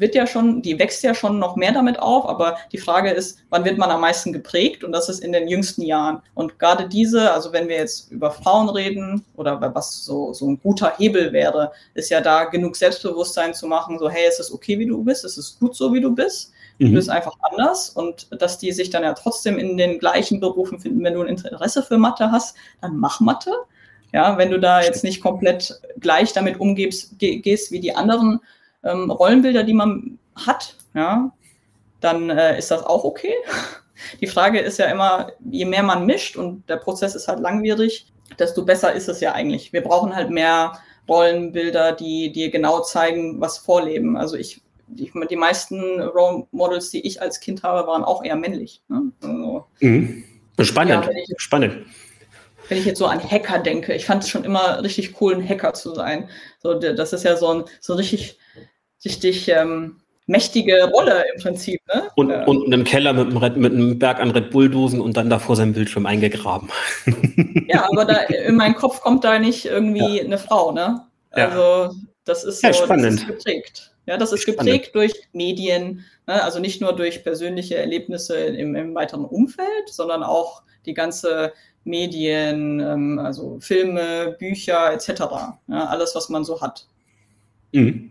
wird 0.00 0.14
ja 0.14 0.26
schon, 0.26 0.62
die 0.62 0.78
wächst 0.78 1.02
ja 1.02 1.14
schon 1.14 1.38
noch 1.38 1.56
mehr 1.56 1.72
damit 1.72 1.98
auf, 1.98 2.28
aber 2.28 2.56
die 2.72 2.78
Frage 2.78 3.10
ist, 3.10 3.38
wann 3.50 3.64
wird 3.64 3.78
man 3.78 3.90
am 3.90 4.00
meisten 4.00 4.32
geprägt? 4.32 4.84
Und 4.84 4.92
das 4.92 5.08
ist 5.08 5.20
in 5.20 5.32
den 5.32 5.48
jüngsten 5.48 5.82
Jahren. 5.82 6.22
Und 6.34 6.58
gerade 6.58 6.88
diese, 6.88 7.32
also 7.32 7.52
wenn 7.52 7.68
wir 7.68 7.76
jetzt 7.76 8.10
über 8.10 8.30
Frauen 8.30 8.68
reden 8.68 9.24
oder 9.36 9.60
was 9.74 10.04
so, 10.04 10.32
so 10.32 10.48
ein 10.48 10.60
guter 10.62 10.92
Hebel 10.96 11.32
wäre, 11.32 11.72
ist 11.94 12.10
ja 12.10 12.20
da 12.20 12.44
genug 12.44 12.76
Selbstbewusstsein 12.76 13.54
zu 13.54 13.66
machen, 13.66 13.98
so, 13.98 14.08
hey, 14.08 14.24
es 14.28 14.38
ist 14.38 14.52
okay, 14.52 14.78
wie 14.78 14.86
du 14.86 15.02
bist, 15.02 15.24
es 15.24 15.38
ist 15.38 15.58
gut 15.58 15.74
so, 15.74 15.92
wie 15.92 16.00
du 16.00 16.14
bist. 16.14 16.52
Du 16.78 16.88
mhm. 16.88 16.94
bist 16.94 17.08
einfach 17.08 17.32
anders 17.50 17.90
und 17.90 18.28
dass 18.40 18.58
die 18.58 18.72
sich 18.72 18.90
dann 18.90 19.02
ja 19.02 19.14
trotzdem 19.14 19.58
in 19.58 19.76
den 19.76 19.98
gleichen 19.98 20.40
Berufen 20.40 20.78
finden, 20.78 21.02
wenn 21.04 21.14
du 21.14 21.22
ein 21.22 21.28
Interesse 21.28 21.82
für 21.82 21.96
Mathe 21.96 22.30
hast, 22.30 22.56
dann 22.82 22.98
mach 22.98 23.20
Mathe. 23.20 23.52
Ja, 24.12 24.38
wenn 24.38 24.50
du 24.50 24.60
da 24.60 24.82
jetzt 24.82 25.02
nicht 25.02 25.20
komplett 25.20 25.80
gleich 25.98 26.32
damit 26.32 26.60
umgehst, 26.60 27.18
gehst 27.18 27.72
wie 27.72 27.80
die 27.80 27.94
anderen 27.94 28.40
ähm, 28.86 29.10
Rollenbilder, 29.10 29.64
die 29.64 29.74
man 29.74 30.18
hat, 30.34 30.76
ja, 30.94 31.32
dann 32.00 32.30
äh, 32.30 32.58
ist 32.58 32.70
das 32.70 32.84
auch 32.84 33.04
okay. 33.04 33.34
Die 34.20 34.26
Frage 34.26 34.60
ist 34.60 34.78
ja 34.78 34.86
immer, 34.86 35.32
je 35.50 35.64
mehr 35.64 35.82
man 35.82 36.04
mischt 36.04 36.36
und 36.36 36.68
der 36.68 36.76
Prozess 36.76 37.14
ist 37.14 37.28
halt 37.28 37.40
langwierig, 37.40 38.06
desto 38.38 38.62
besser 38.62 38.92
ist 38.92 39.08
es 39.08 39.20
ja 39.20 39.32
eigentlich. 39.32 39.72
Wir 39.72 39.80
brauchen 39.80 40.14
halt 40.14 40.28
mehr 40.28 40.74
Rollenbilder, 41.08 41.92
die 41.92 42.30
dir 42.30 42.50
genau 42.50 42.80
zeigen, 42.80 43.40
was 43.40 43.56
vorleben. 43.56 44.18
Also 44.18 44.36
ich, 44.36 44.60
die, 44.86 45.10
die 45.30 45.36
meisten 45.36 46.02
Role 46.02 46.46
Models, 46.50 46.90
die 46.90 47.06
ich 47.06 47.22
als 47.22 47.40
Kind 47.40 47.62
habe, 47.62 47.88
waren 47.88 48.04
auch 48.04 48.22
eher 48.22 48.36
männlich. 48.36 48.82
Ne? 48.88 49.12
Also, 49.22 49.64
mhm. 49.80 50.24
Spannend. 50.60 51.06
Ja, 51.06 51.10
ich, 51.10 51.34
Spannend 51.38 51.86
wenn 52.68 52.78
ich 52.78 52.84
jetzt 52.84 52.98
so 52.98 53.06
an 53.06 53.22
Hacker 53.22 53.58
denke, 53.58 53.94
ich 53.94 54.06
fand 54.06 54.24
es 54.24 54.28
schon 54.28 54.44
immer 54.44 54.82
richtig 54.82 55.20
cool, 55.20 55.34
ein 55.34 55.48
Hacker 55.48 55.74
zu 55.74 55.94
sein. 55.94 56.28
So, 56.62 56.74
das 56.74 57.12
ist 57.12 57.24
ja 57.24 57.36
so 57.36 57.48
ein, 57.48 57.64
so 57.80 57.92
ein 57.92 57.98
richtig, 57.98 58.38
richtig 59.04 59.48
ähm, 59.48 60.00
mächtige 60.26 60.90
Rolle 60.90 61.24
im 61.34 61.40
Prinzip. 61.40 61.80
Ne? 61.92 62.08
Und, 62.16 62.30
ja. 62.30 62.44
und 62.44 62.72
im 62.72 62.84
Keller 62.84 63.12
mit 63.12 63.28
einem, 63.28 63.36
Red, 63.36 63.56
mit 63.56 63.72
einem 63.72 63.98
Berg 63.98 64.20
an 64.20 64.30
Red 64.30 64.50
Bull-Dosen 64.50 65.00
und 65.00 65.16
dann 65.16 65.30
da 65.30 65.38
vor 65.38 65.56
seinem 65.56 65.72
Bildschirm 65.72 66.06
eingegraben. 66.06 66.70
Ja, 67.68 67.88
aber 67.90 68.04
da, 68.04 68.18
in 68.22 68.54
meinen 68.54 68.76
Kopf 68.76 69.00
kommt 69.00 69.24
da 69.24 69.40
nicht 69.40 69.66
irgendwie 69.66 70.18
ja. 70.18 70.24
eine 70.24 70.38
Frau, 70.38 70.70
ne? 70.70 71.04
Also 71.32 71.94
das 72.24 72.44
ist 72.44 72.60
so 72.60 72.68
ja, 72.68 72.72
spannend. 72.72 73.06
Das 73.06 73.14
ist 73.14 73.26
geprägt. 73.26 73.92
Ja, 74.06 74.16
das 74.16 74.32
ist 74.32 74.42
spannend. 74.42 74.60
geprägt 74.60 74.94
durch 74.94 75.12
Medien, 75.32 76.04
ne? 76.26 76.42
also 76.42 76.60
nicht 76.60 76.80
nur 76.80 76.94
durch 76.94 77.24
persönliche 77.24 77.76
Erlebnisse 77.76 78.36
im, 78.36 78.76
im 78.76 78.94
weiteren 78.94 79.24
Umfeld, 79.24 79.88
sondern 79.88 80.22
auch 80.22 80.62
die 80.86 80.94
ganze 80.94 81.52
Medien, 81.82 82.80
ähm, 82.80 83.18
also 83.18 83.58
Filme, 83.60 84.36
Bücher 84.38 84.92
etc. 84.92 85.08
Ja, 85.68 85.86
alles, 85.86 86.14
was 86.14 86.28
man 86.28 86.44
so 86.44 86.60
hat. 86.60 86.86
Mhm. 87.76 88.10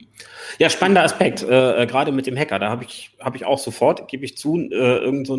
Ja, 0.59 0.69
spannender 0.69 1.03
Aspekt, 1.03 1.43
äh, 1.43 1.83
äh, 1.83 1.85
gerade 1.85 2.11
mit 2.11 2.27
dem 2.27 2.37
Hacker. 2.37 2.59
Da 2.59 2.69
habe 2.69 2.83
ich, 2.83 3.11
hab 3.19 3.35
ich 3.35 3.45
auch 3.45 3.59
sofort, 3.59 4.07
gebe 4.07 4.23
ich 4.23 4.37
zu, 4.37 4.57
äh, 4.57 4.75
irgend 4.75 5.27
so 5.27 5.37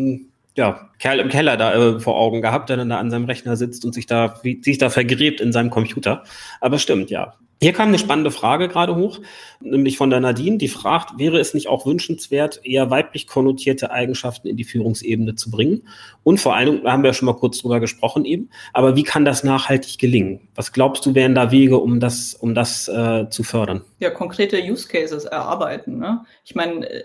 ja, 0.55 0.89
Kerl 0.99 1.19
im 1.19 1.29
Keller 1.29 1.55
da 1.55 1.73
äh, 1.73 1.99
vor 1.99 2.17
Augen 2.17 2.41
gehabt, 2.41 2.69
der 2.69 2.77
dann 2.77 2.89
da 2.89 2.97
an 2.97 3.11
seinem 3.11 3.25
Rechner 3.25 3.55
sitzt 3.55 3.85
und 3.85 3.93
sich 3.93 4.07
da, 4.07 4.39
wie, 4.43 4.61
sich 4.61 4.77
da 4.77 4.89
vergräbt 4.89 5.39
in 5.39 5.51
seinem 5.53 5.69
Computer. 5.69 6.23
Aber 6.61 6.79
stimmt, 6.79 7.09
ja. 7.09 7.35
Hier 7.59 7.73
kam 7.73 7.87
eine 7.87 7.97
spannende 7.97 8.29
Frage 8.29 8.67
gerade 8.67 8.95
hoch, 8.95 9.19
nämlich 9.59 9.97
von 9.97 10.11
der 10.11 10.19
Nadine, 10.19 10.57
die 10.57 10.67
fragt, 10.67 11.17
wäre 11.17 11.39
es 11.39 11.55
nicht 11.55 11.67
auch 11.67 11.87
wünschenswert, 11.87 12.61
eher 12.63 12.91
weiblich 12.91 13.25
konnotierte 13.25 13.89
Eigenschaften 13.89 14.47
in 14.47 14.57
die 14.57 14.63
Führungsebene 14.63 15.33
zu 15.33 15.49
bringen? 15.49 15.87
Und 16.23 16.39
vor 16.39 16.55
allem, 16.55 16.83
da 16.83 16.91
haben 16.91 17.01
wir 17.01 17.09
ja 17.09 17.13
schon 17.15 17.25
mal 17.25 17.35
kurz 17.35 17.57
drüber 17.59 17.79
gesprochen 17.79 18.25
eben, 18.25 18.49
aber 18.73 18.95
wie 18.95 19.03
kann 19.03 19.25
das 19.25 19.43
nachhaltig 19.43 19.97
gelingen? 19.97 20.47
Was 20.53 20.71
glaubst 20.71 21.05
du, 21.07 21.15
wären 21.15 21.33
da 21.33 21.51
Wege, 21.51 21.79
um 21.79 21.99
das, 21.99 22.35
um 22.35 22.53
das 22.53 22.87
äh, 22.87 23.27
zu 23.29 23.41
fördern? 23.41 23.81
Ja, 23.99 24.11
konkrete 24.11 24.61
Use 24.61 24.87
Cases 24.87 25.25
erarbeiten. 25.25 25.97
Ne? 25.97 26.23
Ich 26.45 26.53
meine, 26.53 26.87
äh, 26.87 27.03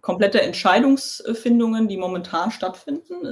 komplette 0.00 0.42
Entscheidungsfindungen, 0.42 1.86
die 1.86 1.96
momentan 1.96 2.50
stattfinden, 2.50 3.24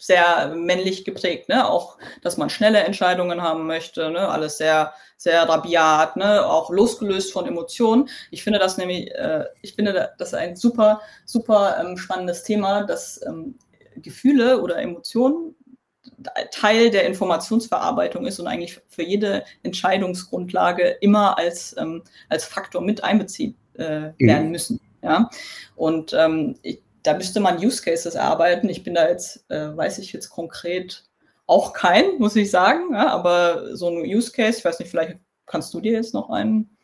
sehr 0.00 0.48
männlich 0.54 1.04
geprägt, 1.04 1.48
ne? 1.48 1.68
Auch, 1.68 1.98
dass 2.22 2.36
man 2.36 2.50
schnelle 2.50 2.80
Entscheidungen 2.80 3.42
haben 3.42 3.66
möchte, 3.66 4.10
ne? 4.10 4.28
Alles 4.28 4.58
sehr, 4.58 4.94
sehr 5.16 5.48
rabiat, 5.48 6.16
ne? 6.16 6.44
Auch 6.46 6.70
losgelöst 6.70 7.32
von 7.32 7.46
Emotionen. 7.46 8.08
Ich 8.30 8.42
finde 8.42 8.58
das 8.58 8.78
nämlich, 8.78 9.14
äh, 9.14 9.44
ich 9.62 9.74
finde 9.74 10.10
das 10.18 10.34
ein 10.34 10.56
super, 10.56 11.00
super 11.26 11.76
ähm, 11.80 11.96
spannendes 11.96 12.42
Thema, 12.42 12.84
dass 12.84 13.20
ähm, 13.26 13.56
Gefühle 13.96 14.60
oder 14.62 14.78
Emotionen 14.78 15.54
Teil 16.50 16.90
der 16.90 17.06
Informationsverarbeitung 17.06 18.26
ist 18.26 18.40
und 18.40 18.46
eigentlich 18.46 18.80
für 18.88 19.02
jede 19.02 19.44
Entscheidungsgrundlage 19.62 20.96
immer 21.00 21.38
als, 21.38 21.74
ähm, 21.78 22.02
als 22.28 22.44
Faktor 22.44 22.82
mit 22.82 23.04
einbeziehen 23.04 23.54
äh, 23.74 24.12
werden 24.18 24.46
mhm. 24.46 24.50
müssen. 24.50 24.80
Ja? 25.02 25.30
Und 25.76 26.12
ähm, 26.14 26.56
ich, 26.62 26.80
da 27.02 27.14
müsste 27.14 27.40
man 27.40 27.58
Use 27.58 27.82
Cases 27.82 28.14
erarbeiten. 28.14 28.68
Ich 28.68 28.82
bin 28.82 28.94
da 28.94 29.08
jetzt, 29.08 29.44
äh, 29.50 29.76
weiß 29.76 29.98
ich 29.98 30.12
jetzt 30.12 30.30
konkret 30.30 31.04
auch 31.46 31.72
kein, 31.72 32.18
muss 32.18 32.36
ich 32.36 32.50
sagen, 32.50 32.92
ja, 32.92 33.08
aber 33.08 33.76
so 33.76 33.88
ein 33.88 34.04
Use 34.04 34.30
Case, 34.30 34.58
ich 34.58 34.64
weiß 34.64 34.78
nicht, 34.78 34.90
vielleicht 34.90 35.18
kannst 35.46 35.74
du 35.74 35.80
dir 35.80 35.92
jetzt 35.92 36.14
noch 36.14 36.30
einen, 36.30 36.76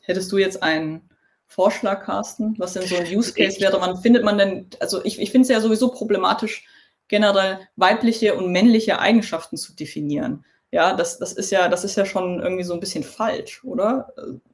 hättest 0.00 0.30
du 0.30 0.36
jetzt 0.36 0.62
einen 0.62 1.08
Vorschlag, 1.46 2.04
Carsten, 2.04 2.54
was 2.58 2.74
denn 2.74 2.86
so 2.86 2.96
ein 2.96 3.06
Use 3.06 3.32
Case 3.32 3.58
wäre? 3.60 3.80
Wann 3.80 3.96
findet 3.96 4.24
man 4.24 4.36
denn, 4.36 4.66
also 4.80 5.02
ich, 5.04 5.18
ich 5.18 5.30
finde 5.30 5.44
es 5.44 5.48
ja 5.48 5.60
sowieso 5.60 5.88
problematisch, 5.88 6.66
generell 7.08 7.60
weibliche 7.76 8.34
und 8.34 8.52
männliche 8.52 8.98
Eigenschaften 8.98 9.56
zu 9.56 9.74
definieren. 9.74 10.44
Ja, 10.70 10.92
das, 10.92 11.18
das 11.18 11.32
ist 11.32 11.50
ja, 11.50 11.68
das 11.68 11.82
ist 11.84 11.96
ja 11.96 12.04
schon 12.04 12.40
irgendwie 12.40 12.64
so 12.64 12.74
ein 12.74 12.80
bisschen 12.80 13.02
falsch, 13.02 13.64
oder? 13.64 14.12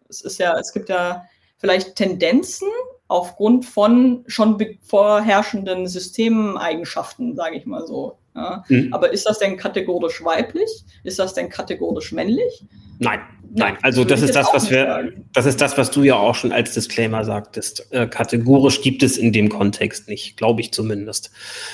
Es 0.09 0.21
ist 0.21 0.39
ja, 0.39 0.57
es 0.59 0.73
gibt 0.73 0.89
ja 0.89 1.27
vielleicht 1.59 1.97
Tendenzen 1.97 2.69
aufgrund 3.09 3.65
von 3.65 4.25
schon 4.27 4.59
vorherrschenden 4.83 5.87
Systemeigenschaften, 5.87 7.37
sage 7.37 7.57
ich 7.57 7.67
mal 7.67 7.87
so. 7.87 8.19
Ja. 8.35 8.65
Mhm. 8.69 8.93
Aber 8.93 9.13
ist 9.13 9.27
das 9.27 9.39
denn 9.39 9.57
kategorisch 9.57 10.25
weiblich? 10.25 10.85
Ist 11.05 11.19
das 11.19 11.35
denn 11.35 11.49
kategorisch 11.49 12.13
männlich? 12.13 12.65
Nein, 12.99 13.21
nein. 13.55 13.77
Also 13.83 14.05
das 14.05 14.23
ist 14.23 14.35
das, 14.35 14.49
was 14.53 14.71
wir, 14.71 14.87
sagen. 14.87 15.25
das 15.33 15.47
ist 15.47 15.61
das, 15.61 15.79
was 15.79 15.91
du 15.91 16.03
ja 16.03 16.17
auch 16.17 16.35
schon 16.35 16.53
als 16.53 16.75
Disclaimer 16.75 17.25
sagtest. 17.25 17.87
Äh, 17.93 18.07
kategorisch 18.07 18.83
gibt 18.83 19.03
es 19.03 19.17
in 19.17 19.33
dem 19.33 19.49
Kontext 19.49 20.09
nicht, 20.09 20.37
glaube 20.37 20.61
ich 20.61 20.73
zumindest. 20.73 21.31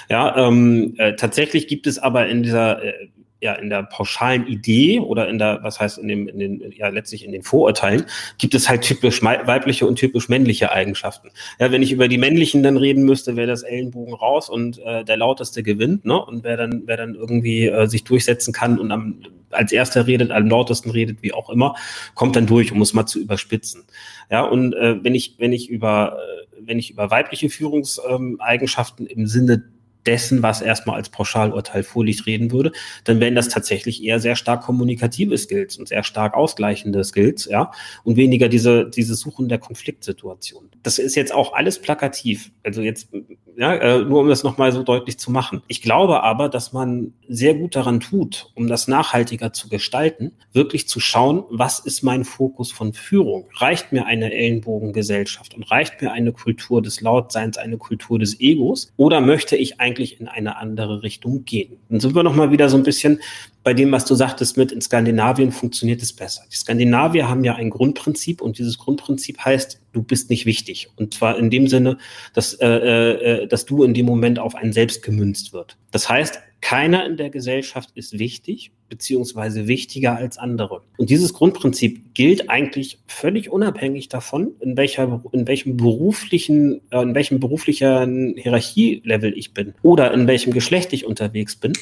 Ja, 0.09 0.37
ähm, 0.37 0.95
äh, 0.99 1.15
tatsächlich 1.17 1.69
gibt 1.69 1.87
es 1.87 1.99
aber 1.99 2.27
in 2.29 2.43
dieser 2.43 2.83
äh, 2.83 2.93
ja 3.41 3.55
in 3.55 3.71
der 3.71 3.83
pauschalen 3.85 4.47
Idee 4.47 5.01
oder 5.01 5.29
in 5.29 5.39
der, 5.39 5.61
was 5.63 5.81
heißt 5.81 5.99
in 5.99 6.09
dem, 6.09 6.29
in 6.29 6.39
den, 6.39 6.73
ja 6.77 6.89
letztlich 6.89 7.25
in 7.25 7.33
den 7.33 7.43
Vorurteilen, 7.43 8.05
gibt 8.39 8.55
es 8.55 8.69
halt 8.69 8.83
typisch 8.83 9.23
weibliche 9.23 9.87
und 9.87 9.97
typisch 9.97 10.29
männliche 10.29 10.73
Eigenschaften. 10.73 11.31
Ja, 11.59 11.73
wenn 11.73 11.83
ich 11.83 11.93
über 11.93 12.09
die 12.09 12.19
männlichen 12.19 12.63
dann 12.63 12.77
reden 12.77 13.05
müsste, 13.05 13.37
wäre 13.37 13.47
das 13.47 13.63
Ellenbogen 13.63 14.15
raus 14.15 14.49
und 14.51 14.79
äh, 14.79 15.05
der 15.05 15.17
lauteste 15.17 15.63
gewinnt, 15.63 16.05
ne? 16.05 16.23
Und 16.23 16.45
wer 16.45 16.57
dann, 16.57 16.83
wer 16.87 16.97
dann 16.97 17.15
irgendwie 17.15 17.67
äh, 17.67 17.87
sich 17.87 18.05
durchsetzen 18.05 18.53
kann 18.53 18.79
und 18.79 18.93
am, 18.93 19.23
als 19.51 19.73
erster 19.73 20.07
redet, 20.07 20.31
am 20.31 20.47
lautesten 20.47 20.91
redet, 20.91 21.23
wie 21.23 21.33
auch 21.33 21.51
immer, 21.51 21.75
kommt 22.15 22.37
dann 22.37 22.47
durch, 22.47 22.73
um 22.73 22.83
es 22.83 22.95
mal 22.95 23.07
zu 23.07 23.21
überspitzen. 23.21 23.85
Ja, 24.31 24.43
und 24.43 24.75
äh, 24.75 25.03
wenn 25.03 25.15
ich, 25.15 25.37
wenn 25.39 25.53
ich 25.53 25.69
über, 25.69 26.17
äh, 26.19 26.57
wenn 26.61 26.79
ich 26.79 26.91
über 26.91 27.11
weibliche 27.11 27.49
Führungseigenschaften 27.49 29.07
im 29.07 29.27
Sinne 29.27 29.65
dessen, 30.07 30.43
was 30.43 30.61
erstmal 30.63 30.97
als 30.97 31.09
Pauschalurteil 31.09 31.83
vorliegt, 31.83 32.27
reden 32.27 32.53
würde, 32.53 32.73
dann 33.05 33.21
wären 33.21 33.35
das 33.35 33.49
tatsächlich 33.49 34.03
eher 34.03 34.21
sehr 34.21 34.37
stark 34.37 34.63
kommunikative 34.63 35.37
Skills 35.37 35.77
und 35.79 35.89
sehr 35.89 36.03
stark 36.03 36.35
ausgleichende 36.35 37.03
Skills, 37.05 37.47
ja, 37.47 37.71
und 38.05 38.17
weniger 38.17 38.49
diese, 38.49 38.89
diese 38.89 39.15
Suchen 39.15 39.49
der 39.49 39.59
Konfliktsituation. 39.59 40.71
Das 40.83 40.99
ist 40.99 41.15
jetzt 41.15 41.35
auch 41.35 41.53
alles 41.53 41.81
plakativ. 41.81 42.51
Also 42.65 42.83
jetzt, 42.83 43.09
ja, 43.57 43.75
äh, 43.75 44.05
nur 44.05 44.21
um 44.21 44.29
das 44.29 44.43
nochmal 44.43 44.73
so 44.73 44.83
deutlich 44.83 45.19
zu 45.19 45.31
machen. 45.31 45.63
Ich 45.69 45.83
glaube 45.83 46.23
aber, 46.23 46.49
dass 46.49 46.73
man 46.73 47.13
sehr 47.29 47.55
gut 47.55 47.77
daran 47.77 48.01
tut, 48.01 48.51
um 48.55 48.67
das 48.67 48.89
nachhaltiger 48.89 49.53
zu 49.53 49.69
gestalten, 49.69 50.33
wirklich 50.53 50.89
zu 50.89 51.01
schauen, 51.01 51.45
was 51.51 51.79
ist 51.79 52.03
mein 52.03 52.25
Fokus 52.25 52.73
von 52.73 52.93
Führung? 52.93 53.49
Reicht 53.55 53.93
mir 53.93 54.07
eine 54.07 54.33
Ellenbogengesellschaft 54.33 55.55
und 55.55 55.71
reicht 55.71 56.01
mir 56.01 56.13
eine 56.13 56.33
Kultur 56.33 56.83
des 56.83 57.01
Lautseins, 57.01 57.59
eine 57.59 57.77
Kultur 57.77 58.19
des 58.19 58.41
Egos? 58.41 58.93
Oder 58.97 59.21
möchte 59.21 59.57
ich 59.57 59.81
eigentlich 59.91 60.21
in 60.21 60.29
eine 60.29 60.57
andere 60.57 61.03
Richtung 61.03 61.45
gehen? 61.45 61.79
Dann 61.89 62.01
sind 62.01 62.15
wir 62.15 62.23
nochmal 62.23 62.51
wieder 62.51 62.69
so 62.69 62.77
ein 62.77 62.83
bisschen 62.83 63.21
bei 63.63 63.75
dem, 63.75 63.93
was 63.93 64.05
du 64.05 64.15
sagtest, 64.15 64.57
mit 64.57 64.73
in 64.73 64.81
Skandinavien 64.81 65.53
funktioniert 65.53 66.01
es 66.01 66.13
besser. 66.13 66.43
Die 66.51 66.57
Skandinavier 66.57 67.29
haben 67.29 67.45
ja 67.45 67.57
ein 67.57 67.71
Grundprinzip 67.71 68.41
und 68.41 68.59
dieses 68.59 68.79
Grundprinzip 68.79 69.45
heißt, 69.45 69.81
du 69.93 70.03
bist 70.03 70.31
nicht 70.31 70.47
wichtig. 70.47 70.89
Und 70.97 71.15
zwar 71.15 71.39
in 71.39 71.51
dem 71.51 71.67
Sinne, 71.67 71.99
dass, 72.33 72.55
äh, 72.55 72.67
äh, 72.69 73.47
dass 73.49 73.67
du 73.67 73.83
in 73.83 73.93
dem 73.93 74.07
Moment 74.07 74.39
auf 74.39 74.55
einen 74.55 74.73
selbst 74.73 75.03
gemünzt 75.03 75.53
wird. 75.53 75.77
Das 75.91 76.09
heißt, 76.09 76.41
keiner 76.61 77.05
in 77.05 77.17
der 77.17 77.31
Gesellschaft 77.31 77.91
ist 77.95 78.19
wichtig, 78.19 78.73
beziehungsweise 78.91 79.67
wichtiger 79.67 80.17
als 80.17 80.37
andere. 80.37 80.83
Und 80.99 81.09
dieses 81.09 81.33
Grundprinzip 81.33 82.15
gilt 82.15 82.51
eigentlich 82.51 82.99
völlig 83.07 83.51
unabhängig 83.51 84.09
davon, 84.09 84.53
in 84.61 84.77
welcher, 84.77 85.23
in 85.33 85.47
welchem 85.47 85.79
beruflichen, 85.79 86.83
äh, 86.91 87.01
in 87.01 87.15
welchem 87.15 87.41
beruflichen 87.41 88.35
Hierarchielevel 88.37 89.33
ich 89.37 89.55
bin 89.55 89.73
oder 89.83 90.13
in 90.13 90.27
welchem 90.27 90.53
Geschlecht 90.53 90.93
ich 90.93 91.07
unterwegs 91.07 91.57
bin, 91.57 91.73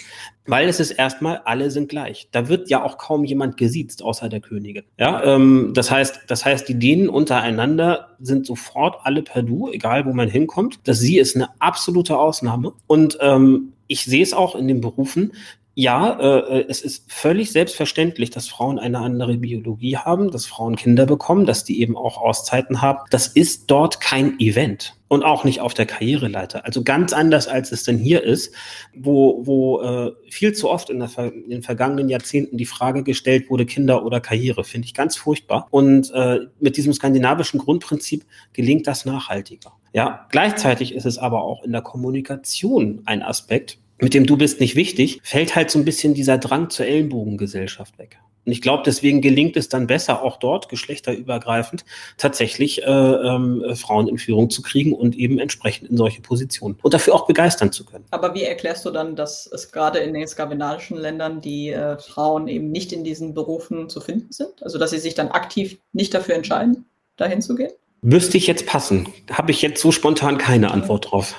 weil 0.46 0.68
es 0.68 0.78
ist 0.78 0.92
erstmal, 0.92 1.38
alle 1.44 1.70
sind 1.70 1.88
gleich. 1.88 2.28
Da 2.30 2.48
wird 2.48 2.70
ja 2.70 2.84
auch 2.84 2.98
kaum 2.98 3.24
jemand 3.24 3.56
gesiezt, 3.56 4.02
außer 4.02 4.28
der 4.28 4.40
Königin. 4.40 4.84
Ja, 4.98 5.22
ähm, 5.24 5.72
das 5.74 5.90
heißt, 5.90 6.20
das 6.28 6.44
heißt, 6.44 6.68
die 6.68 6.78
Dänen 6.78 7.08
untereinander 7.08 8.16
sind 8.20 8.46
sofort 8.46 8.96
alle 9.02 9.22
per 9.22 9.42
Du, 9.42 9.70
egal 9.70 10.06
wo 10.06 10.12
man 10.12 10.28
hinkommt. 10.28 10.80
Das 10.84 11.00
Sie 11.00 11.18
ist 11.18 11.36
eine 11.36 11.48
absolute 11.60 12.18
Ausnahme. 12.18 12.72
Und 12.86 13.18
ähm, 13.20 13.72
ich 13.88 14.04
sehe 14.04 14.22
es 14.22 14.34
auch 14.34 14.54
in 14.54 14.68
den 14.68 14.80
Berufen. 14.80 15.32
Ja, 15.80 16.18
äh, 16.18 16.64
es 16.68 16.80
ist 16.80 17.04
völlig 17.06 17.52
selbstverständlich, 17.52 18.30
dass 18.30 18.48
Frauen 18.48 18.80
eine 18.80 18.98
andere 18.98 19.36
Biologie 19.36 19.96
haben, 19.96 20.32
dass 20.32 20.44
Frauen 20.44 20.74
Kinder 20.74 21.06
bekommen, 21.06 21.46
dass 21.46 21.62
die 21.62 21.80
eben 21.80 21.96
auch 21.96 22.18
Auszeiten 22.18 22.82
haben. 22.82 22.98
Das 23.10 23.28
ist 23.28 23.70
dort 23.70 24.00
kein 24.00 24.40
Event 24.40 24.96
und 25.06 25.22
auch 25.22 25.44
nicht 25.44 25.60
auf 25.60 25.74
der 25.74 25.86
Karriereleiter. 25.86 26.64
Also 26.64 26.82
ganz 26.82 27.12
anders, 27.12 27.46
als 27.46 27.70
es 27.70 27.84
denn 27.84 27.96
hier 27.96 28.24
ist, 28.24 28.52
wo, 28.92 29.46
wo 29.46 29.80
äh, 29.80 30.12
viel 30.28 30.52
zu 30.52 30.68
oft 30.68 30.90
in, 30.90 30.98
der, 30.98 31.10
in 31.32 31.48
den 31.48 31.62
vergangenen 31.62 32.08
Jahrzehnten 32.08 32.56
die 32.56 32.66
Frage 32.66 33.04
gestellt 33.04 33.48
wurde, 33.48 33.64
Kinder 33.64 34.04
oder 34.04 34.20
Karriere, 34.20 34.64
finde 34.64 34.86
ich 34.86 34.94
ganz 34.94 35.16
furchtbar. 35.16 35.68
Und 35.70 36.10
äh, 36.12 36.40
mit 36.58 36.76
diesem 36.76 36.92
skandinavischen 36.92 37.60
Grundprinzip 37.60 38.24
gelingt 38.52 38.88
das 38.88 39.04
nachhaltiger. 39.04 39.74
Ja, 39.92 40.26
gleichzeitig 40.32 40.92
ist 40.92 41.06
es 41.06 41.18
aber 41.18 41.42
auch 41.42 41.62
in 41.62 41.70
der 41.70 41.82
Kommunikation 41.82 43.02
ein 43.04 43.22
Aspekt, 43.22 43.78
mit 44.00 44.14
dem 44.14 44.26
du 44.26 44.36
bist 44.36 44.60
nicht 44.60 44.76
wichtig, 44.76 45.20
fällt 45.22 45.56
halt 45.56 45.70
so 45.70 45.78
ein 45.78 45.84
bisschen 45.84 46.14
dieser 46.14 46.38
Drang 46.38 46.70
zur 46.70 46.86
Ellenbogengesellschaft 46.86 47.98
weg. 47.98 48.18
Und 48.48 48.52
ich 48.52 48.62
glaube, 48.62 48.82
deswegen 48.86 49.20
gelingt 49.20 49.58
es 49.58 49.68
dann 49.68 49.86
besser, 49.86 50.22
auch 50.22 50.38
dort 50.38 50.70
geschlechterübergreifend 50.70 51.84
tatsächlich 52.16 52.82
äh, 52.82 52.86
ähm, 52.86 53.62
Frauen 53.74 54.08
in 54.08 54.16
Führung 54.16 54.48
zu 54.48 54.62
kriegen 54.62 54.94
und 54.94 55.16
eben 55.16 55.38
entsprechend 55.38 55.90
in 55.90 55.98
solche 55.98 56.22
Positionen 56.22 56.78
und 56.80 56.94
dafür 56.94 57.14
auch 57.14 57.26
begeistern 57.26 57.72
zu 57.72 57.84
können. 57.84 58.06
Aber 58.10 58.32
wie 58.34 58.44
erklärst 58.44 58.86
du 58.86 58.90
dann, 58.90 59.16
dass 59.16 59.46
es 59.46 59.70
gerade 59.70 59.98
in 59.98 60.14
den 60.14 60.26
skandinavischen 60.26 60.96
Ländern 60.96 61.42
die 61.42 61.68
äh, 61.68 61.98
Frauen 61.98 62.48
eben 62.48 62.70
nicht 62.70 62.94
in 62.94 63.04
diesen 63.04 63.34
Berufen 63.34 63.90
zu 63.90 64.00
finden 64.00 64.32
sind? 64.32 64.62
Also 64.62 64.78
dass 64.78 64.92
sie 64.92 64.98
sich 64.98 65.14
dann 65.14 65.28
aktiv 65.28 65.78
nicht 65.92 66.14
dafür 66.14 66.34
entscheiden, 66.34 66.86
dahin 67.18 67.42
zu 67.42 67.54
gehen? 67.54 67.72
Müsste 68.00 68.36
ich 68.36 68.46
jetzt 68.46 68.66
passen? 68.66 69.08
Habe 69.30 69.50
ich 69.50 69.62
jetzt 69.62 69.80
so 69.80 69.90
spontan 69.92 70.38
keine 70.38 70.70
Antwort 70.70 71.10
drauf. 71.10 71.34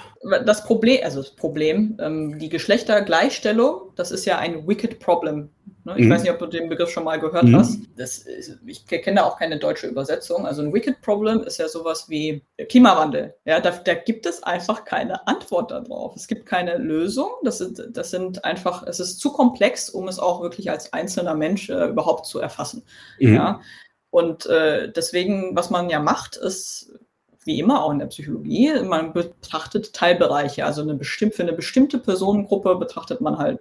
Das 0.46 0.66
Problem, 0.66 1.00
also 1.04 1.22
das 1.22 1.32
Problem, 1.32 1.98
ähm, 2.02 2.40
die 2.40 2.50
Geschlechtergleichstellung, 2.50 3.94
das 3.96 4.12
ist 4.12 4.26
ja 4.26 4.38
ein 4.38 4.68
wicked 4.68 5.00
problem. 5.00 5.50
Ne? 5.86 5.96
Ich 5.98 6.06
mhm. 6.06 6.10
weiß 6.10 6.24
nicht, 6.24 6.32
ob 6.32 6.40
du 6.40 6.48
den 6.48 6.68
Begriff 6.68 6.90
schon 6.90 7.06
mal 7.06 7.20
gehört 7.20 7.46
mhm. 7.46 7.56
hast. 7.56 7.80
Ist, 7.96 8.28
ich 8.66 8.86
kenne 8.86 9.26
auch 9.26 9.38
keine 9.38 9.58
deutsche 9.58 9.88
Übersetzung. 9.88 10.46
Also 10.46 10.62
ein 10.62 10.74
wicked 10.74 11.02
problem 11.02 11.42
ist 11.44 11.58
ja 11.58 11.70
sowas 11.70 12.10
wie 12.10 12.44
Klimawandel. 12.68 13.36
Ja, 13.46 13.62
da, 13.62 13.72
da 13.72 13.94
gibt 13.94 14.26
es 14.26 14.44
einfach 14.44 14.84
keine 14.84 15.26
Antwort 15.28 15.72
darauf. 15.72 16.16
Es 16.18 16.28
gibt 16.28 16.46
keine 16.46 16.78
Lösung. 16.78 17.30
Das 17.44 17.60
sind, 17.60 17.82
das 17.92 18.12
sind 18.12 18.44
einfach, 18.44 18.86
es 18.86 19.00
ist 19.00 19.20
zu 19.20 19.32
komplex, 19.32 19.90
um 19.90 20.10
es 20.10 20.20
auch 20.20 20.42
wirklich 20.42 20.70
als 20.70 20.92
einzelner 20.92 21.36
Mensch 21.36 21.70
äh, 21.70 21.86
überhaupt 21.86 22.26
zu 22.26 22.40
erfassen. 22.40 22.84
Mhm. 23.20 23.36
Ja. 23.36 23.62
Und 24.12 24.46
äh, 24.48 24.92
deswegen, 24.92 25.56
was 25.56 25.70
man 25.70 25.90
ja 25.90 26.00
macht, 26.00 26.36
ist 26.36 26.92
wie 27.46 27.60
immer 27.60 27.84
auch 27.84 27.92
in 27.92 28.00
der 28.00 28.08
Psychologie, 28.08 28.74
man 28.84 29.14
betrachtet 29.14 29.94
Teilbereiche. 29.94 30.66
Also 30.66 30.82
eine 30.82 30.96
bestimmt, 30.96 31.36
für 31.36 31.44
eine 31.44 31.54
bestimmte 31.54 31.98
Personengruppe 31.98 32.76
betrachtet 32.76 33.22
man 33.22 33.38
halt 33.38 33.60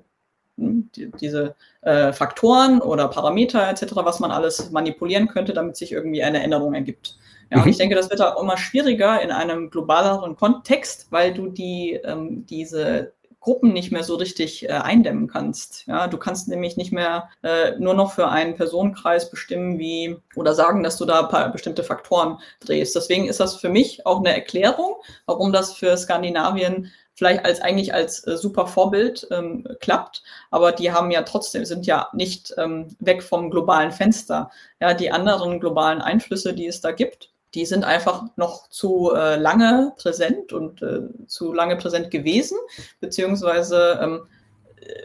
hm, 0.57 0.91
die, 0.95 1.11
diese 1.21 1.55
äh, 1.83 2.13
Faktoren 2.13 2.81
oder 2.81 3.09
Parameter 3.09 3.69
etc., 3.69 3.97
was 3.97 4.21
man 4.21 4.31
alles 4.31 4.71
manipulieren 4.71 5.29
könnte, 5.29 5.53
damit 5.53 5.77
sich 5.77 5.93
irgendwie 5.93 6.23
eine 6.23 6.43
Änderung 6.43 6.75
ergibt. 6.75 7.19
Ja, 7.51 7.59
mhm. 7.59 7.63
und 7.65 7.69
ich 7.71 7.77
denke, 7.79 7.95
das 7.95 8.11
wird 8.11 8.21
auch 8.21 8.43
immer 8.43 8.57
schwieriger 8.57 9.23
in 9.23 9.31
einem 9.31 9.71
globaleren 9.71 10.37
Kontext, 10.37 11.07
weil 11.11 11.33
du 11.33 11.49
die, 11.49 12.01
ähm, 12.05 12.45
diese 12.47 13.13
Gruppen 13.41 13.73
nicht 13.73 13.93
mehr 13.93 14.03
so 14.03 14.17
richtig 14.17 14.69
äh, 14.69 14.73
eindämmen 14.73 15.29
kannst. 15.29 15.87
Ja, 15.87 16.09
du 16.09 16.19
kannst 16.19 16.49
nämlich 16.49 16.77
nicht 16.77 16.93
mehr 16.93 17.31
äh, 17.43 17.73
nur 17.79 17.95
noch 17.95 18.13
für 18.13 18.29
einen 18.29 18.57
Personenkreis 18.57 19.31
bestimmen, 19.31 19.79
wie 19.79 20.17
oder 20.35 20.55
sagen, 20.55 20.83
dass 20.83 20.97
du 20.97 21.05
da 21.05 21.23
paar 21.23 21.51
bestimmte 21.51 21.85
Faktoren 21.85 22.39
drehst. 22.61 22.97
Deswegen 22.97 23.29
ist 23.29 23.41
das 23.41 23.57
für 23.57 23.69
mich 23.69 24.07
auch 24.07 24.19
eine 24.19 24.35
Erklärung, 24.35 24.97
warum 25.27 25.53
das 25.53 25.73
für 25.73 25.97
Skandinavien 25.97 26.91
vielleicht 27.15 27.45
als 27.45 27.61
eigentlich 27.61 27.93
als 27.93 28.25
äh, 28.27 28.37
super 28.37 28.67
Vorbild 28.67 29.27
ähm, 29.33 29.67
klappt, 29.81 30.23
aber 30.51 30.71
die 30.71 30.93
haben 30.93 31.11
ja 31.11 31.23
trotzdem 31.23 31.65
sind 31.65 31.85
ja 31.85 32.09
nicht 32.13 32.55
ähm, 32.57 32.97
weg 33.01 33.25
vom 33.25 33.51
globalen 33.51 33.91
Fenster. 33.91 34.51
Ja, 34.81 34.95
die 34.95 35.11
anderen 35.11 35.59
globalen 35.59 36.01
Einflüsse, 36.01 36.55
die 36.55 36.67
es 36.67 36.81
da 36.81 36.93
gibt, 36.93 37.33
die 37.55 37.67
sind 37.67 37.85
einfach 37.85 38.25
noch 38.37 38.69
zu 38.69 39.13
äh, 39.15 39.37
lange 39.37 39.93
präsent 39.97 40.53
und 40.53 40.83
äh, 40.83 41.01
zu 41.27 41.53
lange 41.53 41.77
präsent 41.77 42.11
gewesen, 42.11 42.59
beziehungsweise 43.01 43.99
ähm, 44.03 44.27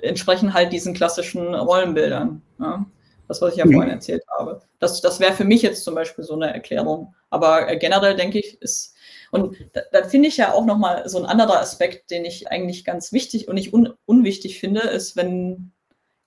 entsprechen 0.02 0.54
halt 0.54 0.74
diesen 0.74 0.94
klassischen 0.94 1.54
Rollenbildern. 1.56 2.42
Ja? 2.60 2.86
Das, 3.28 3.42
was 3.42 3.54
ich 3.54 3.60
ja 3.60 3.66
mhm. 3.66 3.74
vorhin 3.74 3.92
erzählt 3.92 4.24
habe. 4.38 4.62
Das, 4.80 5.00
das 5.02 5.20
wäre 5.20 5.34
für 5.34 5.46
mich 5.46 5.62
jetzt 5.62 5.84
zum 5.84 5.96
Beispiel 5.96 6.24
so 6.24 6.34
eine 6.34 6.54
Erklärung. 6.54 7.16
Aber 7.30 7.70
äh, 7.70 7.78
generell 7.78 8.16
denke 8.16 8.40
ich, 8.40 8.62
ist, 8.62 8.96
und 9.32 9.56
da, 9.72 9.82
da 9.92 10.04
finde 10.04 10.28
ich 10.28 10.38
ja 10.38 10.54
auch 10.54 10.66
nochmal 10.66 11.08
so 11.08 11.18
ein 11.18 11.26
anderer 11.26 11.60
Aspekt, 11.60 12.12
den 12.12 12.26
ich 12.26 12.50
eigentlich 12.50 12.84
ganz 12.84 13.14
wichtig 13.14 13.48
und 13.48 13.56
nicht 13.56 13.74
un, 13.74 13.94
unwichtig 14.06 14.60
finde, 14.60 14.82
ist, 14.82 15.16
wenn 15.16 15.72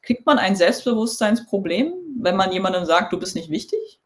kriegt 0.02 0.24
man 0.24 0.38
ein 0.38 0.56
Selbstbewusstseinsproblem, 0.56 1.92
wenn 2.20 2.36
man 2.36 2.52
jemandem 2.52 2.84
sagt, 2.84 3.12
du 3.12 3.18
bist 3.18 3.34
nicht 3.34 3.50
wichtig? 3.50 4.00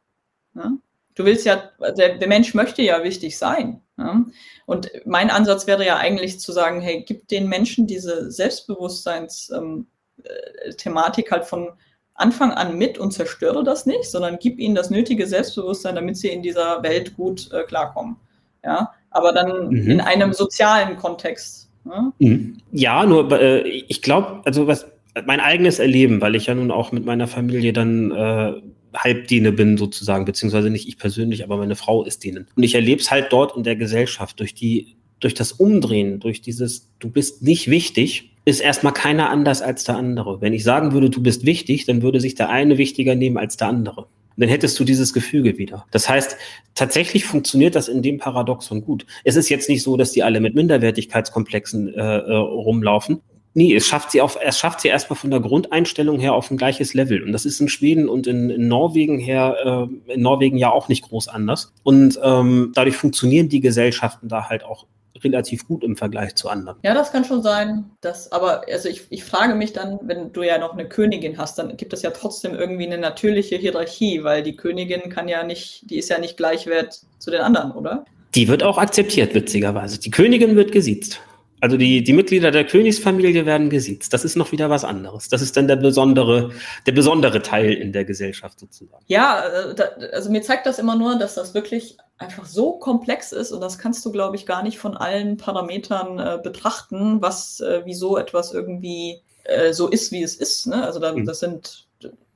Ja? 0.54 0.72
Du 1.14 1.24
willst 1.24 1.44
ja, 1.44 1.70
der, 1.96 2.18
der 2.18 2.28
Mensch 2.28 2.54
möchte 2.54 2.82
ja 2.82 3.02
wichtig 3.02 3.38
sein. 3.38 3.80
Ja? 3.98 4.24
Und 4.66 4.90
mein 5.04 5.30
Ansatz 5.30 5.66
wäre 5.66 5.84
ja 5.84 5.96
eigentlich 5.96 6.38
zu 6.40 6.52
sagen, 6.52 6.80
hey, 6.80 7.04
gib 7.06 7.28
den 7.28 7.48
Menschen 7.48 7.86
diese 7.86 8.30
Selbstbewusstseins-Thematik 8.30 11.26
ähm, 11.26 11.28
äh, 11.28 11.30
halt 11.30 11.44
von 11.44 11.70
Anfang 12.14 12.52
an 12.52 12.76
mit 12.76 12.98
und 12.98 13.12
zerstöre 13.12 13.64
das 13.64 13.86
nicht, 13.86 14.04
sondern 14.04 14.38
gib 14.40 14.58
ihnen 14.58 14.74
das 14.74 14.90
nötige 14.90 15.26
Selbstbewusstsein, 15.26 15.94
damit 15.94 16.18
sie 16.18 16.28
in 16.28 16.42
dieser 16.42 16.82
Welt 16.82 17.16
gut 17.16 17.50
äh, 17.52 17.62
klarkommen. 17.64 18.16
Ja, 18.62 18.92
aber 19.10 19.32
dann 19.32 19.70
mhm. 19.70 19.90
in 19.90 20.00
einem 20.00 20.32
sozialen 20.32 20.96
Kontext. 20.96 21.70
Ja, 21.86 22.12
mhm. 22.18 22.58
ja 22.72 23.06
nur 23.06 23.30
äh, 23.32 23.62
ich 23.62 24.02
glaube, 24.02 24.42
also 24.44 24.66
was 24.66 24.86
mein 25.26 25.40
eigenes 25.40 25.78
Erleben, 25.78 26.20
weil 26.20 26.34
ich 26.34 26.46
ja 26.46 26.54
nun 26.54 26.70
auch 26.70 26.92
mit 26.92 27.04
meiner 27.04 27.26
Familie 27.26 27.72
dann 27.72 28.10
äh, 28.10 28.60
Halbdiene 28.94 29.52
bin 29.52 29.76
sozusagen, 29.76 30.24
beziehungsweise 30.24 30.70
nicht 30.70 30.88
ich 30.88 30.98
persönlich, 30.98 31.44
aber 31.44 31.56
meine 31.56 31.76
Frau 31.76 32.04
ist 32.04 32.24
Dienen. 32.24 32.46
Und 32.56 32.62
ich 32.62 32.74
erlebe 32.74 33.00
es 33.00 33.10
halt 33.10 33.32
dort 33.32 33.56
in 33.56 33.62
der 33.62 33.76
Gesellschaft 33.76 34.40
durch 34.40 34.54
die, 34.54 34.96
durch 35.20 35.34
das 35.34 35.52
Umdrehen, 35.52 36.20
durch 36.20 36.42
dieses, 36.42 36.90
du 36.98 37.10
bist 37.10 37.42
nicht 37.42 37.70
wichtig, 37.70 38.30
ist 38.44 38.60
erstmal 38.60 38.92
keiner 38.92 39.30
anders 39.30 39.62
als 39.62 39.84
der 39.84 39.96
andere. 39.96 40.40
Wenn 40.40 40.52
ich 40.52 40.64
sagen 40.64 40.92
würde, 40.92 41.10
du 41.10 41.22
bist 41.22 41.44
wichtig, 41.44 41.84
dann 41.84 42.02
würde 42.02 42.20
sich 42.20 42.34
der 42.34 42.48
eine 42.48 42.78
wichtiger 42.78 43.14
nehmen 43.14 43.36
als 43.36 43.56
der 43.56 43.68
andere. 43.68 44.02
Und 44.02 44.44
dann 44.44 44.48
hättest 44.48 44.78
du 44.80 44.84
dieses 44.84 45.12
Gefüge 45.12 45.58
wieder. 45.58 45.84
Das 45.90 46.08
heißt, 46.08 46.36
tatsächlich 46.74 47.24
funktioniert 47.24 47.74
das 47.74 47.88
in 47.88 48.00
dem 48.00 48.18
Paradoxon 48.18 48.82
gut. 48.82 49.04
Es 49.24 49.36
ist 49.36 49.50
jetzt 49.50 49.68
nicht 49.68 49.82
so, 49.82 49.96
dass 49.96 50.12
die 50.12 50.22
alle 50.22 50.40
mit 50.40 50.54
Minderwertigkeitskomplexen 50.54 51.92
äh, 51.94 52.00
äh 52.00 52.34
rumlaufen. 52.34 53.20
Nee, 53.54 53.74
es 53.74 53.86
schafft 53.86 54.12
sie 54.12 54.20
auf, 54.20 54.38
es 54.40 54.58
schafft 54.58 54.80
sie 54.80 54.88
erstmal 54.88 55.18
von 55.18 55.30
der 55.30 55.40
Grundeinstellung 55.40 56.20
her 56.20 56.34
auf 56.34 56.50
ein 56.50 56.56
gleiches 56.56 56.94
Level. 56.94 57.22
Und 57.22 57.32
das 57.32 57.44
ist 57.44 57.60
in 57.60 57.68
Schweden 57.68 58.08
und 58.08 58.26
in, 58.26 58.48
in 58.50 58.68
Norwegen 58.68 59.18
her, 59.18 59.88
äh, 60.06 60.12
in 60.12 60.22
Norwegen 60.22 60.56
ja 60.56 60.70
auch 60.70 60.88
nicht 60.88 61.02
groß 61.08 61.28
anders. 61.28 61.72
Und 61.82 62.18
ähm, 62.22 62.72
dadurch 62.74 62.96
funktionieren 62.96 63.48
die 63.48 63.60
Gesellschaften 63.60 64.28
da 64.28 64.48
halt 64.48 64.64
auch 64.64 64.86
relativ 65.22 65.66
gut 65.66 65.84
im 65.84 65.96
Vergleich 65.96 66.34
zu 66.34 66.48
anderen. 66.48 66.78
Ja, 66.82 66.94
das 66.94 67.12
kann 67.12 67.24
schon 67.24 67.42
sein. 67.42 67.90
Dass, 68.00 68.32
aber 68.32 68.62
also 68.70 68.88
ich, 68.88 69.02
ich 69.10 69.24
frage 69.24 69.54
mich 69.54 69.72
dann, 69.72 69.98
wenn 70.02 70.32
du 70.32 70.42
ja 70.42 70.58
noch 70.58 70.72
eine 70.72 70.88
Königin 70.88 71.38
hast, 71.38 71.58
dann 71.58 71.76
gibt 71.76 71.92
es 71.92 72.02
ja 72.02 72.10
trotzdem 72.10 72.54
irgendwie 72.54 72.86
eine 72.86 72.98
natürliche 72.98 73.56
Hierarchie, 73.56 74.22
weil 74.24 74.42
die 74.42 74.56
Königin 74.56 75.10
kann 75.10 75.28
ja 75.28 75.42
nicht, 75.42 75.90
die 75.90 75.98
ist 75.98 76.08
ja 76.08 76.18
nicht 76.18 76.36
gleichwert 76.36 77.00
zu 77.18 77.30
den 77.30 77.40
anderen, 77.40 77.72
oder? 77.72 78.04
Die 78.34 78.48
wird 78.48 78.62
auch 78.62 78.78
akzeptiert, 78.78 79.34
witzigerweise. 79.34 79.98
Die 79.98 80.10
Königin 80.10 80.54
wird 80.54 80.72
gesiezt. 80.72 81.20
Also 81.60 81.76
die, 81.76 82.02
die 82.02 82.12
Mitglieder 82.12 82.50
der 82.50 82.66
Königsfamilie 82.66 83.46
werden 83.46 83.70
gesiezt. 83.70 84.12
Das 84.12 84.24
ist 84.24 84.36
noch 84.36 84.52
wieder 84.52 84.70
was 84.70 84.84
anderes. 84.84 85.28
Das 85.28 85.42
ist 85.42 85.56
dann 85.56 85.68
der 85.68 85.76
besondere, 85.76 86.50
der 86.86 86.92
besondere 86.92 87.42
Teil 87.42 87.72
in 87.72 87.92
der 87.92 88.04
Gesellschaft 88.04 88.60
sozusagen. 88.60 89.04
Ja, 89.06 89.44
äh, 89.44 90.10
also 90.12 90.30
mir 90.30 90.42
zeigt 90.42 90.66
das 90.66 90.78
immer 90.78 90.96
nur, 90.96 91.18
dass 91.18 91.34
das 91.34 91.54
wirklich 91.54 91.96
einfach 92.18 92.44
so 92.44 92.72
komplex 92.72 93.32
ist 93.32 93.52
und 93.52 93.60
das 93.60 93.78
kannst 93.78 94.04
du, 94.04 94.12
glaube 94.12 94.36
ich, 94.36 94.46
gar 94.46 94.62
nicht 94.62 94.78
von 94.78 94.96
allen 94.96 95.36
Parametern 95.36 96.18
äh, 96.18 96.38
betrachten, 96.42 97.22
was, 97.22 97.60
äh, 97.60 97.82
wieso 97.84 98.18
etwas 98.18 98.52
irgendwie 98.52 99.22
äh, 99.44 99.72
so 99.72 99.88
ist, 99.88 100.12
wie 100.12 100.22
es 100.22 100.36
ist. 100.36 100.66
Ne? 100.66 100.84
Also 100.84 101.00
da, 101.00 101.14
mhm. 101.14 101.24
das 101.24 101.40
sind 101.40 101.88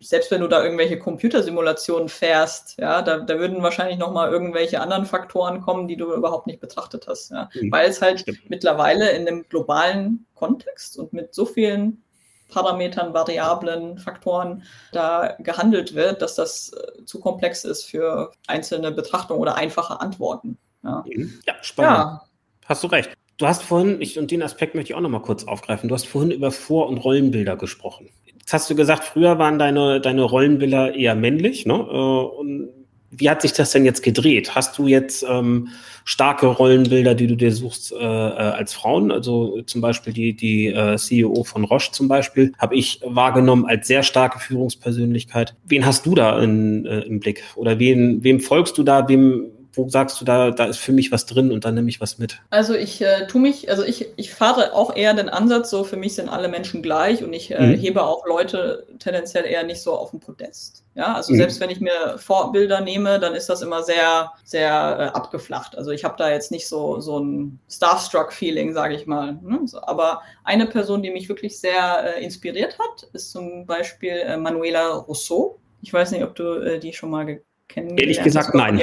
selbst 0.04 0.30
wenn 0.30 0.40
du 0.40 0.48
da 0.48 0.62
irgendwelche 0.62 0.98
Computersimulationen 0.98 2.08
fährst, 2.08 2.78
ja, 2.78 3.02
da, 3.02 3.18
da 3.18 3.38
würden 3.38 3.62
wahrscheinlich 3.62 3.98
nochmal 3.98 4.30
irgendwelche 4.30 4.80
anderen 4.80 5.06
Faktoren 5.06 5.60
kommen, 5.60 5.88
die 5.88 5.96
du 5.96 6.12
überhaupt 6.12 6.46
nicht 6.46 6.60
betrachtet 6.60 7.06
hast. 7.08 7.30
Ja? 7.30 7.48
Mhm. 7.54 7.72
Weil 7.72 7.88
es 7.88 8.02
halt 8.02 8.20
Stimmt. 8.20 8.50
mittlerweile 8.50 9.10
in 9.10 9.26
einem 9.26 9.44
globalen 9.48 10.26
Kontext 10.34 10.98
und 10.98 11.12
mit 11.12 11.34
so 11.34 11.46
vielen 11.46 12.02
Parametern, 12.48 13.14
Variablen, 13.14 13.98
Faktoren 13.98 14.62
da 14.92 15.36
gehandelt 15.40 15.94
wird, 15.94 16.22
dass 16.22 16.34
das 16.34 16.72
äh, 16.72 17.04
zu 17.04 17.18
komplex 17.18 17.64
ist 17.64 17.84
für 17.84 18.32
einzelne 18.46 18.92
Betrachtungen 18.92 19.40
oder 19.40 19.56
einfache 19.56 20.00
Antworten. 20.00 20.58
Ja, 20.82 21.04
mhm. 21.06 21.40
ja 21.46 21.54
spannend. 21.62 21.98
Ja. 21.98 22.22
Hast 22.66 22.84
du 22.84 22.88
recht. 22.88 23.10
Du 23.36 23.46
hast 23.46 23.62
vorhin, 23.62 24.00
ich, 24.00 24.18
und 24.18 24.30
den 24.30 24.42
Aspekt 24.42 24.74
möchte 24.74 24.92
ich 24.92 24.96
auch 24.96 25.00
nochmal 25.00 25.22
kurz 25.22 25.44
aufgreifen, 25.44 25.88
du 25.88 25.94
hast 25.94 26.06
vorhin 26.06 26.30
über 26.30 26.52
Vor- 26.52 26.88
und 26.88 26.98
Rollenbilder 26.98 27.56
gesprochen. 27.56 28.08
Jetzt 28.44 28.52
hast 28.52 28.68
du 28.68 28.74
gesagt, 28.74 29.04
früher 29.04 29.38
waren 29.38 29.58
deine, 29.58 30.02
deine 30.02 30.22
Rollenbilder 30.22 30.94
eher 30.94 31.14
männlich. 31.14 31.64
Ne? 31.64 31.72
Äh, 31.72 32.38
und 32.38 32.68
wie 33.10 33.30
hat 33.30 33.40
sich 33.40 33.54
das 33.54 33.70
denn 33.72 33.86
jetzt 33.86 34.02
gedreht? 34.02 34.54
Hast 34.54 34.76
du 34.76 34.86
jetzt 34.86 35.24
ähm, 35.26 35.68
starke 36.04 36.48
Rollenbilder, 36.48 37.14
die 37.14 37.26
du 37.26 37.36
dir 37.36 37.52
suchst 37.52 37.92
äh, 37.92 37.96
äh, 37.96 38.00
als 38.02 38.74
Frauen? 38.74 39.10
Also 39.10 39.62
zum 39.62 39.80
Beispiel 39.80 40.12
die, 40.12 40.36
die 40.36 40.66
äh, 40.66 40.98
CEO 40.98 41.44
von 41.44 41.64
Roche 41.64 41.92
zum 41.92 42.06
Beispiel 42.06 42.52
habe 42.58 42.74
ich 42.76 43.00
wahrgenommen 43.02 43.64
als 43.64 43.86
sehr 43.86 44.02
starke 44.02 44.38
Führungspersönlichkeit. 44.38 45.56
Wen 45.64 45.86
hast 45.86 46.04
du 46.04 46.14
da 46.14 46.38
in, 46.42 46.84
äh, 46.84 47.00
im 47.00 47.20
Blick? 47.20 47.42
Oder 47.54 47.78
wen, 47.78 48.22
wem 48.24 48.40
folgst 48.40 48.76
du 48.76 48.82
da? 48.82 49.08
Wem, 49.08 49.46
wo 49.74 49.88
sagst 49.88 50.20
du, 50.20 50.24
da, 50.24 50.50
da 50.50 50.66
ist 50.66 50.78
für 50.78 50.92
mich 50.92 51.12
was 51.12 51.26
drin 51.26 51.52
und 51.52 51.64
dann 51.64 51.74
nehme 51.74 51.88
ich 51.88 52.00
was 52.00 52.18
mit? 52.18 52.40
Also 52.50 52.74
ich 52.74 53.00
äh, 53.00 53.26
tu 53.26 53.38
mich, 53.38 53.70
also 53.70 53.82
ich, 53.82 54.06
ich 54.16 54.32
fahre 54.32 54.72
auch 54.72 54.94
eher 54.94 55.14
den 55.14 55.28
Ansatz, 55.28 55.70
so 55.70 55.84
für 55.84 55.96
mich 55.96 56.14
sind 56.14 56.28
alle 56.28 56.48
Menschen 56.48 56.82
gleich 56.82 57.22
und 57.22 57.32
ich 57.32 57.50
äh, 57.50 57.60
mhm. 57.60 57.74
hebe 57.78 58.02
auch 58.02 58.26
Leute 58.26 58.86
tendenziell 58.98 59.44
eher 59.44 59.64
nicht 59.64 59.82
so 59.82 59.92
auf 59.92 60.10
den 60.10 60.20
Podest. 60.20 60.84
Ja, 60.94 61.14
also 61.14 61.32
mhm. 61.32 61.38
selbst 61.38 61.60
wenn 61.60 61.70
ich 61.70 61.80
mir 61.80 62.18
Vorbilder 62.18 62.80
nehme, 62.80 63.18
dann 63.18 63.34
ist 63.34 63.48
das 63.48 63.62
immer 63.62 63.82
sehr, 63.82 64.30
sehr 64.44 64.70
äh, 64.70 65.16
abgeflacht. 65.16 65.76
Also 65.76 65.90
ich 65.90 66.04
habe 66.04 66.14
da 66.16 66.30
jetzt 66.30 66.52
nicht 66.52 66.68
so, 66.68 67.00
so 67.00 67.18
ein 67.18 67.58
Starstruck-Feeling, 67.68 68.72
sage 68.74 68.94
ich 68.94 69.06
mal. 69.06 69.38
Ne? 69.42 69.60
So, 69.66 69.82
aber 69.82 70.22
eine 70.44 70.66
Person, 70.66 71.02
die 71.02 71.10
mich 71.10 71.28
wirklich 71.28 71.58
sehr 71.58 72.16
äh, 72.16 72.24
inspiriert 72.24 72.78
hat, 72.78 73.08
ist 73.12 73.32
zum 73.32 73.66
Beispiel 73.66 74.12
äh, 74.12 74.36
Manuela 74.36 74.88
Rousseau. 74.94 75.58
Ich 75.82 75.92
weiß 75.92 76.12
nicht, 76.12 76.22
ob 76.22 76.36
du 76.36 76.60
äh, 76.60 76.78
die 76.78 76.92
schon 76.92 77.10
mal 77.10 77.40
kennengelernt 77.68 78.00
Ehrlich 78.00 78.22
gesagt, 78.22 78.54
nein. 78.54 78.80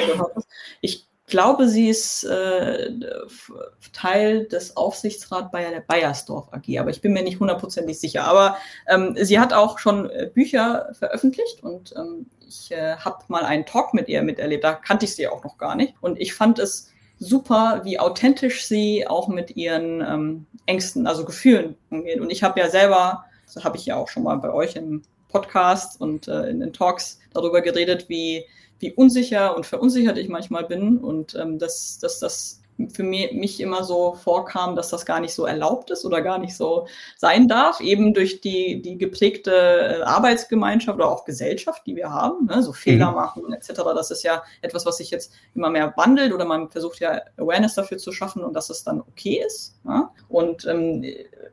Ich 0.81 1.07
glaube, 1.27 1.67
sie 1.67 1.89
ist 1.89 2.23
äh, 2.25 2.91
Teil 3.93 4.45
des 4.45 4.75
Aufsichtsrats 4.77 5.49
bei 5.51 5.63
der 5.69 5.81
Bayersdorf 5.81 6.51
AG, 6.51 6.77
aber 6.77 6.89
ich 6.89 7.01
bin 7.01 7.13
mir 7.13 7.23
nicht 7.23 7.39
hundertprozentig 7.39 7.99
sicher. 7.99 8.25
Aber 8.25 8.57
ähm, 8.87 9.15
sie 9.19 9.39
hat 9.39 9.53
auch 9.53 9.79
schon 9.79 10.09
äh, 10.09 10.29
Bücher 10.31 10.89
veröffentlicht 10.93 11.63
und 11.63 11.93
ähm, 11.97 12.27
ich 12.47 12.71
äh, 12.71 12.97
habe 12.97 13.23
mal 13.29 13.43
einen 13.43 13.65
Talk 13.65 13.93
mit 13.93 14.09
ihr 14.09 14.21
miterlebt. 14.21 14.63
Da 14.63 14.73
kannte 14.73 15.05
ich 15.05 15.15
sie 15.15 15.27
auch 15.27 15.43
noch 15.43 15.57
gar 15.57 15.75
nicht. 15.75 15.95
Und 16.01 16.19
ich 16.19 16.33
fand 16.33 16.59
es 16.59 16.91
super, 17.17 17.81
wie 17.85 17.97
authentisch 17.97 18.65
sie 18.65 19.07
auch 19.07 19.27
mit 19.29 19.55
ihren 19.55 20.01
ähm, 20.01 20.45
Ängsten, 20.65 21.07
also 21.07 21.23
Gefühlen 21.23 21.77
umgeht. 21.89 22.19
Und 22.19 22.29
ich 22.29 22.43
habe 22.43 22.59
ja 22.59 22.69
selber, 22.69 23.25
das 23.45 23.63
habe 23.63 23.77
ich 23.77 23.85
ja 23.85 23.95
auch 23.95 24.09
schon 24.09 24.23
mal 24.23 24.35
bei 24.35 24.51
euch 24.51 24.75
im 24.75 25.03
Podcast 25.29 26.01
und 26.01 26.27
äh, 26.27 26.49
in 26.49 26.59
den 26.59 26.73
Talks 26.73 27.19
darüber 27.33 27.61
geredet, 27.61 28.09
wie 28.09 28.45
wie 28.81 28.91
unsicher 28.93 29.55
und 29.55 29.65
verunsichert 29.65 30.17
ich 30.17 30.29
manchmal 30.29 30.65
bin 30.65 30.97
und 30.97 31.35
ähm, 31.35 31.59
dass, 31.59 31.99
dass 31.99 32.19
das 32.19 32.61
für 32.89 33.03
mich, 33.03 33.33
mich 33.33 33.59
immer 33.59 33.83
so 33.83 34.15
vorkam, 34.15 34.75
dass 34.75 34.89
das 34.89 35.05
gar 35.05 35.19
nicht 35.19 35.33
so 35.33 35.45
erlaubt 35.45 35.91
ist 35.91 36.05
oder 36.05 36.21
gar 36.21 36.39
nicht 36.39 36.55
so 36.55 36.87
sein 37.17 37.47
darf, 37.47 37.79
eben 37.79 38.13
durch 38.13 38.41
die, 38.41 38.81
die 38.81 38.97
geprägte 38.97 39.51
äh, 39.51 40.01
Arbeitsgemeinschaft 40.01 40.97
oder 40.97 41.09
auch 41.09 41.25
Gesellschaft, 41.25 41.83
die 41.85 41.95
wir 41.95 42.09
haben, 42.09 42.47
ne? 42.47 42.63
so 42.63 42.73
Fehler 42.73 43.11
mhm. 43.11 43.15
machen 43.15 43.53
etc. 43.53 43.73
Das 43.95 44.11
ist 44.11 44.23
ja 44.23 44.43
etwas, 44.61 44.85
was 44.85 44.97
sich 44.97 45.11
jetzt 45.11 45.33
immer 45.53 45.69
mehr 45.69 45.93
wandelt 45.95 46.33
oder 46.33 46.45
man 46.45 46.69
versucht 46.69 46.99
ja 46.99 47.21
Awareness 47.37 47.75
dafür 47.75 47.97
zu 47.97 48.11
schaffen 48.11 48.43
und 48.43 48.53
dass 48.53 48.69
es 48.69 48.83
dann 48.83 49.01
okay 49.01 49.43
ist. 49.45 49.75
Ja? 49.85 50.11
Und 50.29 50.65
ähm, 50.65 51.05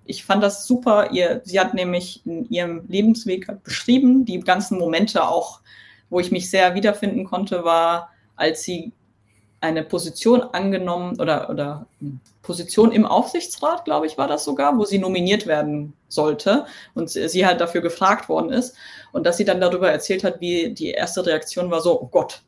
ich 0.04 0.24
fand 0.24 0.42
das 0.42 0.66
super. 0.66 1.10
Ihr, 1.12 1.42
sie 1.44 1.60
hat 1.60 1.74
nämlich 1.74 2.24
in 2.24 2.48
ihrem 2.48 2.84
Lebensweg 2.88 3.46
beschrieben, 3.62 4.24
die 4.24 4.40
ganzen 4.40 4.78
Momente 4.78 5.26
auch 5.28 5.60
wo 6.10 6.20
ich 6.20 6.30
mich 6.30 6.50
sehr 6.50 6.74
wiederfinden 6.74 7.24
konnte, 7.24 7.64
war, 7.64 8.10
als 8.36 8.62
sie 8.62 8.92
eine 9.60 9.82
Position 9.82 10.42
angenommen 10.42 11.20
oder, 11.20 11.50
oder 11.50 11.86
Position 12.42 12.92
im 12.92 13.04
Aufsichtsrat, 13.04 13.84
glaube 13.84 14.06
ich, 14.06 14.16
war 14.16 14.28
das 14.28 14.44
sogar, 14.44 14.78
wo 14.78 14.84
sie 14.84 14.98
nominiert 14.98 15.46
werden 15.46 15.94
sollte 16.08 16.66
und 16.94 17.10
sie 17.10 17.46
halt 17.46 17.60
dafür 17.60 17.80
gefragt 17.80 18.28
worden 18.28 18.50
ist 18.50 18.76
und 19.12 19.26
dass 19.26 19.36
sie 19.36 19.44
dann 19.44 19.60
darüber 19.60 19.90
erzählt 19.90 20.22
hat, 20.22 20.40
wie 20.40 20.72
die 20.72 20.90
erste 20.90 21.26
Reaktion 21.26 21.70
war 21.70 21.80
so, 21.80 22.00
oh 22.00 22.06
Gott, 22.06 22.42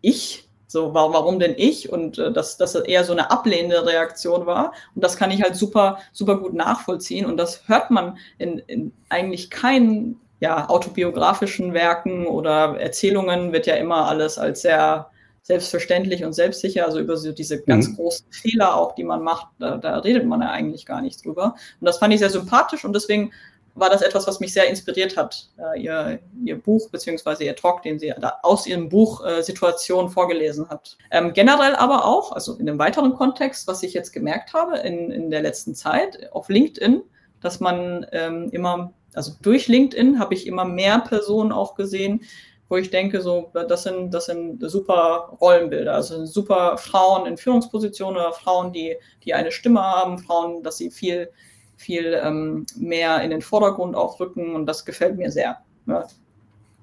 ich? 0.00 0.48
So, 0.66 0.92
warum 0.92 1.38
denn 1.38 1.54
ich? 1.56 1.92
Und 1.92 2.18
äh, 2.18 2.32
dass 2.32 2.56
das 2.56 2.74
eher 2.74 3.04
so 3.04 3.12
eine 3.12 3.30
ablehnende 3.30 3.86
Reaktion 3.86 4.44
war. 4.44 4.72
Und 4.96 5.04
das 5.04 5.16
kann 5.16 5.30
ich 5.30 5.40
halt 5.40 5.54
super, 5.54 6.00
super 6.12 6.36
gut 6.36 6.52
nachvollziehen. 6.52 7.26
Und 7.26 7.36
das 7.36 7.68
hört 7.68 7.92
man 7.92 8.18
in, 8.38 8.58
in 8.66 8.92
eigentlich 9.08 9.50
keinen 9.50 10.20
ja, 10.44 10.68
autobiografischen 10.68 11.72
Werken 11.72 12.26
oder 12.26 12.78
Erzählungen 12.78 13.54
wird 13.54 13.66
ja 13.66 13.76
immer 13.76 14.06
alles 14.08 14.36
als 14.36 14.60
sehr 14.60 15.08
selbstverständlich 15.40 16.22
und 16.22 16.34
selbstsicher, 16.34 16.84
also 16.84 17.00
über 17.00 17.16
so 17.16 17.32
diese 17.32 17.62
ganz 17.62 17.88
mhm. 17.88 17.96
großen 17.96 18.26
Fehler 18.30 18.76
auch, 18.76 18.94
die 18.94 19.04
man 19.04 19.22
macht, 19.22 19.46
da, 19.58 19.78
da, 19.78 19.98
redet 20.00 20.26
man 20.26 20.42
ja 20.42 20.50
eigentlich 20.50 20.84
gar 20.84 21.00
nicht 21.00 21.24
drüber. 21.24 21.54
Und 21.80 21.86
das 21.86 21.96
fand 21.96 22.12
ich 22.12 22.20
sehr 22.20 22.28
sympathisch 22.28 22.84
und 22.84 22.94
deswegen 22.94 23.32
war 23.74 23.88
das 23.88 24.02
etwas, 24.02 24.26
was 24.26 24.38
mich 24.38 24.52
sehr 24.52 24.68
inspiriert 24.68 25.16
hat, 25.16 25.48
äh, 25.58 25.80
ihr, 25.80 26.18
ihr 26.44 26.58
Buch 26.58 26.90
beziehungsweise 26.90 27.44
ihr 27.44 27.56
Talk, 27.56 27.82
den 27.82 27.98
sie 27.98 28.12
aus 28.42 28.66
ihrem 28.66 28.90
Buch 28.90 29.24
äh, 29.24 29.42
Situation 29.42 30.10
vorgelesen 30.10 30.68
hat. 30.68 30.98
Ähm, 31.10 31.32
generell 31.32 31.74
aber 31.74 32.04
auch, 32.04 32.32
also 32.32 32.54
in 32.56 32.68
einem 32.68 32.78
weiteren 32.78 33.14
Kontext, 33.14 33.66
was 33.66 33.82
ich 33.82 33.94
jetzt 33.94 34.12
gemerkt 34.12 34.52
habe 34.52 34.76
in, 34.78 35.10
in 35.10 35.30
der 35.30 35.40
letzten 35.40 35.74
Zeit 35.74 36.30
auf 36.32 36.50
LinkedIn, 36.50 37.02
dass 37.40 37.60
man 37.60 38.06
ähm, 38.12 38.50
immer 38.52 38.92
also 39.14 39.32
durch 39.42 39.68
LinkedIn 39.68 40.18
habe 40.18 40.34
ich 40.34 40.46
immer 40.46 40.64
mehr 40.64 41.00
Personen 41.00 41.52
auch 41.52 41.74
gesehen, 41.74 42.22
wo 42.68 42.76
ich 42.76 42.90
denke, 42.90 43.20
so, 43.20 43.50
das 43.52 43.82
sind, 43.82 44.12
das 44.12 44.26
sind 44.26 44.58
super 44.68 45.36
Rollenbilder, 45.40 45.94
also 45.94 46.24
super 46.24 46.78
Frauen 46.78 47.26
in 47.26 47.36
Führungspositionen 47.36 48.16
oder 48.16 48.32
Frauen, 48.32 48.72
die, 48.72 48.96
die 49.22 49.34
eine 49.34 49.52
Stimme 49.52 49.82
haben, 49.82 50.18
Frauen, 50.18 50.62
dass 50.62 50.78
sie 50.78 50.90
viel, 50.90 51.30
viel 51.76 52.18
ähm, 52.22 52.66
mehr 52.76 53.20
in 53.22 53.30
den 53.30 53.42
Vordergrund 53.42 53.94
auch 53.94 54.18
rücken 54.18 54.54
und 54.54 54.66
das 54.66 54.84
gefällt 54.84 55.16
mir 55.16 55.30
sehr. 55.30 55.58
Ja. 55.86 56.06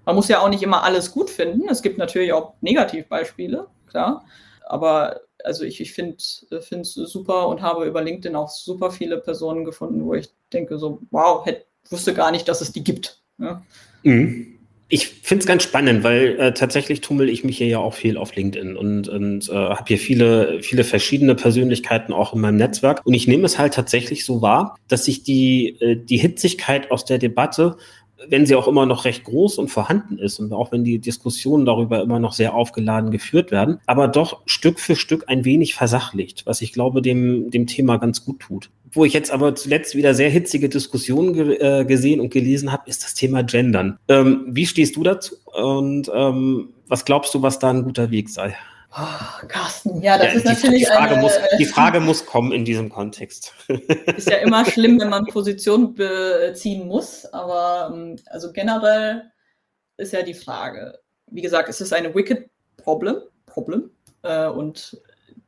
Man 0.06 0.16
muss 0.16 0.28
ja 0.28 0.40
auch 0.40 0.50
nicht 0.50 0.64
immer 0.64 0.84
alles 0.84 1.12
gut 1.12 1.30
finden. 1.30 1.68
Es 1.70 1.82
gibt 1.82 1.98
natürlich 1.98 2.34
auch 2.34 2.54
Negativbeispiele, 2.62 3.68
klar. 3.88 4.24
Aber 4.66 5.22
also 5.44 5.64
ich, 5.64 5.82
ich 5.82 5.94
finde 5.94 6.16
es 6.18 6.94
super 6.94 7.48
und 7.48 7.62
habe 7.62 7.86
über 7.86 8.02
LinkedIn 8.02 8.36
auch 8.36 8.50
super 8.50 8.92
viele 8.92 9.18
Personen 9.18 9.66
gefunden, 9.66 10.06
wo 10.06 10.14
ich 10.14 10.30
denke, 10.54 10.78
so, 10.78 11.00
wow, 11.12 11.46
hätte 11.46 11.66
wusste 11.90 12.14
gar 12.14 12.32
nicht, 12.32 12.48
dass 12.48 12.62
es 12.62 12.72
die 12.72 12.84
gibt. 12.84 13.22
Ja. 13.38 13.62
Mhm. 14.04 14.48
Ich 14.94 15.08
finde 15.08 15.44
es 15.44 15.48
ganz 15.48 15.64
spannend, 15.64 16.04
weil 16.04 16.38
äh, 16.38 16.54
tatsächlich 16.54 17.00
tummel 17.00 17.30
ich 17.30 17.46
mich 17.46 17.58
hier 17.58 17.68
ja 17.68 17.80
auch 17.80 17.94
viel 17.94 18.18
auf 18.18 18.36
LinkedIn 18.36 18.76
und, 18.76 19.08
und 19.08 19.48
äh, 19.48 19.54
habe 19.54 19.86
hier 19.88 19.98
viele, 19.98 20.62
viele 20.62 20.84
verschiedene 20.84 21.34
Persönlichkeiten 21.34 22.12
auch 22.12 22.34
in 22.34 22.42
meinem 22.42 22.58
Netzwerk. 22.58 23.02
Und 23.06 23.14
ich 23.14 23.26
nehme 23.26 23.46
es 23.46 23.58
halt 23.58 23.74
tatsächlich 23.74 24.26
so 24.26 24.42
wahr, 24.42 24.76
dass 24.90 25.06
sich 25.06 25.24
die, 25.24 25.78
äh, 25.80 25.96
die 25.96 26.18
Hitzigkeit 26.18 26.92
aus 26.92 27.06
der 27.06 27.20
Debatte 27.20 27.78
wenn 28.28 28.46
sie 28.46 28.56
auch 28.56 28.68
immer 28.68 28.86
noch 28.86 29.06
recht 29.06 29.24
groß 29.24 29.58
und 29.58 29.70
vorhanden 29.70 30.18
ist 30.18 30.40
und 30.40 30.54
auch 30.54 30.72
wenn 30.72 30.84
die 30.84 31.00
Diskussionen 31.00 31.66
darüber 31.66 32.02
immer 32.02 32.20
noch 32.20 32.34
sehr 32.34 32.54
aufgeladen 32.54 33.12
geführt 33.12 33.52
werden, 33.52 33.80
aber 33.86 34.08
doch 34.08 34.42
Stück 34.46 34.80
für 34.80 34.96
Stück 34.96 35.26
ein 35.28 35.46
wenig 35.46 35.74
versachlicht, 35.74 36.46
was 36.46 36.62
ich 36.62 36.74
glaube, 36.74 37.02
dem, 37.02 37.50
dem 37.50 37.68
Thema 37.68 37.98
ganz 37.98 38.24
gut 38.24 38.40
tut. 38.40 38.70
Wo 38.94 39.06
ich 39.06 39.14
jetzt 39.14 39.32
aber 39.32 39.56
zuletzt 39.56 39.96
wieder 39.96 40.14
sehr 40.14 40.30
hitzige 40.30 40.68
Diskussionen 40.68 41.34
ge 41.34 41.56
äh, 41.56 41.86
gesehen 41.86 42.20
und 42.20 42.32
gelesen 42.32 42.72
habe, 42.72 42.90
ist 42.90 43.04
das 43.04 43.14
Thema 43.14 43.44
Gendern. 43.44 43.98
Ähm, 44.08 44.46
wie 44.48 44.66
stehst 44.66 44.96
du 44.96 45.04
dazu 45.04 45.36
und 45.54 46.12
ähm, 46.14 46.74
was 46.88 47.06
glaubst 47.06 47.34
du, 47.34 47.42
was 47.42 47.60
da 47.60 47.70
ein 47.70 47.84
guter 47.84 48.12
Weg 48.12 48.30
sei? 48.30 48.56
Oh, 48.94 49.48
Carsten, 49.48 50.02
ja, 50.02 50.18
das 50.18 50.28
ja, 50.28 50.34
ist 50.34 50.44
die, 50.44 50.50
natürlich 50.50 50.80
die 50.82 50.94
Frage, 50.94 51.14
eine, 51.14 51.22
muss, 51.22 51.34
die 51.58 51.66
Frage 51.66 52.00
muss 52.02 52.26
kommen 52.26 52.52
in 52.52 52.66
diesem 52.66 52.90
Kontext. 52.90 53.54
Ist 54.18 54.30
ja 54.30 54.38
immer 54.38 54.66
schlimm, 54.66 55.00
wenn 55.00 55.10
man 55.10 55.26
Position 55.28 55.96
beziehen 55.96 56.88
muss, 56.88 57.26
aber 57.28 57.96
ähm, 57.96 58.18
also 58.26 58.52
generell 58.52 59.32
ist 59.96 60.12
ja 60.12 60.24
die 60.24 60.34
Frage, 60.34 61.00
wie 61.28 61.42
gesagt, 61.42 61.70
es 61.70 61.80
ist 61.80 61.94
eine 61.94 62.14
wicked 62.14 62.50
Problem, 62.76 63.16
Problem 63.46 63.92
äh, 64.24 64.48
und 64.48 65.00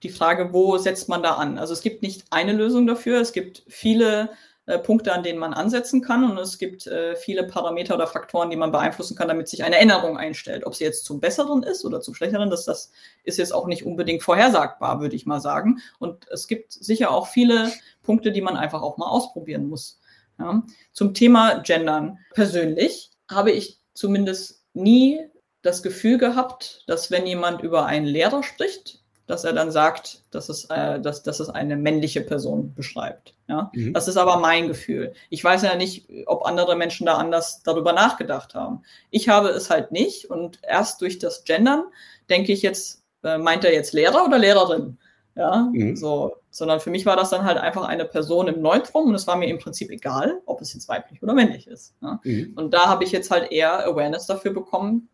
die 0.04 0.10
Frage, 0.10 0.54
wo 0.54 0.78
setzt 0.78 1.10
man 1.10 1.24
da 1.24 1.36
an? 1.36 1.58
Also 1.58 1.74
es 1.74 1.82
gibt 1.82 2.02
nicht 2.02 2.26
eine 2.30 2.54
Lösung 2.54 2.86
dafür, 2.86 3.20
es 3.20 3.32
gibt 3.32 3.63
viele 3.68 4.30
äh, 4.66 4.80
Punkte, 4.80 5.12
an 5.12 5.24
denen 5.24 5.39
man 5.39 5.54
ansetzen 5.54 6.02
kann. 6.02 6.24
Und 6.24 6.38
es 6.38 6.58
gibt 6.58 6.88
äh, 6.88 7.18
viele 7.18 7.44
Parameter 7.44 7.96
oder 7.96 8.08
Faktoren, 8.08 8.50
die 8.50 8.56
man 8.56 8.72
beeinflussen 8.72 9.18
kann, 9.18 9.28
damit 9.28 9.50
sich 9.50 9.63
eine 9.66 9.78
Änderung 9.78 10.18
einstellt. 10.18 10.66
Ob 10.66 10.74
sie 10.74 10.86
jetzt 10.86 11.04
zum 11.04 11.20
Besseren 11.20 11.63
ist 11.63 11.84
oder 11.84 12.00
zum 12.00 12.16
Schlechteren, 12.16 12.50
das, 12.50 12.63
das 12.63 12.92
ist 13.26 13.38
jetzt 13.38 13.54
auch 13.54 13.68
nicht 13.68 13.86
unbedingt 13.86 14.24
vorhersagbar, 14.24 15.02
würde 15.02 15.18
ich 15.18 15.26
mal 15.26 15.42
sagen. 15.42 15.80
Und 16.00 16.30
es 16.30 16.48
gibt 16.48 16.72
sicher 16.72 17.12
auch 17.12 17.28
viele 17.28 17.74
Punkte, 18.04 18.32
die 18.32 18.42
man 18.42 18.56
einfach 18.56 18.82
auch 18.82 18.96
mal 18.98 19.10
ausprobieren 19.10 19.68
muss. 19.68 20.00
Ja. 20.39 20.63
Zum 20.94 21.13
Thema 21.13 21.60
Gendern. 21.60 22.20
Persönlich 22.34 23.12
habe 23.30 23.52
ich 23.52 23.82
zumindest 23.94 24.63
nie 24.74 25.28
das 25.62 25.84
Gefühl 25.84 26.18
gehabt, 26.18 26.86
dass 26.88 27.12
wenn 27.12 27.28
jemand 27.28 27.62
über 27.62 27.86
einen 27.86 28.06
Lehrer 28.06 28.44
spricht, 28.44 29.03
dass 29.34 29.43
er 29.43 29.54
dann 29.54 29.72
sagt, 29.72 30.22
dass 30.30 30.48
es, 30.48 30.65
äh, 30.65 31.02
dass, 31.02 31.24
dass 31.24 31.39
es 31.39 31.50
eine 31.50 31.76
männliche 31.76 32.22
Person 32.22 32.74
beschreibt. 32.76 33.34
Ja? 33.48 33.72
Mhm. 33.74 33.93
Das 33.93 34.08
ist 34.08 34.17
aber 34.17 34.38
mein 34.38 34.67
Gefühl. 34.67 35.13
Ich 35.32 35.43
weiß 35.43 35.63
ja 35.63 35.76
nicht, 35.76 36.08
ob 36.28 36.46
andere 36.46 36.76
Menschen 36.76 37.08
da 37.08 37.15
anders 37.17 37.63
darüber 37.63 37.93
nachgedacht 37.93 38.54
haben. 38.54 38.84
Ich 39.10 39.30
habe 39.30 39.50
es 39.50 39.72
halt 39.72 39.91
nicht 39.91 40.30
und 40.30 40.60
erst 40.62 41.02
durch 41.02 41.17
das 41.17 41.46
Gendern 41.46 41.86
denke 42.30 42.52
ich 42.54 42.62
jetzt, 42.62 43.02
äh, 43.24 43.39
meint 43.39 43.65
er 43.65 43.74
jetzt 43.74 43.93
Lehrer 43.93 44.24
oder 44.24 44.38
Lehrerin? 44.38 45.00
Ja, 45.36 45.67
mhm. 45.74 45.96
so, 45.96 46.36
sondern 46.52 46.80
für 46.80 46.91
mich 46.91 47.08
war 47.08 47.15
das 47.15 47.32
dann 47.32 47.43
halt 47.43 47.58
einfach 47.58 47.88
eine 47.88 48.06
Person 48.06 48.48
im 48.48 48.62
Neutrum 48.62 49.08
und 49.08 49.15
es 49.15 49.26
war 49.26 49.36
mir 49.36 49.48
im 49.48 49.58
Prinzip 49.58 49.89
egal, 49.89 50.41
ob 50.46 50.62
es 50.62 50.76
jetzt 50.76 50.88
weiblich 50.88 51.24
oder 51.24 51.34
männlich 51.34 51.65
ist. 51.65 51.96
Ja? 52.04 52.19
Mhm. 52.24 52.54
Und 52.56 52.72
da 52.72 52.86
habe 52.86 53.04
ich 53.04 53.12
jetzt 53.12 53.32
halt 53.32 53.52
eher 53.52 53.84
Awareness 53.88 54.28
dafür 54.28 54.54
bekommen, 54.54 55.10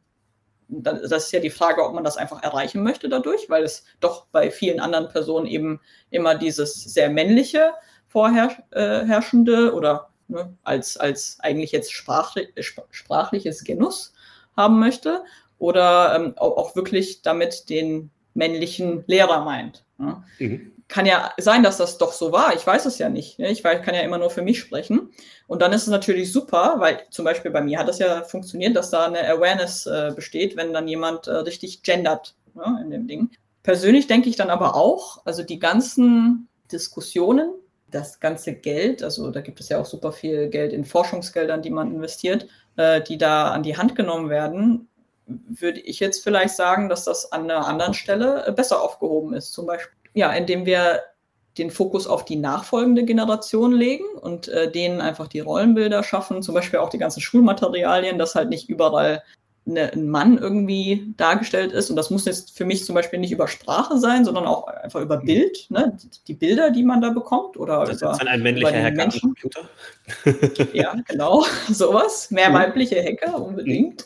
das 0.69 1.25
ist 1.25 1.31
ja 1.31 1.39
die 1.39 1.49
Frage, 1.49 1.83
ob 1.83 1.93
man 1.93 2.03
das 2.03 2.17
einfach 2.17 2.43
erreichen 2.43 2.83
möchte 2.83 3.09
dadurch, 3.09 3.49
weil 3.49 3.63
es 3.63 3.83
doch 3.99 4.27
bei 4.31 4.51
vielen 4.51 4.79
anderen 4.79 5.09
Personen 5.09 5.47
eben 5.47 5.81
immer 6.11 6.35
dieses 6.35 6.75
sehr 6.83 7.09
männliche 7.09 7.73
vorherrschende 8.07 9.67
äh, 9.67 9.71
oder 9.71 10.09
ne, 10.27 10.55
als, 10.63 10.97
als 10.97 11.39
eigentlich 11.41 11.71
jetzt 11.71 11.91
sprachlich, 11.91 12.49
sprachliches 12.91 13.63
Genuss 13.63 14.13
haben 14.55 14.79
möchte 14.79 15.23
oder 15.57 16.15
ähm, 16.15 16.33
auch 16.37 16.75
wirklich 16.75 17.21
damit 17.23 17.69
den 17.69 18.11
männlichen 18.33 19.03
Lehrer 19.07 19.43
meint. 19.43 19.83
Ne? 19.97 20.23
Mhm 20.37 20.78
kann 20.89 21.05
ja 21.05 21.31
sein, 21.37 21.63
dass 21.63 21.77
das 21.77 21.99
doch 21.99 22.11
so 22.11 22.31
war. 22.31 22.55
Ich 22.55 22.65
weiß 22.65 22.85
es 22.87 22.97
ja 22.97 23.09
nicht. 23.09 23.39
Ne? 23.39 23.49
Ich 23.51 23.63
kann 23.63 23.93
ja 23.93 24.01
immer 24.01 24.17
nur 24.17 24.31
für 24.31 24.41
mich 24.41 24.59
sprechen. 24.59 25.11
Und 25.47 25.61
dann 25.61 25.71
ist 25.71 25.83
es 25.83 25.87
natürlich 25.87 26.33
super, 26.33 26.75
weil 26.79 27.01
zum 27.11 27.23
Beispiel 27.23 27.51
bei 27.51 27.61
mir 27.61 27.77
hat 27.77 27.87
es 27.87 27.99
ja 27.99 28.23
funktioniert, 28.23 28.75
dass 28.75 28.89
da 28.89 29.05
eine 29.05 29.25
Awareness 29.29 29.85
äh, 29.85 30.11
besteht, 30.15 30.57
wenn 30.57 30.73
dann 30.73 30.87
jemand 30.87 31.27
äh, 31.27 31.31
richtig 31.31 31.83
gendert 31.83 32.35
ne, 32.55 32.81
in 32.83 32.89
dem 32.89 33.07
Ding. 33.07 33.29
Persönlich 33.61 34.07
denke 34.07 34.29
ich 34.29 34.35
dann 34.35 34.49
aber 34.49 34.75
auch, 34.75 35.21
also 35.25 35.43
die 35.43 35.59
ganzen 35.59 36.49
Diskussionen, 36.71 37.51
das 37.91 38.19
ganze 38.19 38.53
Geld, 38.53 39.03
also 39.03 39.29
da 39.29 39.41
gibt 39.41 39.59
es 39.59 39.69
ja 39.69 39.79
auch 39.79 39.85
super 39.85 40.11
viel 40.11 40.49
Geld 40.49 40.73
in 40.73 40.85
Forschungsgeldern, 40.85 41.61
die 41.61 41.69
man 41.69 41.93
investiert, 41.93 42.47
äh, 42.77 43.01
die 43.01 43.19
da 43.19 43.51
an 43.51 43.61
die 43.61 43.77
Hand 43.77 43.95
genommen 43.95 44.29
werden, 44.29 44.87
würde 45.27 45.79
ich 45.79 45.99
jetzt 45.99 46.23
vielleicht 46.23 46.55
sagen, 46.55 46.89
dass 46.89 47.05
das 47.05 47.31
an 47.31 47.43
einer 47.43 47.67
anderen 47.67 47.93
Stelle 47.93 48.47
äh, 48.47 48.51
besser 48.51 48.81
aufgehoben 48.81 49.33
ist. 49.33 49.53
Zum 49.53 49.67
Beispiel 49.67 49.98
ja, 50.19 50.31
indem 50.33 50.65
wir 50.65 51.01
den 51.57 51.71
Fokus 51.71 52.07
auf 52.07 52.25
die 52.25 52.35
nachfolgende 52.35 53.05
Generation 53.05 53.73
legen 53.73 54.05
und 54.21 54.47
äh, 54.49 54.71
denen 54.71 55.01
einfach 55.01 55.27
die 55.27 55.39
Rollenbilder 55.39 56.03
schaffen, 56.03 56.43
zum 56.43 56.53
Beispiel 56.53 56.79
auch 56.79 56.89
die 56.89 56.97
ganzen 56.97 57.21
Schulmaterialien, 57.21 58.17
dass 58.17 58.35
halt 58.35 58.49
nicht 58.49 58.69
überall 58.69 59.23
eine, 59.65 59.93
ein 59.93 60.09
Mann 60.09 60.37
irgendwie 60.37 61.13
dargestellt 61.17 61.71
ist. 61.71 61.89
Und 61.89 61.95
das 61.95 62.09
muss 62.09 62.25
jetzt 62.25 62.57
für 62.57 62.65
mich 62.65 62.85
zum 62.85 62.95
Beispiel 62.95 63.19
nicht 63.19 63.31
über 63.31 63.47
Sprache 63.47 63.97
sein, 63.97 64.25
sondern 64.25 64.45
auch 64.45 64.67
einfach 64.67 65.01
über 65.01 65.21
mhm. 65.21 65.25
Bild, 65.25 65.65
ne? 65.69 65.97
die 66.27 66.33
Bilder, 66.33 66.71
die 66.71 66.83
man 66.83 67.01
da 67.01 67.09
bekommt. 67.09 67.57
Oder 67.57 67.85
das 67.85 68.01
über, 68.01 68.11
ist 68.11 68.19
dann 68.19 68.27
ein 68.27 68.41
männlicher 68.41 68.83
Hacker 68.83 69.03
am 69.03 69.11
Computer. 69.11 69.69
ja, 70.73 70.95
genau, 71.07 71.45
sowas. 71.69 72.29
Mehr 72.29 72.53
weibliche 72.53 73.01
Hacker 73.01 73.41
unbedingt. 73.41 74.05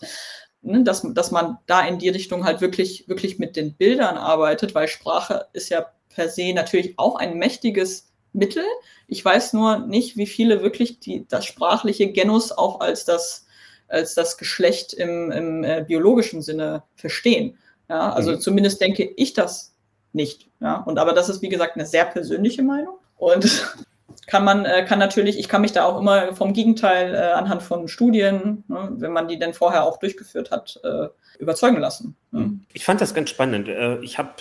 Ne, 0.66 0.82
dass, 0.84 1.06
dass 1.14 1.32
man 1.32 1.58
da 1.66 1.86
in 1.86 2.00
die 2.00 2.08
Richtung 2.08 2.46
halt 2.46 2.62
wirklich, 2.62 3.10
wirklich 3.10 3.38
mit 3.38 3.58
den 3.58 3.76
Bildern 3.76 4.16
arbeitet, 4.16 4.74
weil 4.74 4.88
Sprache 4.88 5.48
ist 5.52 5.68
ja 5.68 5.88
per 6.14 6.30
se 6.30 6.54
natürlich 6.54 6.98
auch 6.98 7.16
ein 7.16 7.38
mächtiges 7.38 8.12
Mittel. 8.34 8.64
Ich 9.08 9.24
weiß 9.24 9.54
nur 9.54 9.80
nicht, 9.80 10.18
wie 10.18 10.26
viele 10.26 10.62
wirklich 10.62 11.00
die, 11.00 11.28
das 11.28 11.46
sprachliche 11.46 12.12
Genus 12.12 12.52
auch 12.52 12.80
als 12.80 13.06
das, 13.06 13.46
als 13.88 14.16
das 14.16 14.38
Geschlecht 14.38 14.94
im, 14.94 15.32
im 15.32 15.64
äh, 15.64 15.86
biologischen 15.88 16.42
Sinne 16.42 16.84
verstehen. 16.96 17.58
Ja, 17.90 18.12
also 18.12 18.32
mhm. 18.32 18.40
zumindest 18.40 18.82
denke 18.82 19.04
ich 19.04 19.34
das 19.34 19.74
nicht. 20.14 20.50
Ja, 20.60 20.78
und 20.78 20.98
aber 20.98 21.14
das 21.14 21.30
ist, 21.30 21.42
wie 21.42 21.50
gesagt, 21.50 21.76
eine 21.76 21.86
sehr 21.86 22.06
persönliche 22.06 22.64
Meinung. 22.64 22.98
Und 23.18 23.68
kann 24.28 24.44
man, 24.44 24.66
äh, 24.66 24.86
kann 24.86 25.00
natürlich, 25.00 25.38
ich 25.38 25.50
kann 25.50 25.62
mich 25.62 25.74
da 25.74 25.86
auch 25.86 26.00
immer 26.00 26.36
vom 26.36 26.54
Gegenteil 26.54 27.14
äh, 27.14 27.18
anhand 27.34 27.62
von 27.62 27.88
Studien, 27.88 28.64
ne, 28.68 28.90
wenn 28.94 29.12
man 29.12 29.28
die 29.28 29.38
denn 29.38 29.54
vorher 29.54 29.84
auch 29.84 29.98
durchgeführt 29.98 30.52
hat, 30.52 30.80
äh, 30.84 31.10
überzeugen 31.40 31.78
lassen. 31.78 32.16
Ne? 32.32 32.60
Ich 32.74 32.86
fand 32.86 33.02
das 33.02 33.14
ganz 33.14 33.30
spannend. 33.30 33.68
Äh, 33.68 34.00
ich 34.00 34.18
habe 34.18 34.32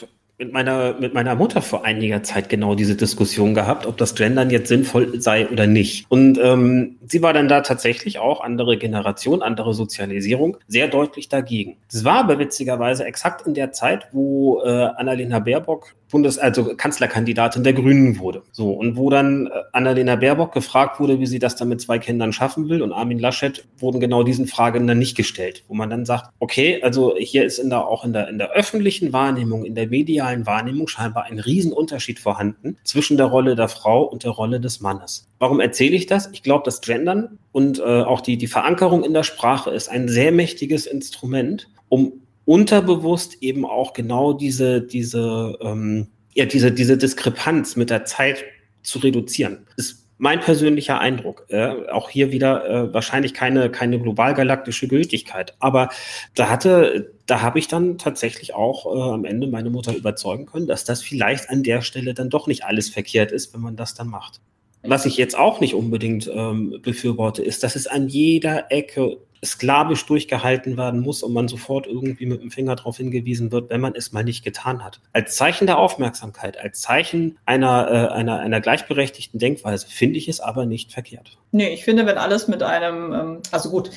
mit 0.43 0.53
meiner, 0.53 0.95
mit 0.99 1.15
meiner 1.15 1.37
Mutter 1.37 1.63
vor 1.63 1.85
einiger 1.85 2.25
Zeit 2.25 2.49
genau 2.49 2.75
diese 2.75 2.97
Diskussion 2.97 3.55
gehabt, 3.55 3.87
ob 3.87 3.97
das 3.97 4.17
Gendern 4.17 4.51
jetzt 4.51 4.69
sinnvoll 4.69 5.21
sei 5.21 5.49
oder 5.49 5.69
nicht. 5.69 6.07
Und 6.09 6.37
ähm, 6.43 6.97
sie 7.07 7.23
war 7.23 7.33
dann 7.33 7.47
da 7.47 7.61
tatsächlich 7.61 8.19
auch 8.19 8.41
andere 8.41 8.77
Generation, 8.77 9.41
andere 9.41 9.73
Sozialisierung, 9.73 10.57
sehr 10.67 10.89
deutlich 10.89 11.29
dagegen. 11.29 11.77
Es 11.93 12.05
war 12.05 12.17
aber 12.17 12.41
witzigerweise 12.41 13.05
exakt 13.05 13.47
in 13.47 13.55
der 13.55 13.71
Zeit, 13.71 14.09
wo 14.11 14.63
äh, 14.65 14.69
Annalena 14.69 15.39
Baerbock 15.39 15.95
Bundes, 16.13 16.39
also 16.39 16.77
Kanzlerkandidatin 16.77 17.65
der 17.65 17.73
Grünen 17.73 18.21
wurde. 18.21 18.43
So, 18.53 18.71
und 18.71 18.97
wo 18.97 19.11
dann 19.11 19.49
äh, 19.49 19.51
Annalena 19.73 20.15
Baerbock 20.15 20.53
gefragt 20.53 21.01
wurde, 21.01 21.19
wie 21.19 21.27
sie 21.27 21.41
das 21.41 21.57
dann 21.57 21.69
mit 21.69 21.81
zwei 21.81 21.99
Kindern 21.99 22.33
schaffen 22.33 22.69
will, 22.69 22.83
und 22.83 22.93
Armin 22.93 23.19
Laschet 23.19 23.65
wurden 23.79 23.99
genau 23.99 24.23
diesen 24.23 24.47
Fragen 24.47 24.87
dann 24.87 24.99
nicht 24.99 25.17
gestellt, 25.17 25.65
wo 25.67 25.75
man 25.75 25.91
dann 25.91 26.05
sagt, 26.05 26.31
okay, 26.39 26.81
also 26.83 27.17
hier 27.19 27.45
ist 27.45 27.59
in 27.59 27.71
der, 27.71 27.89
auch 27.89 28.05
in 28.05 28.13
der, 28.13 28.29
in 28.29 28.39
der 28.39 28.53
öffentlichen 28.53 29.13
Wahrnehmung, 29.13 29.65
in 29.65 29.75
der 29.75 29.89
medialen 29.89 30.47
Wahrnehmung 30.47 30.87
scheinbar 30.87 31.25
ein 31.25 31.41
Riesenunterschied 31.41 32.21
vorhanden 32.21 32.77
zwischen 32.85 33.17
der 33.17 33.27
Rolle 33.27 33.57
der 33.57 33.69
Frau 33.69 34.03
und 34.05 34.23
der 34.23 34.31
Rolle 34.31 34.61
des 34.61 34.81
Mannes. 34.81 35.29
Warum 35.39 35.59
erzähle 35.59 35.97
ich 35.97 36.07
das? 36.07 36.29
Ich 36.33 36.43
glaube, 36.43 36.63
das 36.65 36.83
Gendern 36.83 37.39
und 37.51 37.81
äh, 37.81 37.83
auch 37.83 38.21
die, 38.21 38.37
die 38.37 38.47
Verankerung 38.47 39.03
in 39.03 39.15
der 39.15 39.25
Sprache 39.25 39.71
ist 39.71 39.89
ein 39.89 40.09
sehr 40.09 40.31
mächtiges 40.31 40.87
Instrument, 40.87 41.69
um 41.89 42.22
unterbewusst 42.53 43.43
eben 43.43 43.65
auch 43.65 43.95
genau 43.95 44.35
diese, 44.35 44.83
diese, 44.83 45.57
ähm, 45.63 46.09
ja, 46.35 46.45
diese, 46.45 46.71
diese 46.71 46.99
Diskrepanz 46.99 47.77
mit 47.77 47.89
der 47.89 48.05
Zeit 48.05 48.45
zu 48.83 48.99
reduzieren. 48.99 49.67
Ist 49.79 50.07
mein 50.19 50.41
persönlicher 50.41 51.01
Eindruck. 51.01 51.47
Äh, 51.49 51.89
auch 51.91 52.11
hier 52.11 52.31
wieder 52.31 52.69
äh, 52.69 52.93
wahrscheinlich 52.93 53.33
keine, 53.33 53.71
keine 53.71 53.99
globalgalaktische 53.99 54.87
Gültigkeit. 54.87 55.55
Aber 55.61 55.89
da 56.35 56.51
hatte, 56.51 57.15
da 57.25 57.41
habe 57.41 57.59
ich 57.59 57.69
dann 57.69 57.97
tatsächlich 57.97 58.53
auch 58.53 58.85
äh, 58.85 59.01
am 59.01 59.25
Ende 59.25 59.47
meine 59.47 59.71
Mutter 59.71 59.97
überzeugen 59.97 60.45
können, 60.45 60.67
dass 60.67 60.85
das 60.85 61.01
vielleicht 61.01 61.49
an 61.49 61.63
der 61.63 61.81
Stelle 61.81 62.13
dann 62.13 62.29
doch 62.29 62.49
nicht 62.49 62.67
alles 62.67 62.91
verkehrt 62.91 63.33
ist, 63.33 63.55
wenn 63.55 63.63
man 63.63 63.77
das 63.77 63.95
dann 63.95 64.09
macht. 64.09 64.43
Was 64.83 65.07
ich 65.07 65.17
jetzt 65.17 65.39
auch 65.39 65.61
nicht 65.61 65.75
unbedingt 65.75 66.31
ähm, 66.33 66.79
befürworte, 66.83 67.43
ist, 67.43 67.63
dass 67.63 67.77
es 67.77 67.87
an 67.87 68.09
jeder 68.09 68.71
Ecke 68.71 69.19
sklavisch 69.45 70.07
durchgehalten 70.07 70.77
werden 70.77 71.01
muss 71.01 71.23
und 71.23 71.33
man 71.33 71.49
sofort 71.49 71.87
irgendwie 71.87 72.27
mit 72.27 72.43
dem 72.43 72.51
Finger 72.51 72.77
darauf 72.77 72.97
hingewiesen 72.97 73.51
wird, 73.51 73.71
wenn 73.71 73.81
man 73.81 73.95
es 73.95 74.13
mal 74.13 74.23
nicht 74.23 74.45
getan 74.45 74.85
hat. 74.85 75.01
Als 75.13 75.35
Zeichen 75.35 75.67
der 75.67 75.79
Aufmerksamkeit, 75.79 76.59
als 76.59 76.81
Zeichen 76.81 77.39
einer, 77.45 77.89
äh, 77.91 78.15
einer, 78.15 78.39
einer 78.39 78.61
gleichberechtigten 78.61 79.41
Denkweise 79.41 79.87
finde 79.89 80.19
ich 80.19 80.29
es 80.29 80.41
aber 80.41 80.65
nicht 80.65 80.93
verkehrt. 80.93 81.39
Nee, 81.51 81.71
ich 81.71 81.85
finde, 81.85 82.07
wenn 82.07 82.19
alles 82.19 82.47
mit 82.47 82.63
einem, 82.63 83.13
ähm, 83.13 83.39
also 83.51 83.71
gut, 83.71 83.91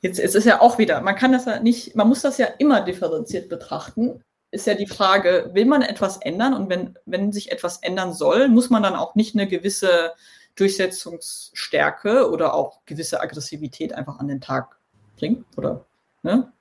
jetzt 0.00 0.18
ist 0.18 0.34
es 0.34 0.44
ja 0.46 0.62
auch 0.62 0.78
wieder, 0.78 1.02
man 1.02 1.16
kann 1.16 1.32
das 1.32 1.44
ja 1.44 1.60
nicht, 1.60 1.94
man 1.94 2.08
muss 2.08 2.22
das 2.22 2.38
ja 2.38 2.46
immer 2.58 2.80
differenziert 2.80 3.50
betrachten 3.50 4.22
ist 4.50 4.66
ja 4.66 4.74
die 4.74 4.86
Frage, 4.86 5.50
will 5.52 5.66
man 5.66 5.82
etwas 5.82 6.18
ändern? 6.18 6.54
Und 6.54 6.70
wenn, 6.70 6.96
wenn 7.06 7.32
sich 7.32 7.52
etwas 7.52 7.78
ändern 7.78 8.12
soll, 8.12 8.48
muss 8.48 8.70
man 8.70 8.82
dann 8.82 8.94
auch 8.94 9.14
nicht 9.14 9.34
eine 9.34 9.46
gewisse 9.46 10.12
Durchsetzungsstärke 10.56 12.30
oder 12.30 12.54
auch 12.54 12.80
gewisse 12.86 13.20
Aggressivität 13.20 13.92
einfach 13.92 14.18
an 14.18 14.28
den 14.28 14.40
Tag 14.40 14.78
bringen? 15.16 15.44
Oder, 15.56 15.84
ne? 16.22 16.52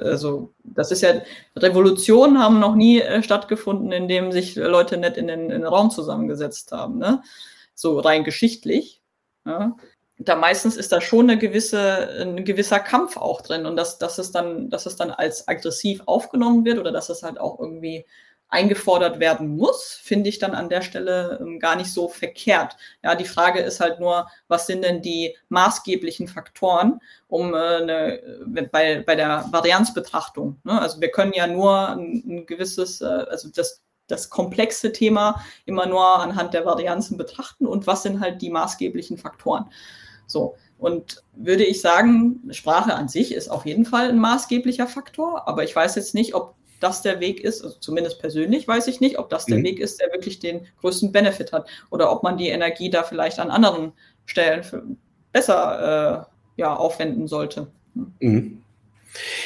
Also, 0.00 0.52
das 0.64 0.90
ist 0.90 1.02
ja, 1.02 1.22
Revolutionen 1.54 2.38
haben 2.40 2.58
noch 2.58 2.74
nie 2.74 3.00
äh, 3.00 3.22
stattgefunden, 3.22 3.92
indem 3.92 4.32
sich 4.32 4.56
Leute 4.56 4.96
nicht 4.96 5.16
in 5.16 5.28
den, 5.28 5.42
in 5.42 5.48
den 5.50 5.66
Raum 5.66 5.90
zusammengesetzt 5.90 6.72
haben, 6.72 6.98
ne? 6.98 7.22
So 7.74 8.00
rein 8.00 8.24
geschichtlich. 8.24 9.02
Ja? 9.44 9.76
Da 10.18 10.36
meistens 10.36 10.76
ist 10.76 10.92
da 10.92 11.00
schon 11.00 11.28
eine 11.28 11.38
gewisse, 11.38 12.08
ein 12.20 12.44
gewisser 12.44 12.78
Kampf 12.78 13.16
auch 13.16 13.40
drin 13.40 13.66
und 13.66 13.76
dass, 13.76 13.98
dass 13.98 14.18
es 14.18 14.30
dann, 14.30 14.70
dass 14.70 14.86
es 14.86 14.96
dann 14.96 15.10
als 15.10 15.48
aggressiv 15.48 16.02
aufgenommen 16.06 16.64
wird 16.64 16.78
oder 16.78 16.92
dass 16.92 17.08
es 17.08 17.22
halt 17.22 17.40
auch 17.40 17.58
irgendwie 17.58 18.06
eingefordert 18.48 19.18
werden 19.18 19.56
muss, 19.56 19.98
finde 20.00 20.28
ich 20.28 20.38
dann 20.38 20.54
an 20.54 20.68
der 20.68 20.82
Stelle 20.82 21.38
ähm, 21.40 21.58
gar 21.58 21.74
nicht 21.74 21.92
so 21.92 22.08
verkehrt. 22.08 22.76
Ja, 23.02 23.16
die 23.16 23.24
Frage 23.24 23.60
ist 23.60 23.80
halt 23.80 23.98
nur, 23.98 24.28
was 24.46 24.68
sind 24.68 24.84
denn 24.84 25.02
die 25.02 25.36
maßgeblichen 25.48 26.28
Faktoren, 26.28 27.00
um 27.26 27.52
äh, 27.52 27.56
eine, 27.56 28.20
bei, 28.70 29.02
bei 29.04 29.16
der 29.16 29.46
Varianzbetrachtung. 29.50 30.60
Ne? 30.62 30.80
Also 30.80 31.00
wir 31.00 31.10
können 31.10 31.32
ja 31.32 31.48
nur 31.48 31.88
ein, 31.88 32.22
ein 32.26 32.46
gewisses, 32.46 33.00
äh, 33.00 33.06
also 33.06 33.48
das 33.48 33.80
das 34.06 34.28
komplexe 34.28 34.92
Thema 34.92 35.42
immer 35.64 35.86
nur 35.86 36.20
anhand 36.20 36.52
der 36.52 36.66
Varianzen 36.66 37.16
betrachten 37.16 37.66
und 37.66 37.86
was 37.86 38.02
sind 38.02 38.20
halt 38.20 38.42
die 38.42 38.50
maßgeblichen 38.50 39.16
Faktoren. 39.16 39.70
So. 40.26 40.56
Und 40.78 41.22
würde 41.34 41.64
ich 41.64 41.80
sagen, 41.80 42.40
Sprache 42.50 42.94
an 42.94 43.08
sich 43.08 43.32
ist 43.32 43.48
auf 43.48 43.64
jeden 43.64 43.84
Fall 43.84 44.08
ein 44.08 44.18
maßgeblicher 44.18 44.86
Faktor, 44.86 45.48
aber 45.48 45.64
ich 45.64 45.74
weiß 45.74 45.94
jetzt 45.94 46.14
nicht, 46.14 46.34
ob 46.34 46.54
das 46.80 47.02
der 47.02 47.20
Weg 47.20 47.40
ist, 47.40 47.62
also 47.64 47.78
zumindest 47.78 48.20
persönlich 48.20 48.68
weiß 48.68 48.88
ich 48.88 49.00
nicht, 49.00 49.18
ob 49.18 49.30
das 49.30 49.46
der 49.46 49.58
mhm. 49.58 49.64
Weg 49.64 49.80
ist, 49.80 50.00
der 50.00 50.12
wirklich 50.12 50.38
den 50.38 50.66
größten 50.80 51.12
Benefit 51.12 51.52
hat 51.52 51.68
oder 51.90 52.12
ob 52.12 52.22
man 52.22 52.36
die 52.36 52.48
Energie 52.48 52.90
da 52.90 53.02
vielleicht 53.04 53.38
an 53.38 53.50
anderen 53.50 53.92
Stellen 54.26 54.98
besser 55.32 56.26
äh, 56.56 56.60
ja, 56.60 56.74
aufwenden 56.74 57.26
sollte. 57.26 57.68
Mhm. 58.20 58.62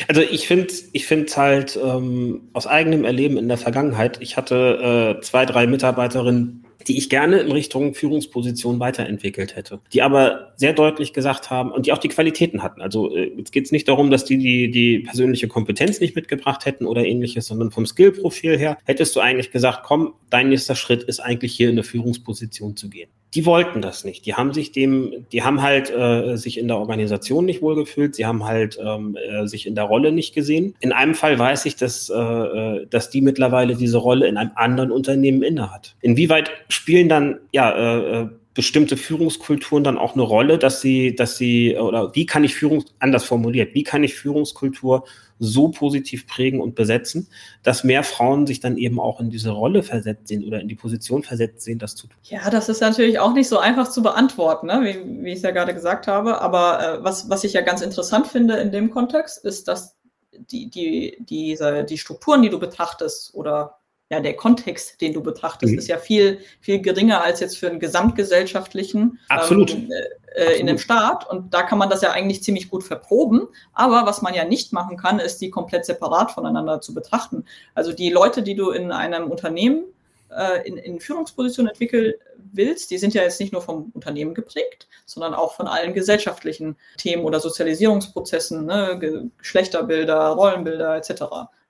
Also 0.08 0.22
ich 0.22 0.48
finde 0.48 0.72
ich 0.92 1.06
finde 1.06 1.32
halt 1.36 1.78
ähm, 1.82 2.48
aus 2.54 2.66
eigenem 2.66 3.04
Erleben 3.04 3.36
in 3.36 3.48
der 3.48 3.58
Vergangenheit, 3.58 4.20
ich 4.20 4.36
hatte 4.36 5.16
äh, 5.18 5.20
zwei, 5.20 5.44
drei 5.44 5.66
Mitarbeiterinnen, 5.66 6.64
die 6.86 6.96
ich 6.96 7.10
gerne 7.10 7.40
in 7.40 7.50
Richtung 7.50 7.94
Führungsposition 7.94 8.78
weiterentwickelt 8.78 9.56
hätte, 9.56 9.80
die 9.92 10.02
aber 10.02 10.52
sehr 10.56 10.72
deutlich 10.72 11.12
gesagt 11.12 11.50
haben 11.50 11.72
und 11.72 11.86
die 11.86 11.92
auch 11.92 11.98
die 11.98 12.08
Qualitäten 12.08 12.62
hatten. 12.62 12.80
Also 12.80 13.14
äh, 13.14 13.32
jetzt 13.36 13.52
geht 13.52 13.64
es 13.64 13.72
nicht 13.72 13.88
darum, 13.88 14.10
dass 14.10 14.24
die, 14.24 14.38
die 14.38 14.70
die 14.70 15.00
persönliche 15.00 15.48
Kompetenz 15.48 16.00
nicht 16.00 16.14
mitgebracht 16.14 16.66
hätten 16.66 16.86
oder 16.86 17.04
ähnliches, 17.04 17.46
sondern 17.46 17.70
vom 17.70 17.86
Skillprofil 17.86 18.58
her 18.58 18.78
hättest 18.84 19.16
du 19.16 19.20
eigentlich 19.20 19.50
gesagt, 19.50 19.80
komm, 19.82 20.14
dein 20.30 20.50
nächster 20.50 20.76
Schritt 20.76 21.02
ist 21.02 21.20
eigentlich 21.20 21.54
hier 21.54 21.68
in 21.68 21.74
eine 21.74 21.82
Führungsposition 21.82 22.76
zu 22.76 22.88
gehen 22.88 23.10
die 23.34 23.44
wollten 23.44 23.82
das 23.82 24.04
nicht. 24.04 24.24
Die 24.26 24.34
haben 24.34 24.54
sich 24.54 24.72
dem, 24.72 25.26
die 25.32 25.42
haben 25.42 25.62
halt 25.62 25.90
äh, 25.90 26.36
sich 26.36 26.58
in 26.58 26.68
der 26.68 26.78
Organisation 26.78 27.44
nicht 27.44 27.60
wohlgefühlt, 27.60 28.14
sie 28.14 28.26
haben 28.26 28.44
halt 28.44 28.78
ähm, 28.82 29.16
äh, 29.16 29.46
sich 29.46 29.66
in 29.66 29.74
der 29.74 29.84
Rolle 29.84 30.12
nicht 30.12 30.34
gesehen. 30.34 30.74
In 30.80 30.92
einem 30.92 31.14
Fall 31.14 31.38
weiß 31.38 31.66
ich, 31.66 31.76
dass, 31.76 32.08
äh, 32.10 32.14
äh 32.14 32.86
dass 32.88 33.10
die 33.10 33.20
mittlerweile 33.20 33.74
diese 33.74 33.98
Rolle 33.98 34.26
in 34.28 34.36
einem 34.36 34.52
anderen 34.54 34.90
Unternehmen 34.90 35.42
innehat. 35.42 35.94
Inwieweit 36.00 36.50
spielen 36.68 37.08
dann 37.08 37.38
ja 37.52 37.70
äh, 37.70 38.22
äh 38.22 38.28
bestimmte 38.58 38.96
Führungskulturen 38.96 39.84
dann 39.84 39.96
auch 39.96 40.14
eine 40.14 40.24
Rolle, 40.24 40.58
dass 40.58 40.80
sie, 40.80 41.14
dass 41.14 41.36
sie, 41.36 41.76
oder 41.76 42.12
wie 42.16 42.26
kann 42.26 42.42
ich 42.42 42.56
Führung, 42.56 42.84
anders 42.98 43.22
formuliert, 43.22 43.72
wie 43.72 43.84
kann 43.84 44.02
ich 44.02 44.16
Führungskultur 44.16 45.04
so 45.38 45.68
positiv 45.68 46.26
prägen 46.26 46.60
und 46.60 46.74
besetzen, 46.74 47.28
dass 47.62 47.84
mehr 47.84 48.02
Frauen 48.02 48.48
sich 48.48 48.58
dann 48.58 48.76
eben 48.76 48.98
auch 48.98 49.20
in 49.20 49.30
diese 49.30 49.50
Rolle 49.50 49.84
versetzt 49.84 50.26
sehen 50.26 50.42
oder 50.44 50.60
in 50.60 50.66
die 50.66 50.74
Position 50.74 51.22
versetzt 51.22 51.62
sehen, 51.62 51.78
das 51.78 51.94
zu 51.94 52.08
tun? 52.08 52.18
Ja, 52.24 52.50
das 52.50 52.68
ist 52.68 52.80
natürlich 52.80 53.20
auch 53.20 53.32
nicht 53.32 53.48
so 53.48 53.58
einfach 53.58 53.86
zu 53.86 54.02
beantworten, 54.02 54.66
ne? 54.66 54.80
wie, 54.82 55.24
wie 55.24 55.30
ich 55.30 55.36
es 55.36 55.42
ja 55.42 55.52
gerade 55.52 55.72
gesagt 55.72 56.08
habe. 56.08 56.40
Aber 56.40 56.80
äh, 56.80 57.04
was, 57.04 57.30
was 57.30 57.44
ich 57.44 57.52
ja 57.52 57.60
ganz 57.60 57.80
interessant 57.80 58.26
finde 58.26 58.56
in 58.56 58.72
dem 58.72 58.90
Kontext, 58.90 59.44
ist, 59.44 59.68
dass 59.68 59.94
die, 60.32 60.68
die, 60.68 61.16
diese, 61.20 61.84
die 61.84 61.98
Strukturen, 61.98 62.42
die 62.42 62.50
du 62.50 62.58
betrachtest 62.58 63.32
oder 63.34 63.78
ja, 64.10 64.20
der 64.20 64.36
Kontext, 64.36 65.00
den 65.02 65.12
du 65.12 65.22
betrachtest, 65.22 65.72
mhm. 65.72 65.78
ist 65.78 65.88
ja 65.88 65.98
viel, 65.98 66.40
viel 66.60 66.80
geringer 66.80 67.22
als 67.22 67.40
jetzt 67.40 67.58
für 67.58 67.68
einen 67.68 67.78
gesamtgesellschaftlichen 67.78 69.18
Absolut. 69.28 69.70
Ähm, 69.70 69.90
äh, 69.90 70.40
Absolut. 70.40 70.60
in 70.60 70.68
einem 70.68 70.78
Staat. 70.78 71.28
Und 71.28 71.52
da 71.52 71.62
kann 71.62 71.78
man 71.78 71.90
das 71.90 72.00
ja 72.00 72.12
eigentlich 72.12 72.42
ziemlich 72.42 72.70
gut 72.70 72.84
verproben. 72.84 73.48
Aber 73.74 74.06
was 74.06 74.22
man 74.22 74.32
ja 74.32 74.44
nicht 74.44 74.72
machen 74.72 74.96
kann, 74.96 75.18
ist, 75.18 75.40
die 75.42 75.50
komplett 75.50 75.84
separat 75.84 76.30
voneinander 76.30 76.80
zu 76.80 76.94
betrachten. 76.94 77.44
Also 77.74 77.92
die 77.92 78.10
Leute, 78.10 78.42
die 78.42 78.54
du 78.54 78.70
in 78.70 78.92
einem 78.92 79.30
Unternehmen 79.30 79.84
äh, 80.30 80.66
in, 80.66 80.78
in 80.78 81.00
Führungspositionen 81.00 81.70
entwickeln 81.70 82.14
willst, 82.52 82.90
die 82.90 82.98
sind 82.98 83.12
ja 83.12 83.22
jetzt 83.22 83.40
nicht 83.40 83.52
nur 83.52 83.60
vom 83.60 83.90
Unternehmen 83.94 84.32
geprägt, 84.32 84.88
sondern 85.04 85.34
auch 85.34 85.54
von 85.54 85.66
allen 85.66 85.92
gesellschaftlichen 85.92 86.76
Themen 86.96 87.24
oder 87.24 87.40
Sozialisierungsprozessen, 87.40 88.64
ne, 88.64 89.28
Geschlechterbilder, 89.38 90.28
Rollenbilder 90.28 90.96
etc. 90.96 91.24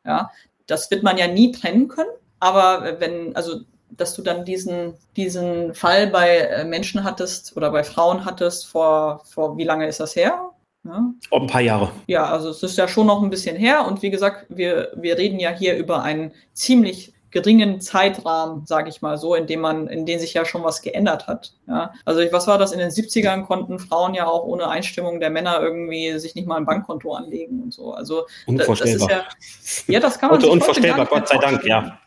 Ja, 0.05 0.31
das 0.67 0.91
wird 0.91 1.03
man 1.03 1.19
ja 1.19 1.27
nie 1.27 1.51
trennen 1.51 1.89
können. 1.89 2.11
Aber 2.41 3.01
wenn, 3.01 3.35
also, 3.37 3.61
dass 3.91 4.15
du 4.15 4.23
dann 4.23 4.45
diesen, 4.45 4.95
diesen 5.17 5.75
Fall 5.75 6.09
bei 6.09 6.39
äh, 6.39 6.65
Menschen 6.65 7.05
hattest 7.05 7.57
oder 7.57 7.71
bei 7.71 7.85
Frauen 7.85 8.25
hattest, 8.25 8.67
vor, 8.67 9.23
vor 9.25 9.57
wie 9.57 9.65
lange 9.65 9.87
ist 9.87 10.01
das 10.01 10.15
her? 10.15 10.51
Ja. 10.85 11.13
Ein 11.33 11.47
paar 11.47 11.61
Jahre. 11.61 11.91
Ja, 12.07 12.27
also 12.27 12.51
es 12.51 12.63
ist 12.63 12.79
ja 12.79 12.89
schon 12.89 13.07
noch 13.07 13.23
ein 13.23 13.31
bisschen 13.31 13.57
her. 13.57 13.87
Und 13.87 14.03
wie 14.03 14.11
gesagt, 14.11 14.47
wir, 14.49 14.93
wir 14.97 15.19
reden 15.19 15.39
ja 15.39 15.51
hier 15.51 15.77
über 15.77 16.03
einen 16.03 16.33
ziemlich 16.53 17.13
geringen 17.31 17.81
Zeitrahmen, 17.81 18.65
sage 18.65 18.89
ich 18.89 19.03
mal 19.03 19.19
so, 19.19 19.35
in 19.35 19.47
dem 19.47 19.61
man, 19.61 19.87
in 19.89 20.07
dem 20.07 20.19
sich 20.19 20.33
ja 20.33 20.45
schon 20.45 20.65
was 20.65 20.81
geändert 20.81 21.27
hat. 21.27 21.53
Ja, 21.67 21.93
also 22.05 22.21
was 22.33 22.47
war 22.47 22.57
das? 22.57 22.73
In 22.73 22.79
den 22.79 22.91
70ern 22.91 23.45
konnten 23.45 23.79
Frauen 23.79 24.15
ja 24.15 24.27
auch 24.27 24.45
ohne 24.45 24.69
Einstimmung 24.69 25.21
der 25.21 25.31
Männer 25.31 25.61
irgendwie 25.61 26.19
sich 26.19 26.35
nicht 26.35 26.49
mal 26.49 26.57
ein 26.57 26.65
Bankkonto 26.65 27.13
anlegen 27.13 27.63
und 27.63 27.75
so. 27.75 27.93
Also 27.93 28.27
unvorstellbar. 28.47 29.09
Das 29.09 29.27
ist 29.27 29.89
ja, 29.89 29.95
ja, 29.95 30.01
das 30.01 30.19
kann 30.19 30.31
man 30.31 30.41
sich 30.41 30.49
unvorstellbar, 30.49 31.07
Gott 31.07 31.29
sei 31.29 31.37
Dank, 31.37 31.65
ja. 31.65 31.99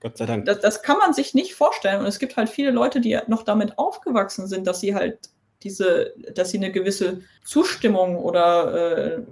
Gott 0.00 0.16
sei 0.16 0.26
Dank. 0.26 0.44
Das, 0.44 0.60
das, 0.60 0.82
kann 0.82 0.98
man 0.98 1.12
sich 1.12 1.34
nicht 1.34 1.54
vorstellen. 1.54 2.00
Und 2.00 2.06
es 2.06 2.18
gibt 2.18 2.36
halt 2.36 2.48
viele 2.48 2.70
Leute, 2.70 3.00
die 3.00 3.18
noch 3.26 3.42
damit 3.42 3.78
aufgewachsen 3.78 4.46
sind, 4.46 4.66
dass 4.66 4.80
sie 4.80 4.94
halt 4.94 5.30
diese, 5.62 6.14
dass 6.34 6.50
sie 6.50 6.58
eine 6.58 6.70
gewisse 6.70 7.22
Zustimmung 7.44 8.16
oder 8.16 9.16
äh, 9.16 9.22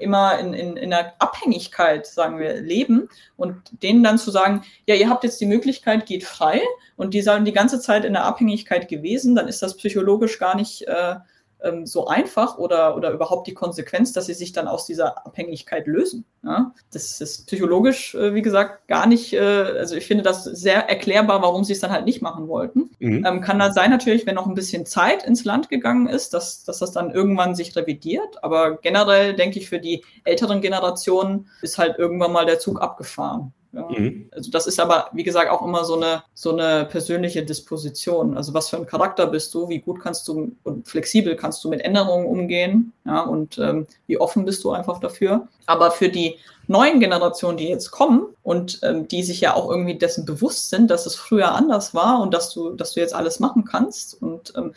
immer 0.00 0.38
in, 0.38 0.54
in, 0.54 0.76
in 0.76 0.92
einer 0.92 1.12
Abhängigkeit, 1.20 2.06
sagen 2.06 2.38
wir, 2.38 2.60
leben 2.60 3.08
und 3.36 3.54
denen 3.82 4.02
dann 4.02 4.18
zu 4.18 4.32
sagen, 4.32 4.64
ja, 4.86 4.96
ihr 4.96 5.08
habt 5.08 5.22
jetzt 5.22 5.40
die 5.40 5.46
Möglichkeit, 5.46 6.06
geht 6.06 6.24
frei 6.24 6.60
und 6.96 7.14
die 7.14 7.22
sagen 7.22 7.44
die 7.44 7.52
ganze 7.52 7.80
Zeit 7.80 8.04
in 8.04 8.14
der 8.14 8.24
Abhängigkeit 8.24 8.88
gewesen, 8.88 9.36
dann 9.36 9.46
ist 9.46 9.62
das 9.62 9.76
psychologisch 9.76 10.40
gar 10.40 10.56
nicht 10.56 10.82
äh, 10.88 11.16
ähm, 11.62 11.86
so 11.86 12.06
einfach 12.06 12.58
oder, 12.58 12.96
oder 12.96 13.10
überhaupt 13.10 13.46
die 13.46 13.54
Konsequenz, 13.54 14.12
dass 14.12 14.26
sie 14.26 14.34
sich 14.34 14.52
dann 14.52 14.68
aus 14.68 14.86
dieser 14.86 15.26
Abhängigkeit 15.26 15.86
lösen. 15.86 16.24
Ja? 16.44 16.72
Das 16.92 17.20
ist 17.20 17.46
psychologisch, 17.46 18.14
äh, 18.14 18.34
wie 18.34 18.42
gesagt, 18.42 18.86
gar 18.88 19.06
nicht, 19.06 19.32
äh, 19.32 19.38
also 19.40 19.96
ich 19.96 20.06
finde 20.06 20.22
das 20.22 20.44
sehr 20.44 20.88
erklärbar, 20.88 21.42
warum 21.42 21.64
sie 21.64 21.72
es 21.72 21.80
dann 21.80 21.90
halt 21.90 22.04
nicht 22.04 22.22
machen 22.22 22.48
wollten. 22.48 22.90
Mhm. 22.98 23.24
Ähm, 23.26 23.40
kann 23.40 23.58
dann 23.58 23.72
sein 23.72 23.90
natürlich, 23.90 24.26
wenn 24.26 24.36
noch 24.36 24.46
ein 24.46 24.54
bisschen 24.54 24.86
Zeit 24.86 25.24
ins 25.24 25.44
Land 25.44 25.68
gegangen 25.68 26.08
ist, 26.08 26.34
dass, 26.34 26.64
dass 26.64 26.78
das 26.78 26.92
dann 26.92 27.10
irgendwann 27.10 27.54
sich 27.54 27.74
revidiert. 27.76 28.42
Aber 28.42 28.76
generell 28.76 29.34
denke 29.34 29.58
ich, 29.58 29.68
für 29.68 29.80
die 29.80 30.04
älteren 30.24 30.60
Generationen 30.60 31.48
ist 31.62 31.78
halt 31.78 31.98
irgendwann 31.98 32.32
mal 32.32 32.46
der 32.46 32.58
Zug 32.58 32.80
abgefahren. 32.80 33.52
Ja. 33.72 33.86
Mhm. 33.86 34.30
Also 34.32 34.50
das 34.50 34.66
ist 34.66 34.80
aber, 34.80 35.10
wie 35.12 35.24
gesagt, 35.24 35.50
auch 35.50 35.62
immer 35.62 35.84
so 35.84 35.96
eine, 35.96 36.22
so 36.34 36.56
eine 36.56 36.86
persönliche 36.86 37.44
Disposition. 37.44 38.36
Also 38.36 38.54
was 38.54 38.68
für 38.70 38.76
ein 38.78 38.86
Charakter 38.86 39.26
bist 39.26 39.52
du, 39.52 39.68
wie 39.68 39.80
gut 39.80 40.00
kannst 40.00 40.26
du 40.28 40.52
und 40.64 40.88
flexibel 40.88 41.36
kannst 41.36 41.62
du 41.64 41.68
mit 41.68 41.82
Änderungen 41.82 42.26
umgehen, 42.26 42.92
ja, 43.04 43.20
und 43.20 43.58
ähm, 43.58 43.86
wie 44.06 44.18
offen 44.18 44.44
bist 44.44 44.64
du 44.64 44.70
einfach 44.70 45.00
dafür. 45.00 45.48
Aber 45.66 45.90
für 45.90 46.08
die 46.08 46.36
neuen 46.66 47.00
Generationen, 47.00 47.58
die 47.58 47.68
jetzt 47.68 47.90
kommen 47.90 48.26
und 48.42 48.80
ähm, 48.82 49.06
die 49.08 49.22
sich 49.22 49.40
ja 49.40 49.54
auch 49.54 49.70
irgendwie 49.70 49.98
dessen 49.98 50.24
bewusst 50.24 50.70
sind, 50.70 50.90
dass 50.90 51.06
es 51.06 51.14
früher 51.14 51.52
anders 51.52 51.94
war 51.94 52.20
und 52.20 52.32
dass 52.32 52.50
du, 52.52 52.70
dass 52.70 52.92
du 52.92 53.00
jetzt 53.00 53.14
alles 53.14 53.40
machen 53.40 53.64
kannst. 53.64 54.20
Und 54.22 54.52
ähm, 54.56 54.72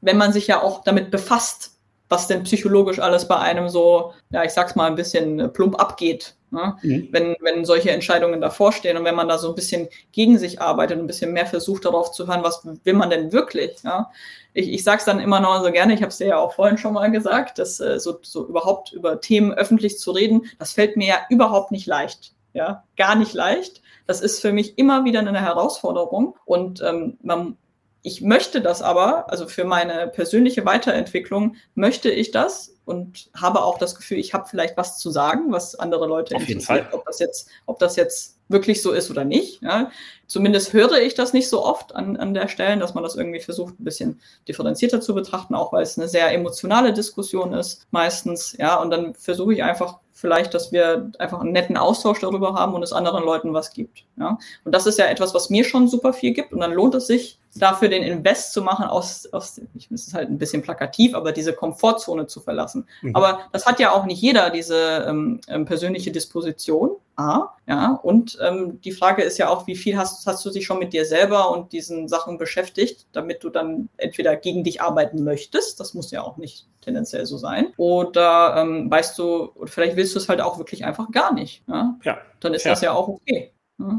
wenn 0.00 0.16
man 0.16 0.32
sich 0.32 0.46
ja 0.46 0.62
auch 0.62 0.82
damit 0.82 1.10
befasst, 1.10 1.72
was 2.08 2.26
denn 2.26 2.42
psychologisch 2.42 2.98
alles 2.98 3.28
bei 3.28 3.36
einem 3.36 3.68
so, 3.68 4.12
ja, 4.30 4.44
ich 4.44 4.52
sag's 4.52 4.74
mal, 4.74 4.86
ein 4.86 4.96
bisschen 4.96 5.52
plump 5.52 5.80
abgeht, 5.80 6.34
Ne? 6.50 6.76
Mhm. 6.82 7.08
Wenn, 7.10 7.36
wenn 7.40 7.64
solche 7.64 7.90
Entscheidungen 7.90 8.40
davor 8.40 8.72
stehen 8.72 8.96
und 8.96 9.04
wenn 9.04 9.14
man 9.14 9.28
da 9.28 9.38
so 9.38 9.48
ein 9.48 9.54
bisschen 9.54 9.88
gegen 10.12 10.38
sich 10.38 10.60
arbeitet 10.60 10.96
und 10.96 11.04
ein 11.04 11.06
bisschen 11.06 11.32
mehr 11.32 11.46
versucht 11.46 11.84
darauf 11.84 12.12
zu 12.12 12.26
hören, 12.26 12.42
was 12.42 12.66
will 12.84 12.94
man 12.94 13.10
denn 13.10 13.32
wirklich? 13.32 13.82
Ja? 13.84 14.10
Ich, 14.52 14.68
ich 14.72 14.84
sage 14.84 14.98
es 14.98 15.04
dann 15.04 15.20
immer 15.20 15.40
noch 15.40 15.62
so 15.62 15.70
gerne, 15.70 15.94
ich 15.94 16.02
habe 16.02 16.10
es 16.10 16.18
dir 16.18 16.28
ja 16.28 16.38
auch 16.38 16.54
vorhin 16.54 16.78
schon 16.78 16.94
mal 16.94 17.10
gesagt, 17.10 17.58
dass 17.58 17.80
äh, 17.80 18.00
so, 18.00 18.18
so 18.22 18.46
überhaupt 18.46 18.92
über 18.92 19.20
Themen 19.20 19.52
öffentlich 19.52 19.98
zu 19.98 20.10
reden, 20.10 20.46
das 20.58 20.72
fällt 20.72 20.96
mir 20.96 21.08
ja 21.08 21.18
überhaupt 21.28 21.70
nicht 21.70 21.86
leicht. 21.86 22.32
Ja, 22.52 22.82
gar 22.96 23.14
nicht 23.14 23.32
leicht. 23.32 23.80
Das 24.08 24.20
ist 24.20 24.40
für 24.40 24.52
mich 24.52 24.76
immer 24.76 25.04
wieder 25.04 25.20
eine 25.20 25.40
Herausforderung 25.40 26.36
und 26.44 26.82
ähm, 26.82 27.16
man 27.22 27.56
ich 28.02 28.22
möchte 28.22 28.60
das 28.60 28.82
aber, 28.82 29.30
also 29.30 29.46
für 29.46 29.64
meine 29.64 30.08
persönliche 30.08 30.64
Weiterentwicklung 30.64 31.56
möchte 31.74 32.10
ich 32.10 32.30
das, 32.30 32.74
und 32.90 33.30
habe 33.34 33.62
auch 33.62 33.78
das 33.78 33.94
Gefühl, 33.94 34.18
ich 34.18 34.34
habe 34.34 34.48
vielleicht 34.48 34.76
was 34.76 34.98
zu 34.98 35.10
sagen, 35.10 35.52
was 35.52 35.76
andere 35.76 36.06
Leute 36.06 36.34
Auf 36.34 36.48
jeden 36.48 36.60
Fall. 36.60 36.88
Ob 36.92 37.04
das 37.06 37.20
jetzt, 37.20 37.48
ob 37.66 37.78
das 37.78 37.96
jetzt 37.96 38.36
wirklich 38.48 38.82
so 38.82 38.90
ist 38.90 39.10
oder 39.10 39.24
nicht. 39.24 39.62
Ja. 39.62 39.90
Zumindest 40.26 40.72
höre 40.72 41.00
ich 41.00 41.14
das 41.14 41.32
nicht 41.32 41.48
so 41.48 41.64
oft 41.64 41.94
an, 41.94 42.16
an 42.16 42.34
der 42.34 42.48
Stelle, 42.48 42.78
dass 42.80 42.94
man 42.94 43.04
das 43.04 43.14
irgendwie 43.14 43.40
versucht, 43.40 43.78
ein 43.78 43.84
bisschen 43.84 44.20
differenzierter 44.48 45.00
zu 45.00 45.14
betrachten, 45.14 45.54
auch 45.54 45.72
weil 45.72 45.84
es 45.84 45.96
eine 45.96 46.08
sehr 46.08 46.32
emotionale 46.32 46.92
Diskussion 46.92 47.52
ist, 47.54 47.86
meistens. 47.92 48.56
Ja, 48.58 48.76
und 48.76 48.90
dann 48.90 49.14
versuche 49.14 49.54
ich 49.54 49.62
einfach 49.62 50.00
vielleicht, 50.12 50.52
dass 50.52 50.70
wir 50.70 51.10
einfach 51.18 51.40
einen 51.40 51.52
netten 51.52 51.76
Austausch 51.76 52.20
darüber 52.20 52.54
haben 52.54 52.74
und 52.74 52.82
es 52.82 52.92
anderen 52.92 53.24
Leuten 53.24 53.54
was 53.54 53.72
gibt. 53.72 54.04
Ja? 54.18 54.38
Und 54.64 54.74
das 54.74 54.86
ist 54.86 54.98
ja 54.98 55.06
etwas, 55.06 55.32
was 55.32 55.48
mir 55.48 55.64
schon 55.64 55.88
super 55.88 56.12
viel 56.12 56.32
gibt. 56.32 56.52
Und 56.52 56.60
dann 56.60 56.72
lohnt 56.72 56.94
es 56.94 57.06
sich, 57.06 57.38
dafür 57.54 57.88
den 57.88 58.02
Invest 58.02 58.52
zu 58.52 58.62
machen, 58.62 58.84
aus, 58.84 59.26
aus 59.32 59.60
ich 59.74 59.90
ist 59.90 60.14
halt 60.14 60.30
ein 60.30 60.38
bisschen 60.38 60.62
plakativ, 60.62 61.14
aber 61.14 61.32
diese 61.32 61.52
Komfortzone 61.52 62.26
zu 62.26 62.40
verlassen. 62.40 62.79
Mhm. 63.02 63.16
Aber 63.16 63.40
das 63.52 63.66
hat 63.66 63.80
ja 63.80 63.92
auch 63.92 64.04
nicht 64.04 64.20
jeder, 64.20 64.50
diese 64.50 65.06
ähm, 65.08 65.40
ähm, 65.48 65.64
persönliche 65.64 66.10
Disposition. 66.10 66.90
A, 67.16 67.54
ja, 67.66 68.00
und 68.02 68.38
ähm, 68.40 68.80
die 68.80 68.92
Frage 68.92 69.22
ist 69.22 69.36
ja 69.36 69.50
auch, 69.50 69.66
wie 69.66 69.76
viel 69.76 69.98
hast, 69.98 70.26
hast 70.26 70.42
du 70.44 70.50
dich 70.50 70.64
schon 70.64 70.78
mit 70.78 70.94
dir 70.94 71.04
selber 71.04 71.50
und 71.50 71.72
diesen 71.72 72.08
Sachen 72.08 72.38
beschäftigt, 72.38 73.06
damit 73.12 73.44
du 73.44 73.50
dann 73.50 73.90
entweder 73.98 74.36
gegen 74.36 74.64
dich 74.64 74.80
arbeiten 74.80 75.22
möchtest, 75.22 75.80
das 75.80 75.92
muss 75.92 76.10
ja 76.12 76.22
auch 76.22 76.38
nicht 76.38 76.66
tendenziell 76.80 77.26
so 77.26 77.36
sein, 77.36 77.74
oder 77.76 78.54
ähm, 78.56 78.90
weißt 78.90 79.18
du, 79.18 79.50
oder 79.54 79.66
vielleicht 79.66 79.96
willst 79.96 80.14
du 80.14 80.18
es 80.18 80.30
halt 80.30 80.40
auch 80.40 80.56
wirklich 80.56 80.86
einfach 80.86 81.10
gar 81.10 81.34
nicht. 81.34 81.62
Ja, 81.68 81.98
ja. 82.04 82.18
dann 82.40 82.54
ist 82.54 82.64
ja. 82.64 82.72
das 82.72 82.80
ja 82.80 82.92
auch 82.92 83.08
okay. 83.08 83.52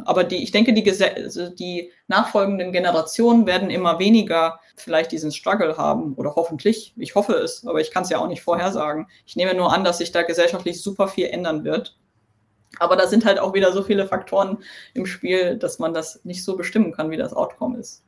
Aber 0.06 0.24
die, 0.24 0.44
ich 0.44 0.52
denke, 0.52 0.74
die, 0.74 0.90
also 0.90 1.50
die 1.50 1.92
nachfolgenden 2.08 2.72
Generationen 2.72 3.46
werden 3.48 3.70
immer 3.70 4.00
weniger 4.00 4.60
vielleicht 4.76 5.12
diesen 5.12 5.32
Struggle 5.32 5.78
haben 5.78 6.14
oder 6.16 6.36
hoffentlich. 6.36 6.94
Ich 6.98 7.16
hoffe 7.16 7.34
es, 7.34 7.66
aber 7.66 7.82
ich 7.82 7.92
kann 7.92 8.04
es 8.04 8.10
ja 8.10 8.20
auch 8.20 8.28
nicht 8.28 8.42
vorhersagen. 8.42 9.08
Ich 9.26 9.36
nehme 9.36 9.56
nur 9.56 9.74
an, 9.74 9.84
dass 9.84 9.98
sich 9.98 10.12
da 10.12 10.22
gesellschaftlich 10.24 10.82
super 10.82 11.08
viel 11.08 11.28
ändern 11.28 11.64
wird. 11.64 11.98
Aber 12.80 12.96
da 12.96 13.08
sind 13.08 13.26
halt 13.26 13.40
auch 13.40 13.54
wieder 13.54 13.72
so 13.74 13.84
viele 13.84 14.08
Faktoren 14.08 14.60
im 14.94 15.06
Spiel, 15.06 15.58
dass 15.58 15.80
man 15.80 15.94
das 15.94 16.24
nicht 16.24 16.44
so 16.44 16.56
bestimmen 16.56 16.92
kann, 16.94 17.12
wie 17.12 17.18
das 17.18 17.34
Outcome 17.34 17.80
ist. 17.80 18.04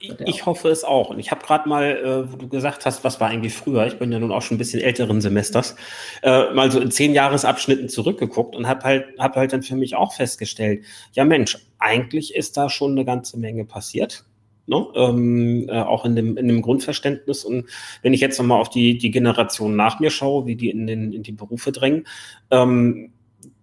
Ich 0.00 0.46
hoffe 0.46 0.68
es 0.68 0.84
auch. 0.84 1.10
Und 1.10 1.18
ich 1.18 1.30
habe 1.30 1.44
gerade 1.44 1.68
mal, 1.68 1.84
äh, 1.84 2.32
wo 2.32 2.36
du 2.36 2.48
gesagt 2.48 2.86
hast, 2.86 3.04
was 3.04 3.20
war 3.20 3.28
eigentlich 3.28 3.54
früher, 3.54 3.86
ich 3.86 3.98
bin 3.98 4.10
ja 4.10 4.18
nun 4.18 4.32
auch 4.32 4.42
schon 4.42 4.56
ein 4.56 4.58
bisschen 4.58 4.80
älteren 4.80 5.20
Semesters, 5.20 5.76
äh, 6.22 6.52
mal 6.52 6.70
so 6.70 6.80
in 6.80 6.90
zehn 6.90 7.12
Jahresabschnitten 7.12 7.88
zurückgeguckt 7.88 8.56
und 8.56 8.66
habe 8.66 8.82
halt, 8.82 9.04
hab 9.18 9.36
halt 9.36 9.52
dann 9.52 9.62
für 9.62 9.76
mich 9.76 9.94
auch 9.94 10.12
festgestellt, 10.12 10.84
ja 11.12 11.24
Mensch, 11.24 11.58
eigentlich 11.78 12.34
ist 12.34 12.56
da 12.56 12.68
schon 12.68 12.92
eine 12.92 13.04
ganze 13.04 13.38
Menge 13.38 13.64
passiert. 13.64 14.24
Ne? 14.66 14.84
Ähm, 14.96 15.68
äh, 15.68 15.80
auch 15.80 16.04
in 16.04 16.16
dem, 16.16 16.36
in 16.36 16.48
dem 16.48 16.62
Grundverständnis. 16.62 17.44
Und 17.44 17.66
wenn 18.02 18.12
ich 18.12 18.20
jetzt 18.20 18.38
nochmal 18.38 18.60
auf 18.60 18.68
die, 18.68 18.98
die 18.98 19.12
Generation 19.12 19.76
nach 19.76 20.00
mir 20.00 20.10
schaue, 20.10 20.46
wie 20.46 20.56
die 20.56 20.70
in, 20.70 20.86
den, 20.86 21.12
in 21.12 21.22
die 21.22 21.32
Berufe 21.32 21.70
drängen, 21.70 22.06
ähm, 22.50 23.12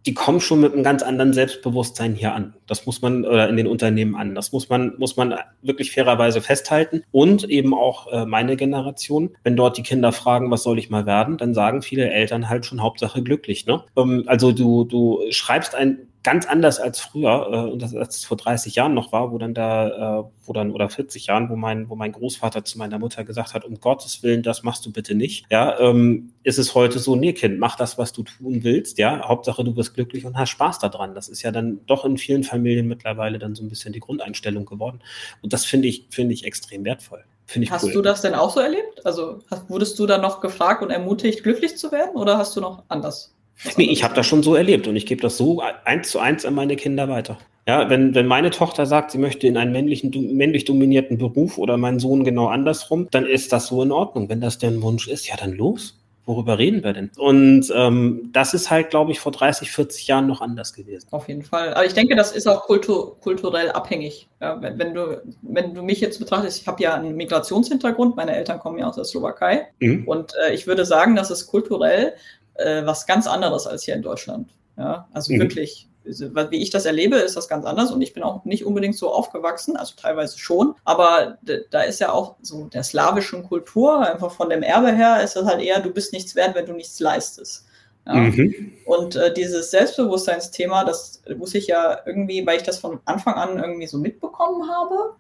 die 0.06 0.14
kommen 0.14 0.42
schon 0.42 0.60
mit 0.60 0.74
einem 0.74 0.84
ganz 0.84 1.02
anderen 1.02 1.34
Selbstbewusstsein 1.34 2.14
hier 2.14 2.34
an. 2.34 2.54
Das 2.68 2.86
muss 2.86 3.02
man, 3.02 3.26
oder 3.26 3.48
in 3.48 3.56
den 3.56 3.68
Unternehmen 3.68 4.16
an. 4.16 4.36
Das 4.36 4.52
muss 4.52 4.70
man, 4.70 4.94
muss 4.98 5.16
man 5.16 5.36
wirklich 5.62 5.92
fairerweise 5.92 6.42
festhalten. 6.42 7.04
Und 7.12 7.50
eben 7.50 7.74
auch 7.74 8.12
äh, 8.12 8.26
meine 8.26 8.58
Generation, 8.58 9.36
wenn 9.44 9.56
dort 9.56 9.78
die 9.78 9.84
Kinder 9.84 10.12
fragen, 10.12 10.52
was 10.52 10.64
soll 10.64 10.78
ich 10.78 10.90
mal 10.90 11.06
werden, 11.06 11.38
dann 11.38 11.54
sagen 11.54 11.82
viele 11.82 12.10
Eltern 12.10 12.50
halt 12.50 12.66
schon 12.66 12.82
Hauptsache 12.82 13.24
glücklich. 13.24 13.66
Ne? 13.66 13.84
Ähm, 13.96 14.24
also 14.28 14.52
du, 14.52 14.84
du 14.84 15.22
schreibst 15.30 15.74
ein 15.74 16.08
ganz 16.24 16.46
anders 16.46 16.80
als 16.80 17.00
früher, 17.00 17.50
äh, 17.52 17.72
und 17.72 17.82
das 17.82 17.94
als 17.94 18.18
es 18.18 18.26
vor 18.26 18.38
30 18.38 18.76
Jahren 18.76 18.94
noch 18.94 19.12
war, 19.12 19.32
wo 19.32 19.38
dann 19.38 19.54
da, 19.54 20.22
äh, 20.22 20.24
wo 20.46 20.54
dann, 20.54 20.72
oder 20.72 20.90
40 20.90 21.28
Jahren, 21.28 21.50
wo 21.50 21.56
mein, 21.56 21.90
wo 21.90 21.96
mein 21.96 22.14
Großvater 22.14 22.64
zu 22.64 22.78
meiner 22.78 22.98
Mutter 22.98 23.24
gesagt 23.26 23.54
hat, 23.54 23.66
um 23.66 23.80
Gottes 23.80 24.24
Willen, 24.24 24.42
das 24.42 24.64
machst 24.64 24.86
du 24.86 24.92
bitte 24.92 25.16
nicht. 25.16 25.46
Ja, 25.52 25.78
ähm, 25.80 26.32
ist 26.44 26.58
es 26.58 26.74
heute 26.76 27.00
so, 27.00 27.16
nee, 27.16 27.34
Kind, 27.34 27.60
mach 27.60 27.76
das, 27.76 27.98
was 27.98 28.14
du 28.14 28.24
tun 28.24 28.64
willst, 28.64 28.98
ja. 28.98 29.28
Hauptsache 29.28 29.64
du 29.64 29.74
bist 29.74 29.94
glücklich 29.94 30.26
und 30.26 30.38
hast 30.38 30.50
Spaß 30.50 30.80
daran. 30.80 31.14
Das 31.14 31.28
ist 31.28 31.42
ja 31.42 31.52
dann 31.52 31.82
doch 31.88 32.06
in 32.06 32.18
vielen 32.18 32.44
Familien 32.44 32.88
mittlerweile 32.88 33.38
dann 33.38 33.54
so 33.54 33.64
ein 33.64 33.70
bisschen 33.70 33.94
die 33.94 34.00
Grundeinstellung 34.00 34.66
geworden. 34.66 35.02
Und 35.42 35.54
das 35.54 35.66
finde 35.66 35.90
ich, 35.90 36.08
finde 36.10 36.34
ich 36.34 36.46
extrem 36.46 36.86
wertvoll. 36.86 37.24
Ich 37.56 37.72
hast 37.72 37.84
cool. 37.84 37.92
du 37.92 38.02
das 38.02 38.22
denn 38.22 38.34
auch 38.34 38.52
so 38.52 38.62
erlebt? 38.62 39.06
Also 39.06 39.40
hast, 39.52 39.70
wurdest 39.70 40.00
du 40.00 40.08
dann 40.08 40.22
noch 40.22 40.40
gefragt 40.40 40.82
und 40.82 40.90
ermutigt, 40.90 41.44
glücklich 41.44 41.78
zu 41.78 41.92
werden 41.92 42.16
oder 42.16 42.38
hast 42.38 42.56
du 42.56 42.62
noch 42.62 42.84
anders? 42.88 43.33
Nee, 43.78 43.86
ich 43.86 44.04
habe 44.04 44.14
das 44.14 44.28
schon 44.28 44.44
so 44.44 44.56
erlebt 44.56 44.88
und 44.88 44.96
ich 44.96 45.06
gebe 45.06 45.22
das 45.22 45.38
so 45.38 45.62
eins 45.86 46.10
zu 46.10 46.20
eins 46.20 46.46
an 46.46 46.56
meine 46.56 46.76
Kinder 46.76 47.08
weiter. 47.08 47.38
Ja, 47.66 47.90
wenn, 47.90 48.14
wenn 48.14 48.28
meine 48.28 48.50
Tochter 48.50 48.86
sagt, 48.86 49.12
sie 49.12 49.18
möchte 49.18 49.48
in 49.48 49.56
einen 49.56 49.72
männlichen, 49.72 50.36
männlich 50.36 50.66
dominierten 50.66 51.18
Beruf 51.18 51.58
oder 51.58 51.78
mein 51.78 51.98
Sohn 51.98 52.26
genau 52.26 52.48
andersrum, 52.48 53.08
dann 53.12 53.26
ist 53.26 53.54
das 53.54 53.68
so 53.68 53.82
in 53.82 53.92
Ordnung. 53.92 54.28
Wenn 54.28 54.42
das 54.42 54.58
deren 54.58 54.82
Wunsch 54.82 55.08
ist, 55.08 55.28
ja, 55.30 55.38
dann 55.38 55.54
los. 55.54 55.98
Worüber 56.26 56.58
reden 56.58 56.84
wir 56.86 56.94
denn? 56.94 57.12
Und 57.18 57.72
ähm, 57.76 58.30
das 58.32 58.54
ist 58.54 58.72
halt, 58.72 58.90
glaube 58.90 59.12
ich, 59.12 59.20
vor 59.20 59.34
30, 59.34 59.72
40 59.72 60.08
Jahren 60.08 60.28
noch 60.28 60.40
anders 60.40 60.74
gewesen. 60.74 61.08
Auf 61.12 61.28
jeden 61.28 61.44
Fall. 61.44 61.74
Aber 61.74 61.86
ich 61.86 61.94
denke, 61.94 62.16
das 62.16 62.32
ist 62.32 62.48
auch 62.48 62.64
kultur 62.64 63.20
kulturell 63.20 63.72
abhängig. 63.72 64.30
Ja, 64.40 64.62
wenn, 64.62 64.80
wenn, 64.80 64.94
du, 64.94 65.22
wenn 65.42 65.74
du 65.74 65.84
mich 65.84 66.00
jetzt 66.00 66.20
betrachtest, 66.20 66.62
ich 66.62 66.68
habe 66.68 66.82
ja 66.82 66.94
einen 66.94 67.18
Migrationshintergrund, 67.18 68.16
meine 68.16 68.36
Eltern 68.36 68.60
kommen 68.60 68.80
ja 68.80 68.88
aus 68.88 68.96
der 68.96 69.04
Slowakei. 69.04 69.68
Mhm. 69.80 70.08
Und 70.08 70.34
äh, 70.48 70.54
ich 70.54 70.66
würde 70.66 70.86
sagen, 70.86 71.18
dass 71.18 71.30
es 71.30 71.48
kulturell 71.48 72.14
äh, 72.56 72.86
was 72.86 73.06
ganz 73.06 73.28
anderes 73.28 73.68
als 73.68 73.84
hier 73.84 73.96
in 73.96 74.02
Deutschland. 74.02 74.50
Ja, 74.78 75.08
also 75.14 75.34
mhm. 75.34 75.40
wirklich, 75.40 75.88
wie 76.04 76.62
ich 76.62 76.72
das 76.72 76.86
erlebe, 76.86 77.18
ist 77.18 77.38
das 77.38 77.48
ganz 77.48 77.66
anders 77.66 77.92
und 77.92 78.02
ich 78.02 78.14
bin 78.14 78.24
auch 78.24 78.44
nicht 78.44 78.66
unbedingt 78.66 78.98
so 78.98 79.12
aufgewachsen, 79.12 79.78
also 79.78 79.94
teilweise 79.96 80.40
schon, 80.40 80.76
aber 80.84 81.38
da 81.70 81.82
ist 81.82 82.00
ja 82.00 82.12
auch 82.12 82.36
so 82.42 82.66
der 82.66 82.84
slawischen 82.84 83.44
Kultur, 83.44 84.00
einfach 84.00 84.32
von 84.32 84.50
dem 84.50 84.64
Erbe 84.64 84.92
her, 84.92 85.24
ist 85.24 85.36
das 85.36 85.46
halt 85.46 85.62
eher, 85.62 85.80
du 85.80 85.92
bist 85.92 86.12
nichts 86.12 86.36
wert, 86.36 86.56
wenn 86.56 86.66
du 86.66 86.74
nichts 86.74 87.00
leistest. 87.00 87.66
Ja? 88.06 88.16
Mhm. 88.16 88.74
Und 88.86 89.16
äh, 89.16 89.34
dieses 89.34 89.72
Selbstbewusstseinsthema, 89.72 90.84
das 90.84 91.22
muss 91.38 91.54
ich 91.54 91.68
ja 91.68 92.00
irgendwie, 92.06 92.46
weil 92.46 92.58
ich 92.58 92.64
das 92.64 92.80
von 92.80 93.00
Anfang 93.06 93.36
an 93.36 93.58
irgendwie 93.58 93.88
so 93.88 93.98
mitbekommen 93.98 94.70
habe, 94.70 95.16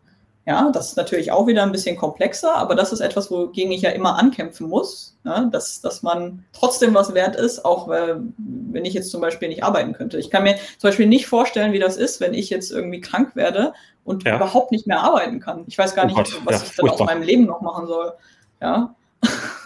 ja, 0.45 0.69
das 0.71 0.89
ist 0.89 0.97
natürlich 0.97 1.31
auch 1.31 1.47
wieder 1.47 1.63
ein 1.63 1.71
bisschen 1.71 1.95
komplexer, 1.95 2.55
aber 2.55 2.75
das 2.75 2.91
ist 2.91 2.99
etwas, 2.99 3.31
wogegen 3.31 3.71
ich 3.71 3.81
ja 3.81 3.91
immer 3.91 4.17
ankämpfen 4.19 4.67
muss, 4.67 5.17
ja, 5.23 5.45
dass, 5.45 5.79
dass 5.79 6.03
man 6.03 6.43
trotzdem 6.51 6.93
was 6.93 7.13
wert 7.13 7.37
ist, 7.37 7.63
auch 7.63 7.89
äh, 7.89 8.15
wenn 8.37 8.83
ich 8.83 8.93
jetzt 8.93 9.09
zum 9.09 9.21
Beispiel 9.21 9.47
nicht 9.47 9.63
arbeiten 9.63 9.93
könnte. 9.93 10.17
Ich 10.17 10.29
kann 10.29 10.43
mir 10.43 10.55
zum 10.77 10.89
Beispiel 10.89 11.07
nicht 11.07 11.27
vorstellen, 11.27 11.71
wie 11.71 11.79
das 11.79 11.95
ist, 11.95 12.19
wenn 12.19 12.33
ich 12.33 12.49
jetzt 12.49 12.71
irgendwie 12.71 12.99
krank 12.99 13.37
werde 13.37 13.73
und 14.03 14.25
ja. 14.25 14.35
überhaupt 14.35 14.71
nicht 14.71 14.85
mehr 14.85 15.01
arbeiten 15.01 15.39
kann. 15.39 15.63
Ich 15.67 15.77
weiß 15.77 15.95
gar 15.95 16.03
oh 16.03 16.07
nicht, 16.07 16.17
Gott, 16.17 16.41
was 16.43 16.61
ja, 16.61 16.67
ich 16.67 16.75
dann 16.75 16.89
aus 16.89 16.99
meinem 16.99 17.23
Leben 17.23 17.45
noch 17.45 17.61
machen 17.61 17.87
soll. 17.87 18.13
Ja. 18.61 18.95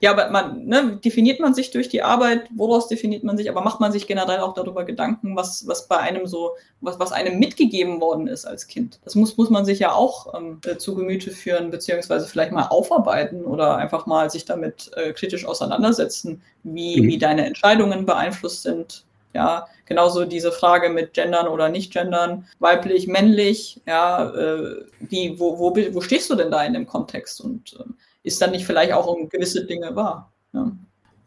Ja, 0.00 0.12
aber 0.12 0.30
man, 0.30 0.66
ne, 0.66 0.98
definiert 1.02 1.40
man 1.40 1.54
sich 1.54 1.70
durch 1.70 1.88
die 1.88 2.02
Arbeit, 2.02 2.48
woraus 2.54 2.88
definiert 2.88 3.24
man 3.24 3.36
sich, 3.36 3.48
aber 3.48 3.62
macht 3.62 3.80
man 3.80 3.92
sich 3.92 4.06
generell 4.06 4.40
auch 4.40 4.54
darüber 4.54 4.84
Gedanken, 4.84 5.36
was, 5.36 5.66
was 5.66 5.88
bei 5.88 5.96
einem 5.96 6.26
so, 6.26 6.52
was, 6.80 6.98
was 6.98 7.12
einem 7.12 7.38
mitgegeben 7.38 8.00
worden 8.00 8.26
ist 8.26 8.44
als 8.44 8.66
Kind. 8.66 9.00
Das 9.04 9.14
muss, 9.14 9.36
muss 9.36 9.50
man 9.50 9.64
sich 9.64 9.78
ja 9.78 9.92
auch 9.92 10.34
ähm, 10.34 10.60
äh, 10.66 10.76
zu 10.76 10.94
Gemüte 10.94 11.30
führen, 11.30 11.70
beziehungsweise 11.70 12.26
vielleicht 12.26 12.52
mal 12.52 12.66
aufarbeiten 12.68 13.44
oder 13.44 13.76
einfach 13.76 14.06
mal 14.06 14.30
sich 14.30 14.44
damit 14.44 14.90
äh, 14.96 15.12
kritisch 15.12 15.46
auseinandersetzen, 15.46 16.42
wie, 16.62 17.00
mhm. 17.00 17.08
wie 17.08 17.18
deine 17.18 17.46
Entscheidungen 17.46 18.06
beeinflusst 18.06 18.62
sind. 18.62 19.04
Ja, 19.34 19.66
genauso 19.84 20.24
diese 20.24 20.50
Frage 20.50 20.88
mit 20.88 21.12
Gendern 21.12 21.46
oder 21.46 21.68
nicht 21.68 21.92
Gendern, 21.92 22.46
weiblich, 22.58 23.06
männlich, 23.06 23.82
ja, 23.86 24.30
äh, 24.30 24.76
wie, 25.00 25.38
wo, 25.38 25.58
wo, 25.58 25.76
wo 25.76 26.00
stehst 26.00 26.30
du 26.30 26.36
denn 26.36 26.50
da 26.50 26.64
in 26.64 26.72
dem 26.72 26.86
Kontext? 26.86 27.42
Und 27.42 27.76
äh, 27.78 27.84
ist 28.26 28.42
dann 28.42 28.50
nicht 28.50 28.66
vielleicht 28.66 28.92
auch 28.92 29.06
um 29.06 29.28
gewisse 29.28 29.64
Dinge 29.64 29.94
wahr. 29.94 30.32
Ja. 30.52 30.72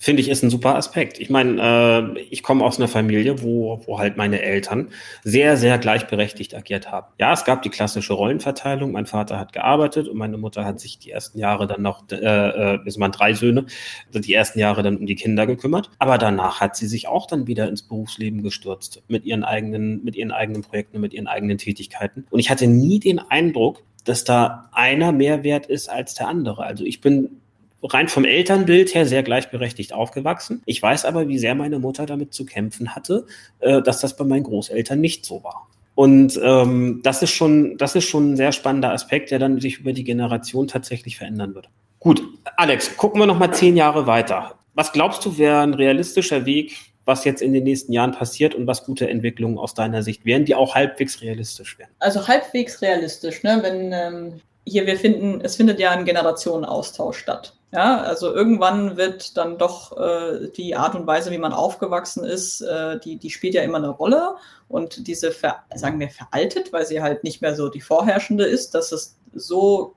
Finde 0.02 0.22
ich, 0.22 0.30
ist 0.30 0.43
ein 0.43 0.50
super 0.50 0.76
Aspekt. 0.76 1.20
Ich 1.20 1.30
meine, 1.30 2.16
äh, 2.16 2.20
ich 2.30 2.41
komme 2.41 2.64
aus 2.64 2.78
einer 2.78 2.88
Familie, 2.88 3.43
wo, 3.43 3.82
wo 3.86 4.00
halt 4.00 4.16
meine 4.16 4.41
Eltern 4.41 4.88
sehr, 5.26 5.58
sehr 5.58 5.78
gleichberechtigt 5.78 6.56
agiert 6.56 6.89
haben. 6.89 7.08
Ja, 7.20 7.34
es 7.34 7.43
gab 7.43 7.64
die 7.64 7.70
klassische 7.70 8.14
Rollenverteilung. 8.14 8.93
Mein 8.93 9.08
Vater 9.08 9.38
hat 9.38 9.52
gearbeitet 9.52 10.08
und 10.08 10.18
meine 10.18 10.38
Mutter 10.38 10.64
hat 10.64 10.80
sich 10.80 11.00
die 11.00 11.12
ersten 11.12 11.38
Jahre 11.38 11.68
dann 11.68 11.82
noch, 11.82 12.10
äh, 12.12 12.16
äh 12.16 12.80
es 12.86 12.97
waren 12.97 13.12
drei 13.12 13.34
Söhne, 13.34 13.66
die 14.14 14.34
ersten 14.34 14.60
Jahre 14.60 14.84
dann 14.84 14.95
um 14.95 15.06
die 15.06 15.16
Kinder 15.16 15.45
gekümmert. 15.45 15.89
Aber 16.00 16.18
danach 16.18 16.62
hat 16.62 16.78
sie 16.78 16.88
sich 16.88 17.10
auch 17.10 17.28
dann 17.28 17.45
wieder 17.47 17.68
ins 17.68 17.82
Berufsleben 17.82 18.41
gestürzt 18.41 19.04
mit 19.10 19.26
ihren 19.26 19.43
eigenen, 19.43 20.02
mit 20.06 20.16
ihren 20.16 20.32
eigenen 20.32 20.62
Projekten, 20.62 21.02
mit 21.02 21.14
ihren 21.14 21.28
eigenen 21.28 21.58
Tätigkeiten. 21.58 22.26
Und 22.30 22.39
ich 22.39 22.50
hatte 22.50 22.68
nie 22.68 23.02
den 23.02 23.20
Eindruck, 23.20 23.84
dass 24.06 24.24
da 24.24 24.70
einer 24.72 25.12
mehr 25.12 25.43
wert 25.43 25.66
ist 25.66 25.89
als 25.89 26.16
der 26.16 26.30
andere. 26.30 26.64
Also 26.64 26.86
ich 26.86 27.02
bin 27.02 27.41
rein 27.84 28.07
vom 28.07 28.25
Elternbild 28.25 28.93
her 28.93 29.05
sehr 29.05 29.23
gleichberechtigt 29.23 29.93
aufgewachsen. 29.93 30.61
Ich 30.65 30.82
weiß 30.82 31.05
aber, 31.05 31.27
wie 31.27 31.39
sehr 31.39 31.55
meine 31.55 31.80
Mutter 31.80 32.05
damit 32.05 32.34
zu 32.34 32.45
kämpfen 32.45 32.95
hatte, 32.95 33.25
äh, 33.59 33.82
dass 33.82 33.99
das 34.01 34.15
bei 34.15 34.25
meinen 34.25 34.43
Großeltern 34.43 34.99
nicht 34.99 35.25
so 35.25 35.43
war. 35.43 35.67
Und 35.95 36.39
ähm, 36.41 37.01
das 37.03 37.21
ist 37.21 37.32
schon, 37.32 37.77
das 37.77 37.95
ist 37.95 38.05
schon 38.05 38.32
ein 38.32 38.38
sehr 38.38 38.53
spannender 38.53 38.93
Aspekt, 38.93 39.32
der 39.32 39.39
dann 39.39 39.59
sich 39.59 39.80
über 39.80 39.91
die 39.91 40.05
Generation 40.05 40.67
tatsächlich 40.67 41.17
verändern 41.17 41.55
wird. 41.55 41.69
Gut, 41.99 42.21
Alex, 42.55 42.95
gucken 42.95 43.19
wir 43.19 43.25
noch 43.25 43.38
mal 43.38 43.51
zehn 43.51 43.75
Jahre 43.75 44.07
weiter. 44.07 44.55
Was 44.75 44.93
glaubst 44.93 45.25
du, 45.25 45.38
wäre 45.38 45.59
ein 45.59 45.73
realistischer 45.73 46.45
Weg, 46.45 46.77
was 47.03 47.25
jetzt 47.25 47.41
in 47.41 47.51
den 47.51 47.65
nächsten 47.65 47.91
Jahren 47.91 48.13
passiert 48.13 48.55
und 48.55 48.67
was 48.67 48.86
gute 48.86 49.09
Entwicklungen 49.09 49.57
aus 49.57 49.73
deiner 49.73 50.01
Sicht 50.03 50.23
wären, 50.23 50.45
die 50.45 50.55
auch 50.55 50.75
halbwegs 50.75 51.21
realistisch 51.21 51.77
wären? 51.77 51.89
Also 51.99 52.25
halbwegs 52.25 52.82
realistisch, 52.82 53.43
ne? 53.43 53.59
Wenn 53.61 53.91
ähm, 53.91 54.41
hier, 54.70 54.86
wir 54.86 54.97
finden, 54.97 55.41
es 55.41 55.55
findet 55.55 55.80
ja 55.80 55.91
ein 55.91 56.05
Generationenaustausch 56.05 57.17
statt. 57.17 57.55
Ja, 57.72 58.01
also 58.01 58.34
irgendwann 58.34 58.97
wird 58.97 59.38
dann 59.38 59.59
doch 59.59 59.95
äh, 59.97 60.49
die 60.55 60.76
Art 60.76 60.95
und 60.95 61.05
Weise, 61.05 61.30
wie 61.30 61.38
man 61.38 61.53
aufgewachsen 61.53 62.24
ist, 62.24 62.61
äh, 62.61 62.99
die, 62.99 63.17
die 63.17 63.30
spielt 63.30 63.53
ja 63.53 63.61
immer 63.61 63.78
eine 63.78 63.89
Rolle. 63.89 64.36
Und 64.67 65.07
diese, 65.07 65.32
ver, 65.32 65.57
sagen 65.76 65.99
wir, 65.99 66.09
veraltet, 66.09 66.74
weil 66.74 66.86
sie 66.88 67.01
halt 67.01 67.24
nicht 67.24 67.41
mehr 67.41 67.55
so 67.55 67.70
die 67.70 67.82
vorherrschende 67.82 68.45
ist, 68.45 68.74
dass 68.74 68.91
es 68.91 69.17
so 69.36 69.95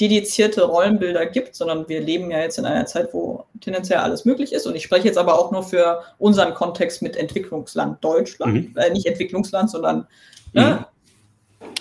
dedizierte 0.00 0.64
Rollenbilder 0.64 1.26
gibt, 1.26 1.54
sondern 1.54 1.86
wir 1.88 2.00
leben 2.00 2.30
ja 2.30 2.38
jetzt 2.38 2.58
in 2.58 2.64
einer 2.64 2.86
Zeit, 2.86 3.12
wo 3.12 3.44
tendenziell 3.60 3.98
alles 3.98 4.24
möglich 4.24 4.52
ist. 4.52 4.66
Und 4.66 4.74
ich 4.74 4.82
spreche 4.82 5.06
jetzt 5.06 5.18
aber 5.18 5.38
auch 5.38 5.50
nur 5.50 5.62
für 5.62 6.02
unseren 6.18 6.54
Kontext 6.54 7.02
mit 7.02 7.16
Entwicklungsland 7.16 8.02
Deutschland, 8.02 8.74
mhm. 8.74 8.76
äh, 8.76 8.90
nicht 8.90 9.06
Entwicklungsland, 9.06 9.70
sondern 9.70 10.06
ne, 10.54 10.78
mhm. 10.80 10.84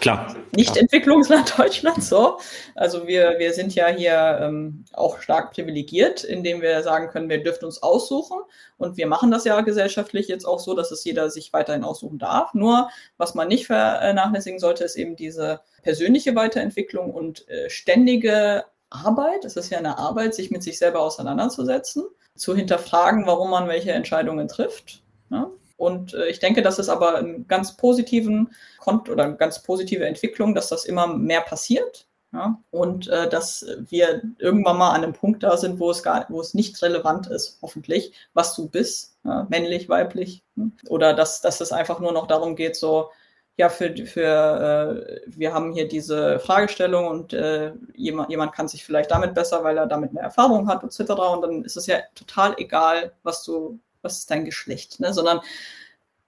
Klar. 0.02 0.36
Nicht 0.56 0.76
Entwicklungsland 0.78 1.54
Deutschland, 1.58 2.04
so. 2.04 2.40
Also 2.74 3.08
wir, 3.08 3.36
wir 3.38 3.54
sind 3.54 3.76
ja 3.76 3.88
hier 3.88 4.40
ähm, 4.42 4.84
auch 4.94 5.22
stark 5.22 5.54
privilegiert, 5.54 6.24
indem 6.24 6.62
wir 6.62 6.82
sagen 6.82 7.08
können, 7.10 7.30
wir 7.30 7.44
dürfen 7.44 7.66
uns 7.66 7.84
aussuchen. 7.84 8.40
Und 8.80 8.98
wir 8.98 9.06
machen 9.06 9.30
das 9.30 9.46
ja 9.46 9.62
gesellschaftlich 9.62 10.28
jetzt 10.28 10.46
auch 10.46 10.60
so, 10.60 10.74
dass 10.74 10.90
es 10.90 11.04
jeder 11.04 11.30
sich 11.30 11.54
weiterhin 11.54 11.84
aussuchen 11.84 12.18
darf. 12.18 12.56
Nur, 12.56 12.90
was 13.18 13.36
man 13.36 13.48
nicht 13.48 13.68
vernachlässigen 13.68 14.60
sollte, 14.60 14.84
ist 14.84 14.96
eben 14.96 15.16
diese 15.16 15.62
persönliche 15.84 16.36
Weiterentwicklung 16.36 17.14
und 17.14 17.48
äh, 17.48 17.70
ständige 17.70 18.66
Arbeit. 18.90 19.46
Es 19.46 19.56
ist 19.56 19.70
ja 19.70 19.78
eine 19.78 20.00
Arbeit, 20.00 20.34
sich 20.34 20.50
mit 20.50 20.64
sich 20.64 20.80
selber 20.80 21.02
auseinanderzusetzen, 21.02 22.06
zu 22.36 22.56
hinterfragen, 22.56 23.28
warum 23.28 23.52
man 23.52 23.68
welche 23.68 23.92
Entscheidungen 23.92 24.48
trifft. 24.48 25.04
Ja? 25.30 25.52
Und 25.82 26.14
äh, 26.14 26.28
ich 26.28 26.38
denke, 26.38 26.62
das 26.62 26.78
ist 26.78 26.90
aber 26.90 27.16
einen 27.16 27.48
ganz 27.48 27.76
positiven 27.76 28.54
Kont 28.78 29.10
oder 29.10 29.32
ganz 29.32 29.64
positive 29.64 30.06
Entwicklung, 30.06 30.54
dass 30.54 30.70
das 30.70 30.86
immer 30.86 31.08
mehr 31.08 31.42
passiert. 31.42 32.08
Ja? 32.32 32.62
Und 32.70 33.08
äh, 33.08 33.28
dass 33.28 33.66
wir 33.90 34.22
irgendwann 34.38 34.78
mal 34.78 34.92
an 34.92 35.04
einem 35.04 35.14
Punkt 35.14 35.42
da 35.42 35.58
sind, 35.58 35.80
wo 35.80 35.90
es 35.90 36.04
gar, 36.04 36.28
wo 36.30 36.40
es 36.40 36.54
nicht 36.54 36.80
relevant 36.84 37.28
ist, 37.28 37.58
hoffentlich, 37.64 38.14
was 38.36 38.56
du 38.56 38.70
bist, 38.70 39.18
ja? 39.24 39.48
männlich, 39.50 39.90
weiblich. 39.90 40.44
Hm? 40.56 40.74
Oder 40.88 41.16
dass, 41.16 41.42
dass 41.42 41.60
es 41.62 41.72
einfach 41.72 42.00
nur 42.00 42.12
noch 42.12 42.28
darum 42.28 42.56
geht, 42.56 42.76
so, 42.76 43.10
ja, 43.58 43.70
für, 43.70 43.96
für 44.06 45.04
äh, 45.04 45.22
wir 45.26 45.52
haben 45.52 45.74
hier 45.74 45.88
diese 45.88 46.40
Fragestellung 46.40 47.08
und 47.08 47.34
äh, 47.34 47.74
jemand, 47.96 48.30
jemand 48.30 48.54
kann 48.54 48.68
sich 48.68 48.86
vielleicht 48.86 49.10
damit 49.10 49.34
besser, 49.34 49.64
weil 49.64 49.78
er 49.80 49.88
damit 49.88 50.14
mehr 50.14 50.24
Erfahrung 50.24 50.68
hat, 50.68 50.84
etc. 50.84 51.12
Und 51.12 51.42
dann 51.42 51.64
ist 51.64 51.76
es 51.76 51.88
ja 51.88 51.98
total 52.14 52.54
egal, 52.58 53.14
was 53.24 53.44
du 53.44 53.80
was 54.02 54.20
ist 54.20 54.32
dein 54.32 54.46
Geschlecht, 54.46 55.00
ne? 55.00 55.14
sondern 55.14 55.42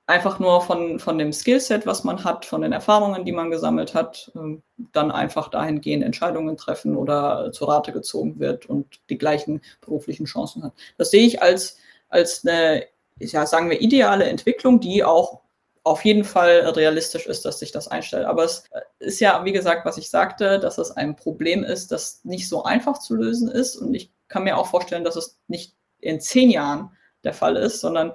einfach 0.05 0.39
nur 0.39 0.61
von, 0.61 0.99
von 0.99 1.17
dem 1.17 1.31
Skillset, 1.31 1.85
was 1.85 2.03
man 2.03 2.23
hat, 2.23 2.45
von 2.45 2.61
den 2.61 2.73
Erfahrungen, 2.73 3.25
die 3.25 3.31
man 3.31 3.51
gesammelt 3.51 3.93
hat, 3.93 4.31
ähm, 4.35 4.61
dann 4.91 5.11
einfach 5.11 5.49
dahingehend 5.49 6.03
Entscheidungen 6.03 6.57
treffen 6.57 6.97
oder 6.97 7.51
zu 7.53 7.65
Rate 7.65 7.93
gezogen 7.93 8.39
wird 8.39 8.65
und 8.65 8.99
die 9.09 9.17
gleichen 9.17 9.61
beruflichen 9.81 10.25
Chancen 10.25 10.63
hat. 10.63 10.73
Das 10.97 11.11
sehe 11.11 11.25
ich 11.25 11.41
als, 11.41 11.77
als 12.09 12.45
eine, 12.45 12.85
ja, 13.19 13.45
sagen 13.45 13.69
wir, 13.69 13.81
ideale 13.81 14.25
Entwicklung, 14.25 14.79
die 14.79 15.03
auch 15.03 15.41
auf 15.85 16.05
jeden 16.05 16.23
Fall 16.23 16.59
realistisch 16.69 17.25
ist, 17.27 17.43
dass 17.45 17.59
sich 17.59 17.71
das 17.71 17.89
einstellt. 17.89 18.25
Aber 18.25 18.43
es 18.43 18.63
ist 18.99 19.19
ja, 19.19 19.43
wie 19.43 19.51
gesagt, 19.51 19.85
was 19.85 19.97
ich 19.97 20.09
sagte, 20.09 20.59
dass 20.59 20.77
es 20.77 20.91
ein 20.91 21.15
Problem 21.15 21.63
ist, 21.63 21.91
das 21.91 22.23
nicht 22.23 22.47
so 22.47 22.63
einfach 22.63 22.99
zu 22.99 23.15
lösen 23.15 23.49
ist. 23.49 23.75
Und 23.75 23.93
ich 23.93 24.11
kann 24.29 24.45
mir 24.45 24.57
auch 24.57 24.67
vorstellen, 24.67 25.03
dass 25.03 25.17
es 25.17 25.37
nicht 25.47 25.75
in 25.99 26.21
zehn 26.21 26.49
Jahren 26.49 26.91
der 27.23 27.33
Fall 27.33 27.55
ist, 27.55 27.81
sondern 27.81 28.13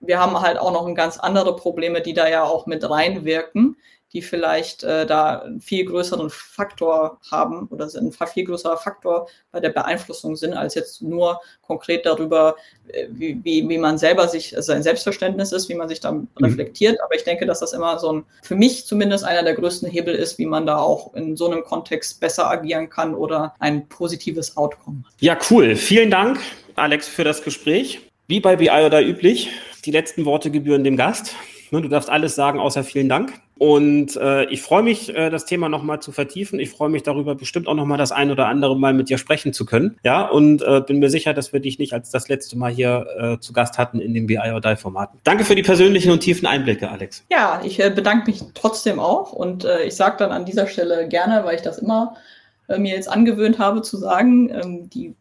wir 0.00 0.18
haben 0.18 0.40
halt 0.40 0.58
auch 0.58 0.72
noch 0.72 0.92
ganz 0.94 1.18
andere 1.18 1.56
Probleme, 1.56 2.00
die 2.02 2.14
da 2.14 2.28
ja 2.28 2.44
auch 2.44 2.66
mit 2.66 2.88
reinwirken, 2.88 3.76
die 4.14 4.22
vielleicht 4.22 4.84
äh, 4.84 5.06
da 5.06 5.40
einen 5.40 5.60
viel 5.60 5.84
größeren 5.84 6.30
Faktor 6.30 7.18
haben 7.32 7.66
oder 7.66 7.88
sind 7.88 8.18
ein 8.20 8.26
viel 8.28 8.44
größerer 8.44 8.76
Faktor 8.76 9.28
bei 9.50 9.58
der 9.58 9.70
Beeinflussung 9.70 10.36
sind, 10.36 10.54
als 10.54 10.76
jetzt 10.76 11.02
nur 11.02 11.40
konkret 11.62 12.06
darüber, 12.06 12.54
äh, 12.86 13.08
wie, 13.10 13.40
wie, 13.42 13.68
wie 13.68 13.78
man 13.78 13.98
selber 13.98 14.28
sich, 14.28 14.54
also 14.56 14.72
sein 14.72 14.84
Selbstverständnis 14.84 15.50
ist, 15.50 15.68
wie 15.68 15.74
man 15.74 15.88
sich 15.88 15.98
dann 15.98 16.28
mhm. 16.38 16.44
reflektiert. 16.44 17.00
Aber 17.02 17.16
ich 17.16 17.24
denke, 17.24 17.44
dass 17.44 17.58
das 17.58 17.72
immer 17.72 17.98
so 17.98 18.12
ein, 18.12 18.24
für 18.42 18.54
mich 18.54 18.86
zumindest 18.86 19.24
einer 19.24 19.42
der 19.42 19.54
größten 19.54 19.90
Hebel 19.90 20.14
ist, 20.14 20.38
wie 20.38 20.46
man 20.46 20.64
da 20.64 20.76
auch 20.76 21.12
in 21.14 21.36
so 21.36 21.50
einem 21.50 21.64
Kontext 21.64 22.20
besser 22.20 22.48
agieren 22.48 22.88
kann 22.88 23.16
oder 23.16 23.54
ein 23.58 23.88
positives 23.88 24.56
Outcome. 24.56 25.02
Ja, 25.18 25.36
cool. 25.50 25.74
Vielen 25.74 26.12
Dank, 26.12 26.38
Alex, 26.76 27.08
für 27.08 27.24
das 27.24 27.42
Gespräch. 27.42 28.13
Wie 28.26 28.40
bei 28.40 28.56
BI 28.56 28.70
oder 28.70 29.02
üblich, 29.06 29.50
die 29.84 29.90
letzten 29.90 30.24
Worte 30.24 30.50
gebühren 30.50 30.82
dem 30.82 30.96
Gast. 30.96 31.36
Ne, 31.70 31.82
du 31.82 31.88
darfst 31.88 32.08
alles 32.08 32.34
sagen, 32.34 32.58
außer 32.58 32.82
vielen 32.82 33.08
Dank. 33.08 33.34
Und 33.58 34.16
äh, 34.16 34.44
ich 34.46 34.62
freue 34.62 34.82
mich, 34.82 35.14
äh, 35.14 35.28
das 35.28 35.44
Thema 35.44 35.68
nochmal 35.68 36.00
zu 36.00 36.10
vertiefen. 36.10 36.58
Ich 36.58 36.70
freue 36.70 36.88
mich 36.88 37.02
darüber, 37.02 37.34
bestimmt 37.34 37.68
auch 37.68 37.74
nochmal 37.74 37.98
das 37.98 38.12
ein 38.12 38.30
oder 38.30 38.46
andere 38.46 38.78
Mal 38.78 38.94
mit 38.94 39.10
dir 39.10 39.18
sprechen 39.18 39.52
zu 39.52 39.66
können. 39.66 39.98
Ja, 40.04 40.26
und 40.26 40.62
äh, 40.62 40.80
bin 40.80 41.00
mir 41.00 41.10
sicher, 41.10 41.34
dass 41.34 41.52
wir 41.52 41.60
dich 41.60 41.78
nicht 41.78 41.92
als 41.92 42.10
das 42.10 42.28
letzte 42.28 42.56
Mal 42.56 42.72
hier 42.72 43.06
äh, 43.18 43.38
zu 43.40 43.52
Gast 43.52 43.76
hatten 43.76 44.00
in 44.00 44.14
den 44.14 44.26
BI 44.26 44.38
or 44.38 44.76
Formaten. 44.76 45.20
Danke 45.22 45.44
für 45.44 45.54
die 45.54 45.62
persönlichen 45.62 46.10
und 46.10 46.20
tiefen 46.20 46.46
Einblicke, 46.46 46.90
Alex. 46.90 47.26
Ja, 47.30 47.60
ich 47.62 47.78
äh, 47.78 47.90
bedanke 47.90 48.30
mich 48.30 48.42
trotzdem 48.54 48.98
auch. 48.98 49.32
Und 49.32 49.66
äh, 49.66 49.84
ich 49.84 49.96
sage 49.96 50.16
dann 50.18 50.32
an 50.32 50.46
dieser 50.46 50.66
Stelle 50.66 51.08
gerne, 51.08 51.44
weil 51.44 51.56
ich 51.56 51.62
das 51.62 51.78
immer 51.78 52.16
äh, 52.68 52.78
mir 52.78 52.94
jetzt 52.94 53.08
angewöhnt 53.08 53.58
habe 53.58 53.82
zu 53.82 53.98
sagen, 53.98 54.48
ähm, 54.50 54.90
die 54.90 55.14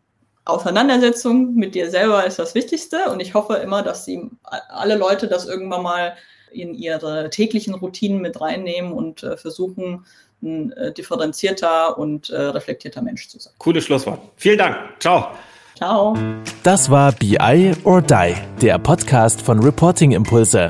Auseinandersetzung 0.45 1.55
mit 1.55 1.75
dir 1.75 1.89
selber 1.89 2.25
ist 2.25 2.39
das 2.39 2.53
Wichtigste 2.55 3.09
und 3.11 3.21
ich 3.21 3.33
hoffe 3.33 3.55
immer, 3.55 3.81
dass 3.81 4.05
sie 4.05 4.29
alle 4.69 4.95
Leute 4.95 5.27
das 5.27 5.45
irgendwann 5.45 5.83
mal 5.83 6.15
in 6.51 6.75
ihre 6.75 7.29
täglichen 7.29 7.73
Routinen 7.73 8.21
mit 8.21 8.39
reinnehmen 8.39 8.91
und 8.91 9.23
äh, 9.23 9.37
versuchen, 9.37 10.05
ein 10.41 10.71
äh, 10.73 10.91
differenzierter 10.91 11.97
und 11.97 12.29
äh, 12.29 12.39
reflektierter 12.39 13.01
Mensch 13.01 13.29
zu 13.29 13.39
sein. 13.39 13.53
Cooles 13.57 13.85
Schlusswort. 13.85 14.19
Vielen 14.35 14.57
Dank. 14.57 14.77
Ciao. 14.99 15.29
Ciao. 15.75 16.15
Das 16.61 16.89
war 16.91 17.11
BI 17.13 17.73
or 17.83 18.01
Die, 18.01 18.35
der 18.61 18.77
Podcast 18.77 19.41
von 19.41 19.59
Reporting 19.59 20.11
Impulse. 20.11 20.69